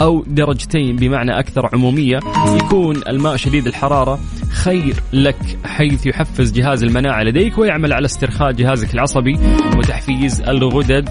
أو 0.01 0.23
درجتين 0.27 0.95
بمعنى 0.95 1.39
أكثر 1.39 1.69
عمومية. 1.73 2.19
يكون 2.55 2.95
الماء 3.07 3.35
شديد 3.35 3.67
الحرارة 3.67 4.19
خير 4.63 4.95
لك 5.13 5.57
حيث 5.65 6.07
يحفز 6.07 6.51
جهاز 6.51 6.83
المناعة 6.83 7.23
لديك 7.23 7.57
ويعمل 7.57 7.93
على 7.93 8.05
استرخاء 8.05 8.51
جهازك 8.51 8.93
العصبي 8.93 9.39
وتحفيز 9.77 10.41
الغدد. 10.41 11.09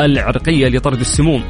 العرقية 0.00 0.68
لطرد 0.68 1.00
السموم. 1.00 1.42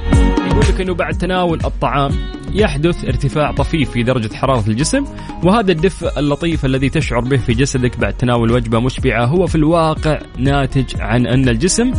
يقول 0.46 0.60
لك 0.60 0.80
أنه 0.80 0.94
بعد 0.94 1.14
تناول 1.14 1.58
الطعام 1.64 2.12
يحدث 2.54 3.04
ارتفاع 3.04 3.52
طفيف 3.52 3.90
في 3.90 4.02
درجة 4.02 4.34
حرارة 4.34 4.64
الجسم 4.68 5.04
وهذا 5.42 5.72
الدفء 5.72 6.18
اللطيف 6.18 6.64
الذي 6.64 6.88
تشعر 6.88 7.20
به 7.20 7.36
في 7.36 7.52
جسدك 7.52 7.98
بعد 7.98 8.12
تناول 8.12 8.52
وجبة 8.52 8.80
مشبعة 8.80 9.26
هو 9.26 9.46
في 9.46 9.54
الواقع 9.54 10.18
ناتج 10.38 10.84
عن 11.00 11.26
أن 11.26 11.48
الجسم 11.48 11.92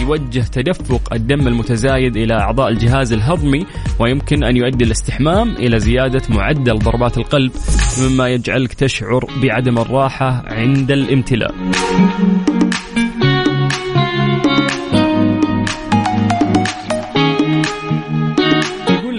يوجه 0.00 0.40
تدفق 0.40 1.14
الدم 1.14 1.48
المتزايد 1.48 2.16
إلى 2.16 2.34
أعضاء 2.34 2.68
الجهاز 2.68 3.12
الهضمي 3.12 3.66
ويمكن 3.98 4.44
أن 4.44 4.56
يؤدي 4.56 4.84
الاستحمام 4.84 5.50
إلى 5.50 5.78
زيادة 5.78 6.22
معدل 6.30 6.78
ضربات 6.78 7.18
القلب 7.18 7.52
مما 8.00 8.28
يجعلك 8.28 8.74
تشعر 8.74 9.26
بعدم 9.42 9.78
الراحة 9.78 10.42
عند 10.46 10.90
الامتلاء. 10.90 11.54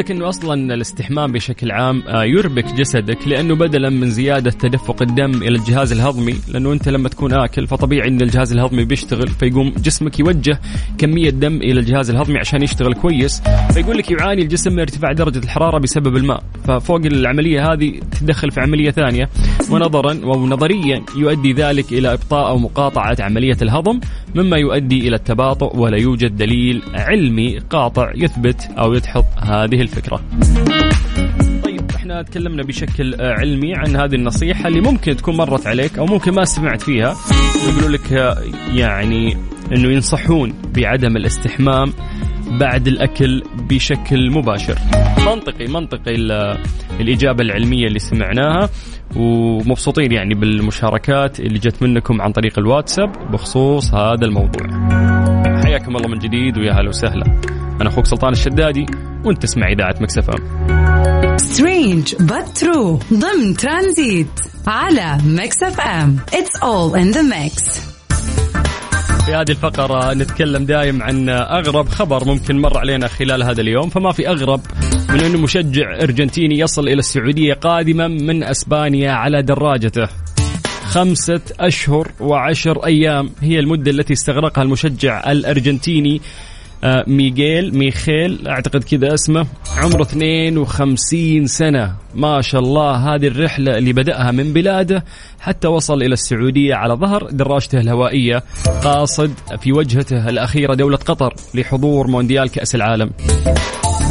لك 0.05 0.11
إنه 0.11 0.29
أصلا 0.29 0.73
الاستحمام 0.73 1.31
بشكل 1.31 1.71
عام 1.71 2.03
آه، 2.07 2.23
يربك 2.23 2.73
جسدك 2.73 3.27
لأنه 3.27 3.55
بدلا 3.55 3.89
من 3.89 4.09
زيادة 4.09 4.51
تدفق 4.51 5.01
الدم 5.01 5.31
إلى 5.41 5.57
الجهاز 5.57 5.91
الهضمي 5.91 6.35
لأنه 6.47 6.73
أنت 6.73 6.89
لما 6.89 7.09
تكون 7.09 7.33
آكل 7.33 7.67
فطبيعي 7.67 8.07
إن 8.07 8.21
الجهاز 8.21 8.51
الهضمي 8.51 8.85
بيشتغل 8.85 9.27
فيقوم 9.27 9.69
جسمك 9.69 10.19
يوجه 10.19 10.59
كمية 10.97 11.29
دم 11.29 11.55
إلى 11.55 11.79
الجهاز 11.79 12.09
الهضمي 12.09 12.39
عشان 12.39 12.61
يشتغل 12.61 12.93
كويس 12.93 13.41
فيقول 13.73 13.97
لك 13.97 14.11
يعاني 14.11 14.41
الجسم 14.41 14.73
من 14.73 14.79
ارتفاع 14.79 15.11
درجة 15.11 15.39
الحرارة 15.39 15.79
بسبب 15.79 16.15
الماء 16.17 16.43
ففوق 16.63 17.01
العملية 17.05 17.73
هذه 17.73 17.99
تدخل 18.21 18.51
في 18.51 18.61
عملية 18.61 18.91
ثانية 18.91 19.29
ونظرا 19.71 20.25
ونظريا 20.25 21.03
يؤدي 21.17 21.53
ذلك 21.53 21.91
إلى 21.91 22.13
إبطاء 22.13 22.49
أو 22.49 22.57
مقاطعة 22.57 23.17
عملية 23.19 23.57
الهضم 23.61 23.99
مما 24.35 24.57
يؤدي 24.57 25.07
إلى 25.07 25.15
التباطؤ 25.15 25.77
ولا 25.77 25.97
يوجد 25.97 26.37
دليل 26.37 26.81
علمي 26.93 27.59
قاطع 27.59 28.11
يثبت 28.15 28.69
أو 28.77 28.93
يدحض 28.93 29.25
هذه 29.37 29.81
الفكرة. 29.81 29.94
طيب 31.63 31.81
إحنا 31.95 32.21
تكلمنا 32.21 32.63
بشكل 32.63 33.13
آه، 33.13 33.33
علمي 33.33 33.75
عن 33.75 33.95
هذه 33.95 34.15
النصيحة 34.15 34.67
اللي 34.67 34.81
ممكن 34.81 35.15
تكون 35.15 35.37
مرت 35.37 35.67
عليك 35.67 35.97
أو 35.97 36.05
ممكن 36.05 36.31
ما 36.33 36.45
سمعت 36.45 36.81
فيها 36.81 37.15
ويقولوا 37.67 37.89
لك 37.97 38.13
آه، 38.13 38.37
يعني 38.73 39.37
إنه 39.71 39.89
ينصحون 39.91 40.53
بعدم 40.75 41.17
الاستحمام 41.17 41.93
بعد 42.59 42.87
الأكل 42.87 43.43
بشكل 43.69 44.31
مباشر. 44.31 44.75
منطقي 45.25 45.67
منطقي 45.67 46.15
ال- 46.15 46.57
الإجابة 46.99 47.43
العلمية 47.43 47.87
اللي 47.87 47.99
سمعناها 47.99 48.69
ومبسوطين 49.15 50.11
يعني 50.11 50.33
بالمشاركات 50.35 51.39
اللي 51.39 51.59
جت 51.59 51.83
منكم 51.83 52.21
عن 52.21 52.31
طريق 52.31 52.59
الواتساب 52.59 53.31
بخصوص 53.31 53.93
هذا 53.93 54.25
الموضوع. 54.25 54.67
حياكم 55.75 55.95
الله 55.95 56.07
من 56.07 56.19
جديد 56.19 56.57
ويا 56.57 56.73
هلا 56.73 56.89
وسهلا. 56.89 57.25
أنا 57.81 57.89
أخوك 57.89 58.05
سلطان 58.05 58.33
الشدادي 58.33 58.85
وأنت 59.25 59.43
تسمع 59.43 59.71
إذاعة 59.71 59.95
Mix 60.01 60.22
F 60.22 60.29
M. 60.29 61.37
Strange 61.37 62.15
but 62.15 62.57
true 62.57 62.99
ضمن 63.13 63.57
ترانزيت 63.57 64.27
على 64.67 65.17
Mix 65.25 65.63
FM 65.63 66.17
It's 66.33 66.55
all 66.63 66.99
in 66.99 67.11
the 67.11 67.21
mix 67.21 67.81
في 69.25 69.33
هذه 69.33 69.49
الفقرة 69.49 70.13
نتكلم 70.13 70.65
دايم 70.65 71.03
عن 71.03 71.29
أغرب 71.29 71.89
خبر 71.89 72.25
ممكن 72.25 72.61
مر 72.61 72.77
علينا 72.77 73.07
خلال 73.07 73.43
هذا 73.43 73.61
اليوم 73.61 73.89
فما 73.89 74.11
في 74.11 74.29
أغرب 74.29 74.61
من 75.09 75.19
أنه 75.19 75.37
مشجع 75.37 75.95
أرجنتيني 76.01 76.59
يصل 76.59 76.87
إلى 76.87 76.99
السعودية 76.99 77.53
قادما 77.53 78.07
من 78.07 78.43
أسبانيا 78.43 79.11
على 79.11 79.41
دراجته 79.41 80.07
خمسة 80.95 81.41
أشهر 81.59 82.11
وعشر 82.19 82.85
أيام. 82.85 83.29
هي 83.41 83.59
المدة 83.59 83.91
التي 83.91 84.13
استغرقها 84.13 84.61
المشجع 84.61 85.31
الأرجنتيني 85.31 86.21
آه، 86.83 87.03
ميغيل 87.07 87.77
ميخيل. 87.77 88.47
أعتقد 88.47 88.83
كذا 88.83 89.13
اسمه. 89.13 89.47
عمره 89.77 90.01
52 90.01 91.47
سنة. 91.47 91.95
ما 92.13 92.41
شاء 92.41 92.61
الله 92.61 93.15
هذه 93.15 93.27
الرحلة 93.27 93.77
اللي 93.77 93.93
بدأها 93.93 94.31
من 94.31 94.53
بلاده 94.53 95.03
حتى 95.39 95.67
وصل 95.67 96.01
إلى 96.01 96.13
السعودية 96.13 96.75
على 96.75 96.93
ظهر 96.93 97.29
دراجته 97.31 97.79
الهوائية 97.79 98.43
قاصد 98.83 99.31
في 99.61 99.71
وجهته 99.71 100.29
الأخيرة 100.29 100.73
دولة 100.73 100.97
قطر 100.97 101.33
لحضور 101.55 102.07
مونديال 102.07 102.49
كأس 102.49 102.75
العالم. 102.75 103.11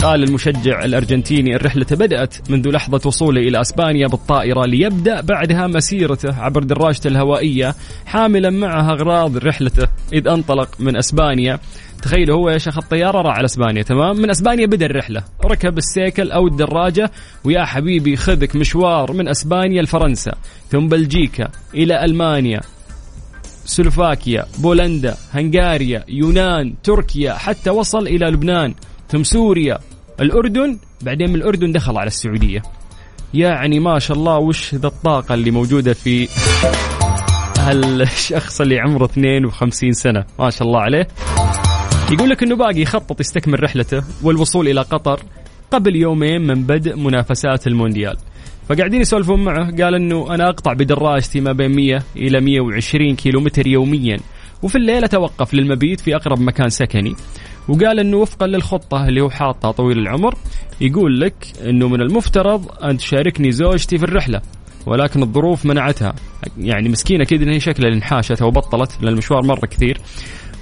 قال 0.03 0.23
المشجع 0.23 0.85
الأرجنتيني 0.85 1.57
الرحلة 1.57 1.87
بدأت 1.91 2.51
منذ 2.51 2.69
لحظة 2.69 3.09
وصوله 3.09 3.41
إلى 3.41 3.61
أسبانيا 3.61 4.07
بالطائرة 4.07 4.67
ليبدأ 4.67 5.21
بعدها 5.21 5.67
مسيرته 5.67 6.35
عبر 6.41 6.63
دراجته 6.63 7.09
الهوائية 7.09 7.75
حاملا 8.07 8.51
معها 8.51 8.93
أغراض 8.93 9.37
رحلته 9.37 9.89
إذ 10.13 10.29
انطلق 10.29 10.69
من 10.81 10.97
أسبانيا. 10.97 11.59
تخيلوا 12.03 12.37
هو 12.37 12.51
إيش 12.51 12.69
اخذ 12.69 12.83
طياره 12.83 13.23
راح 13.23 13.37
على 13.37 13.45
أسبانيا 13.45 13.83
تمام؟ 13.83 14.17
من 14.17 14.31
أسبانيا 14.31 14.67
بدأ 14.67 14.87
الرحلة 14.87 15.25
ركب 15.45 15.79
السيكل 15.79 16.31
أو 16.31 16.47
الدراجة 16.47 17.11
ويا 17.45 17.65
حبيبي 17.65 18.17
خذك 18.17 18.57
مشوار 18.57 19.13
من 19.13 19.29
أسبانيا 19.29 19.83
لفرنسا 19.83 20.35
ثم 20.71 20.89
بلجيكا 20.89 21.49
إلى 21.75 22.05
ألمانيا 22.05 22.61
سلوفاكيا 23.65 24.47
بولندا 24.59 25.17
هنغاريا 25.33 26.05
يونان 26.09 26.75
تركيا 26.83 27.33
حتى 27.33 27.71
وصل 27.71 28.07
إلى 28.07 28.27
لبنان. 28.27 28.75
ثم 29.15 29.23
سوريا. 29.23 29.79
الأردن 30.21 30.79
بعدين 31.03 31.31
من 31.31 31.35
الأردن 31.35 31.73
دخل 31.73 31.99
على 31.99 32.07
السعودية. 32.07 32.63
يعني 33.35 33.81
ما 33.81 33.99
شاء 33.99 34.17
الله 34.17 34.39
وش 34.39 34.75
ذا 34.75 34.87
الطاقة 34.87 35.35
اللي 35.35 35.51
موجودة 35.51 35.93
في 35.93 36.29
هالشخص 37.59 38.61
اللي 38.61 38.79
عمره 38.79 39.05
52 39.05 39.93
سنة؟ 39.93 40.25
ما 40.39 40.51
شاء 40.51 40.69
الله 40.69 40.81
عليه. 40.81 41.09
يقول 42.13 42.31
لك 42.31 42.43
إنه 42.43 42.57
باقي 42.57 42.81
يخطط 42.81 43.21
يستكمل 43.21 43.63
رحلته 43.63 44.03
والوصول 44.23 44.69
إلى 44.69 44.81
قطر 44.81 45.21
قبل 45.71 45.97
يومين 45.97 46.47
من 46.47 46.63
بدء 46.63 46.97
منافسات 46.97 47.67
المونديال. 47.67 48.17
فقاعدين 48.69 49.01
يسولفون 49.01 49.45
معه. 49.45 49.71
قال 49.83 49.95
إنه 49.95 50.35
أنا 50.35 50.49
أقطع 50.49 50.73
بدراجتي 50.73 51.41
ما 51.41 51.53
بين 51.53 51.77
100 51.77 52.03
إلى 52.17 52.41
120 52.41 53.17
كيلومتر 53.17 53.67
يوميا. 53.67 54.17
وفي 54.63 54.79
الليل 54.79 55.05
أتوقف 55.05 55.55
للمبيت 55.55 56.01
في 56.01 56.17
أقرب 56.17 56.41
مكان 56.41 56.69
سكني. 56.69 57.15
وقال 57.69 57.99
إنه 58.01 58.17
وفقا 58.17 58.47
للخطة 58.47 59.09
اللي 59.09 59.21
هو 59.21 59.31
حاطها 59.31 59.71
طويل 59.71 59.99
العمر 59.99 60.35
يقول 60.81 61.21
لك 61.21 61.35
إنه 61.69 61.89
من 61.89 62.01
المفترض 62.01 62.85
أن 62.85 62.97
تشاركني 62.97 63.53
زوجتي 63.53 63.99
في 63.99 64.05
الرحلة 64.05 64.41
ولكن 64.87 65.23
الظروف 65.23 65.67
منعتها. 65.67 66.15
يعني 66.59 66.89
مسكينة 66.89 67.25
كذا 67.25 67.51
هي 67.51 67.61
شكلها 67.61 67.91
انحاشت 67.91 68.43
أو 68.43 68.51
بطلت 68.51 68.93
لأن 69.01 69.13
المشوار 69.13 69.43
مرة 69.43 69.67
كثير. 69.67 70.01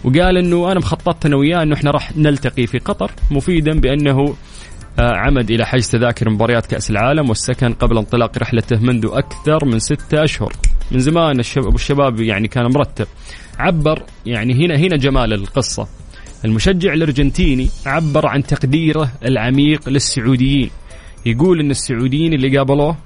وقال 0.05 0.37
إنه 0.37 0.73
أنا 0.73 0.81
مخططت 0.81 1.27
أنا 1.27 1.37
وياه 1.37 1.63
إنه 1.63 1.75
إحنا 1.75 1.91
راح 1.91 2.17
نلتقي 2.17 2.67
في 2.67 2.79
قطر 2.79 3.11
مفيدا 3.31 3.81
بأنه 3.81 4.35
آه، 4.99 5.17
عمد 5.17 5.51
إلى 5.51 5.67
حجز 5.67 5.91
تذاكر 5.91 6.31
مباريات 6.31 6.67
كأس 6.67 6.91
العالم 6.91 7.29
والسكن 7.29 7.73
قبل 7.73 7.99
انطلاق 7.99 8.39
رحلته 8.39 8.77
منذ 8.81 9.09
أكثر 9.13 9.65
من 9.65 9.79
ستة 9.79 10.25
أشهر. 10.25 10.53
من 10.91 10.99
زمان 10.99 11.41
الشباب 11.41 12.21
يعني 12.21 12.49
كان 12.49 12.65
مرتب. 12.65 13.07
عبر 13.59 14.03
يعني 14.27 14.55
هنا 14.55 14.77
هنا 14.77 14.97
جمال 14.97 15.33
القصة. 15.33 15.89
المشجع 16.45 16.93
الأرجنتيني 16.93 17.69
عبر 17.87 18.27
عن 18.27 18.43
تقديره 18.43 19.13
العميق 19.25 19.89
للسعوديين 19.89 20.71
يقول 21.27 21.61
إن 21.61 21.71
السعوديين 21.71 22.33
اللي 22.33 22.59
قابلوه 22.59 22.97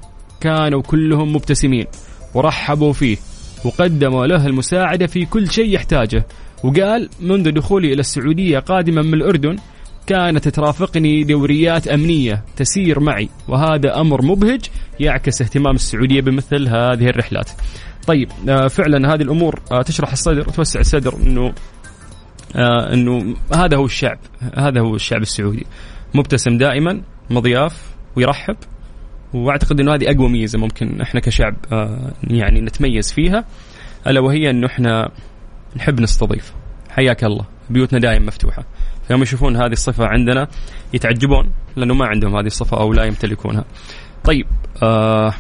كانوا 0.40 0.82
كلهم 0.82 1.32
مبتسمين 1.32 1.86
ورحبوا 2.34 2.92
فيه 2.92 3.16
وقدموا 3.64 4.26
له 4.26 4.46
المساعدة 4.46 5.06
في 5.06 5.24
كل 5.24 5.50
شيء 5.50 5.74
يحتاجه 5.74 6.26
وقال 6.64 7.08
منذ 7.20 7.50
دخولي 7.50 7.92
إلى 7.92 8.00
السعودية 8.00 8.58
قادما 8.58 9.02
من 9.02 9.14
الأردن 9.14 9.56
كانت 10.06 10.48
ترافقني 10.48 11.24
دوريات 11.24 11.88
أمنية 11.88 12.44
تسير 12.56 13.00
معي 13.00 13.28
وهذا 13.48 14.00
أمر 14.00 14.22
مبهج 14.22 14.60
يعكس 15.00 15.42
اهتمام 15.42 15.74
السعودية 15.74 16.20
بمثل 16.20 16.68
هذه 16.68 17.08
الرحلات. 17.08 17.50
طيب 18.06 18.28
آه، 18.48 18.68
فعلا 18.68 19.14
هذه 19.14 19.22
الأمور 19.22 19.60
آه، 19.72 19.82
تشرح 19.82 20.12
الصدر 20.12 20.48
وتوسع 20.48 20.80
الصدر 20.80 21.16
إنه 21.16 21.52
آه 22.56 22.92
إنه 22.92 23.36
هذا 23.54 23.76
هو 23.76 23.84
الشعب 23.84 24.18
هذا 24.56 24.80
هو 24.80 24.94
الشعب 24.94 25.22
السعودي. 25.22 25.66
مبتسم 26.14 26.58
دائما 26.58 27.02
مضياف 27.30 27.94
ويرحب. 28.16 28.56
وأعتقد 29.34 29.80
إنه 29.80 29.94
هذه 29.94 30.10
أقوى 30.10 30.28
ميزة 30.28 30.58
ممكن 30.58 31.00
إحنا 31.00 31.20
كشعب 31.20 31.56
آه 31.72 32.12
يعني 32.24 32.60
نتميز 32.60 33.12
فيها. 33.12 33.44
ألا 34.06 34.20
وهي 34.20 34.50
إنه 34.50 34.66
إحنا 34.66 35.10
نحب 35.76 36.00
نستضيف. 36.00 36.52
حياك 36.90 37.24
الله. 37.24 37.44
بيوتنا 37.70 37.98
دائما 37.98 38.26
مفتوحة. 38.26 38.64
يوم 39.10 39.22
يشوفون 39.22 39.56
هذه 39.56 39.72
الصفة 39.72 40.06
عندنا 40.06 40.48
يتعجبون 40.94 41.52
لأنه 41.76 41.94
ما 41.94 42.06
عندهم 42.06 42.36
هذه 42.36 42.46
الصفة 42.46 42.80
أو 42.80 42.92
لا 42.92 43.04
يمتلكونها. 43.04 43.64
طيب 44.24 44.46
آه 44.82 45.34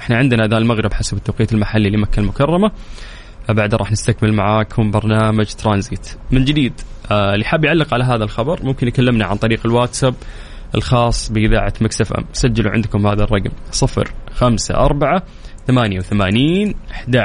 إحنا 0.00 0.16
عندنا 0.16 0.46
ذا 0.46 0.58
المغرب 0.58 0.92
حسب 0.92 1.16
التوقيت 1.16 1.52
المحلي 1.52 1.90
لمكة 1.90 2.20
المكرمة. 2.20 2.70
بعد 3.48 3.74
راح 3.74 3.92
نستكمل 3.92 4.32
معاكم 4.32 4.90
برنامج 4.90 5.46
ترانزيت. 5.46 6.08
من 6.30 6.44
جديد 6.44 6.72
آه 7.10 7.34
اللي 7.34 7.44
حاب 7.44 7.64
يعلق 7.64 7.94
على 7.94 8.04
هذا 8.04 8.24
الخبر 8.24 8.62
ممكن 8.62 8.88
يكلمنا 8.88 9.26
عن 9.26 9.36
طريق 9.36 9.66
الواتساب 9.66 10.14
الخاص 10.74 11.32
بإذاعة 11.32 11.72
مكسف 11.80 12.12
أم. 12.12 12.24
سجلوا 12.32 12.72
عندكم 12.72 13.06
هذا 13.06 13.22
الرقم 13.24 13.50
صفر 13.70 14.10
خمسة 14.34 14.74
أربعة 14.74 15.22
ثمانية 15.66 15.98
وثمانين 15.98 16.74
أحد 16.90 17.16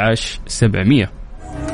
سبعمية. 0.48 1.19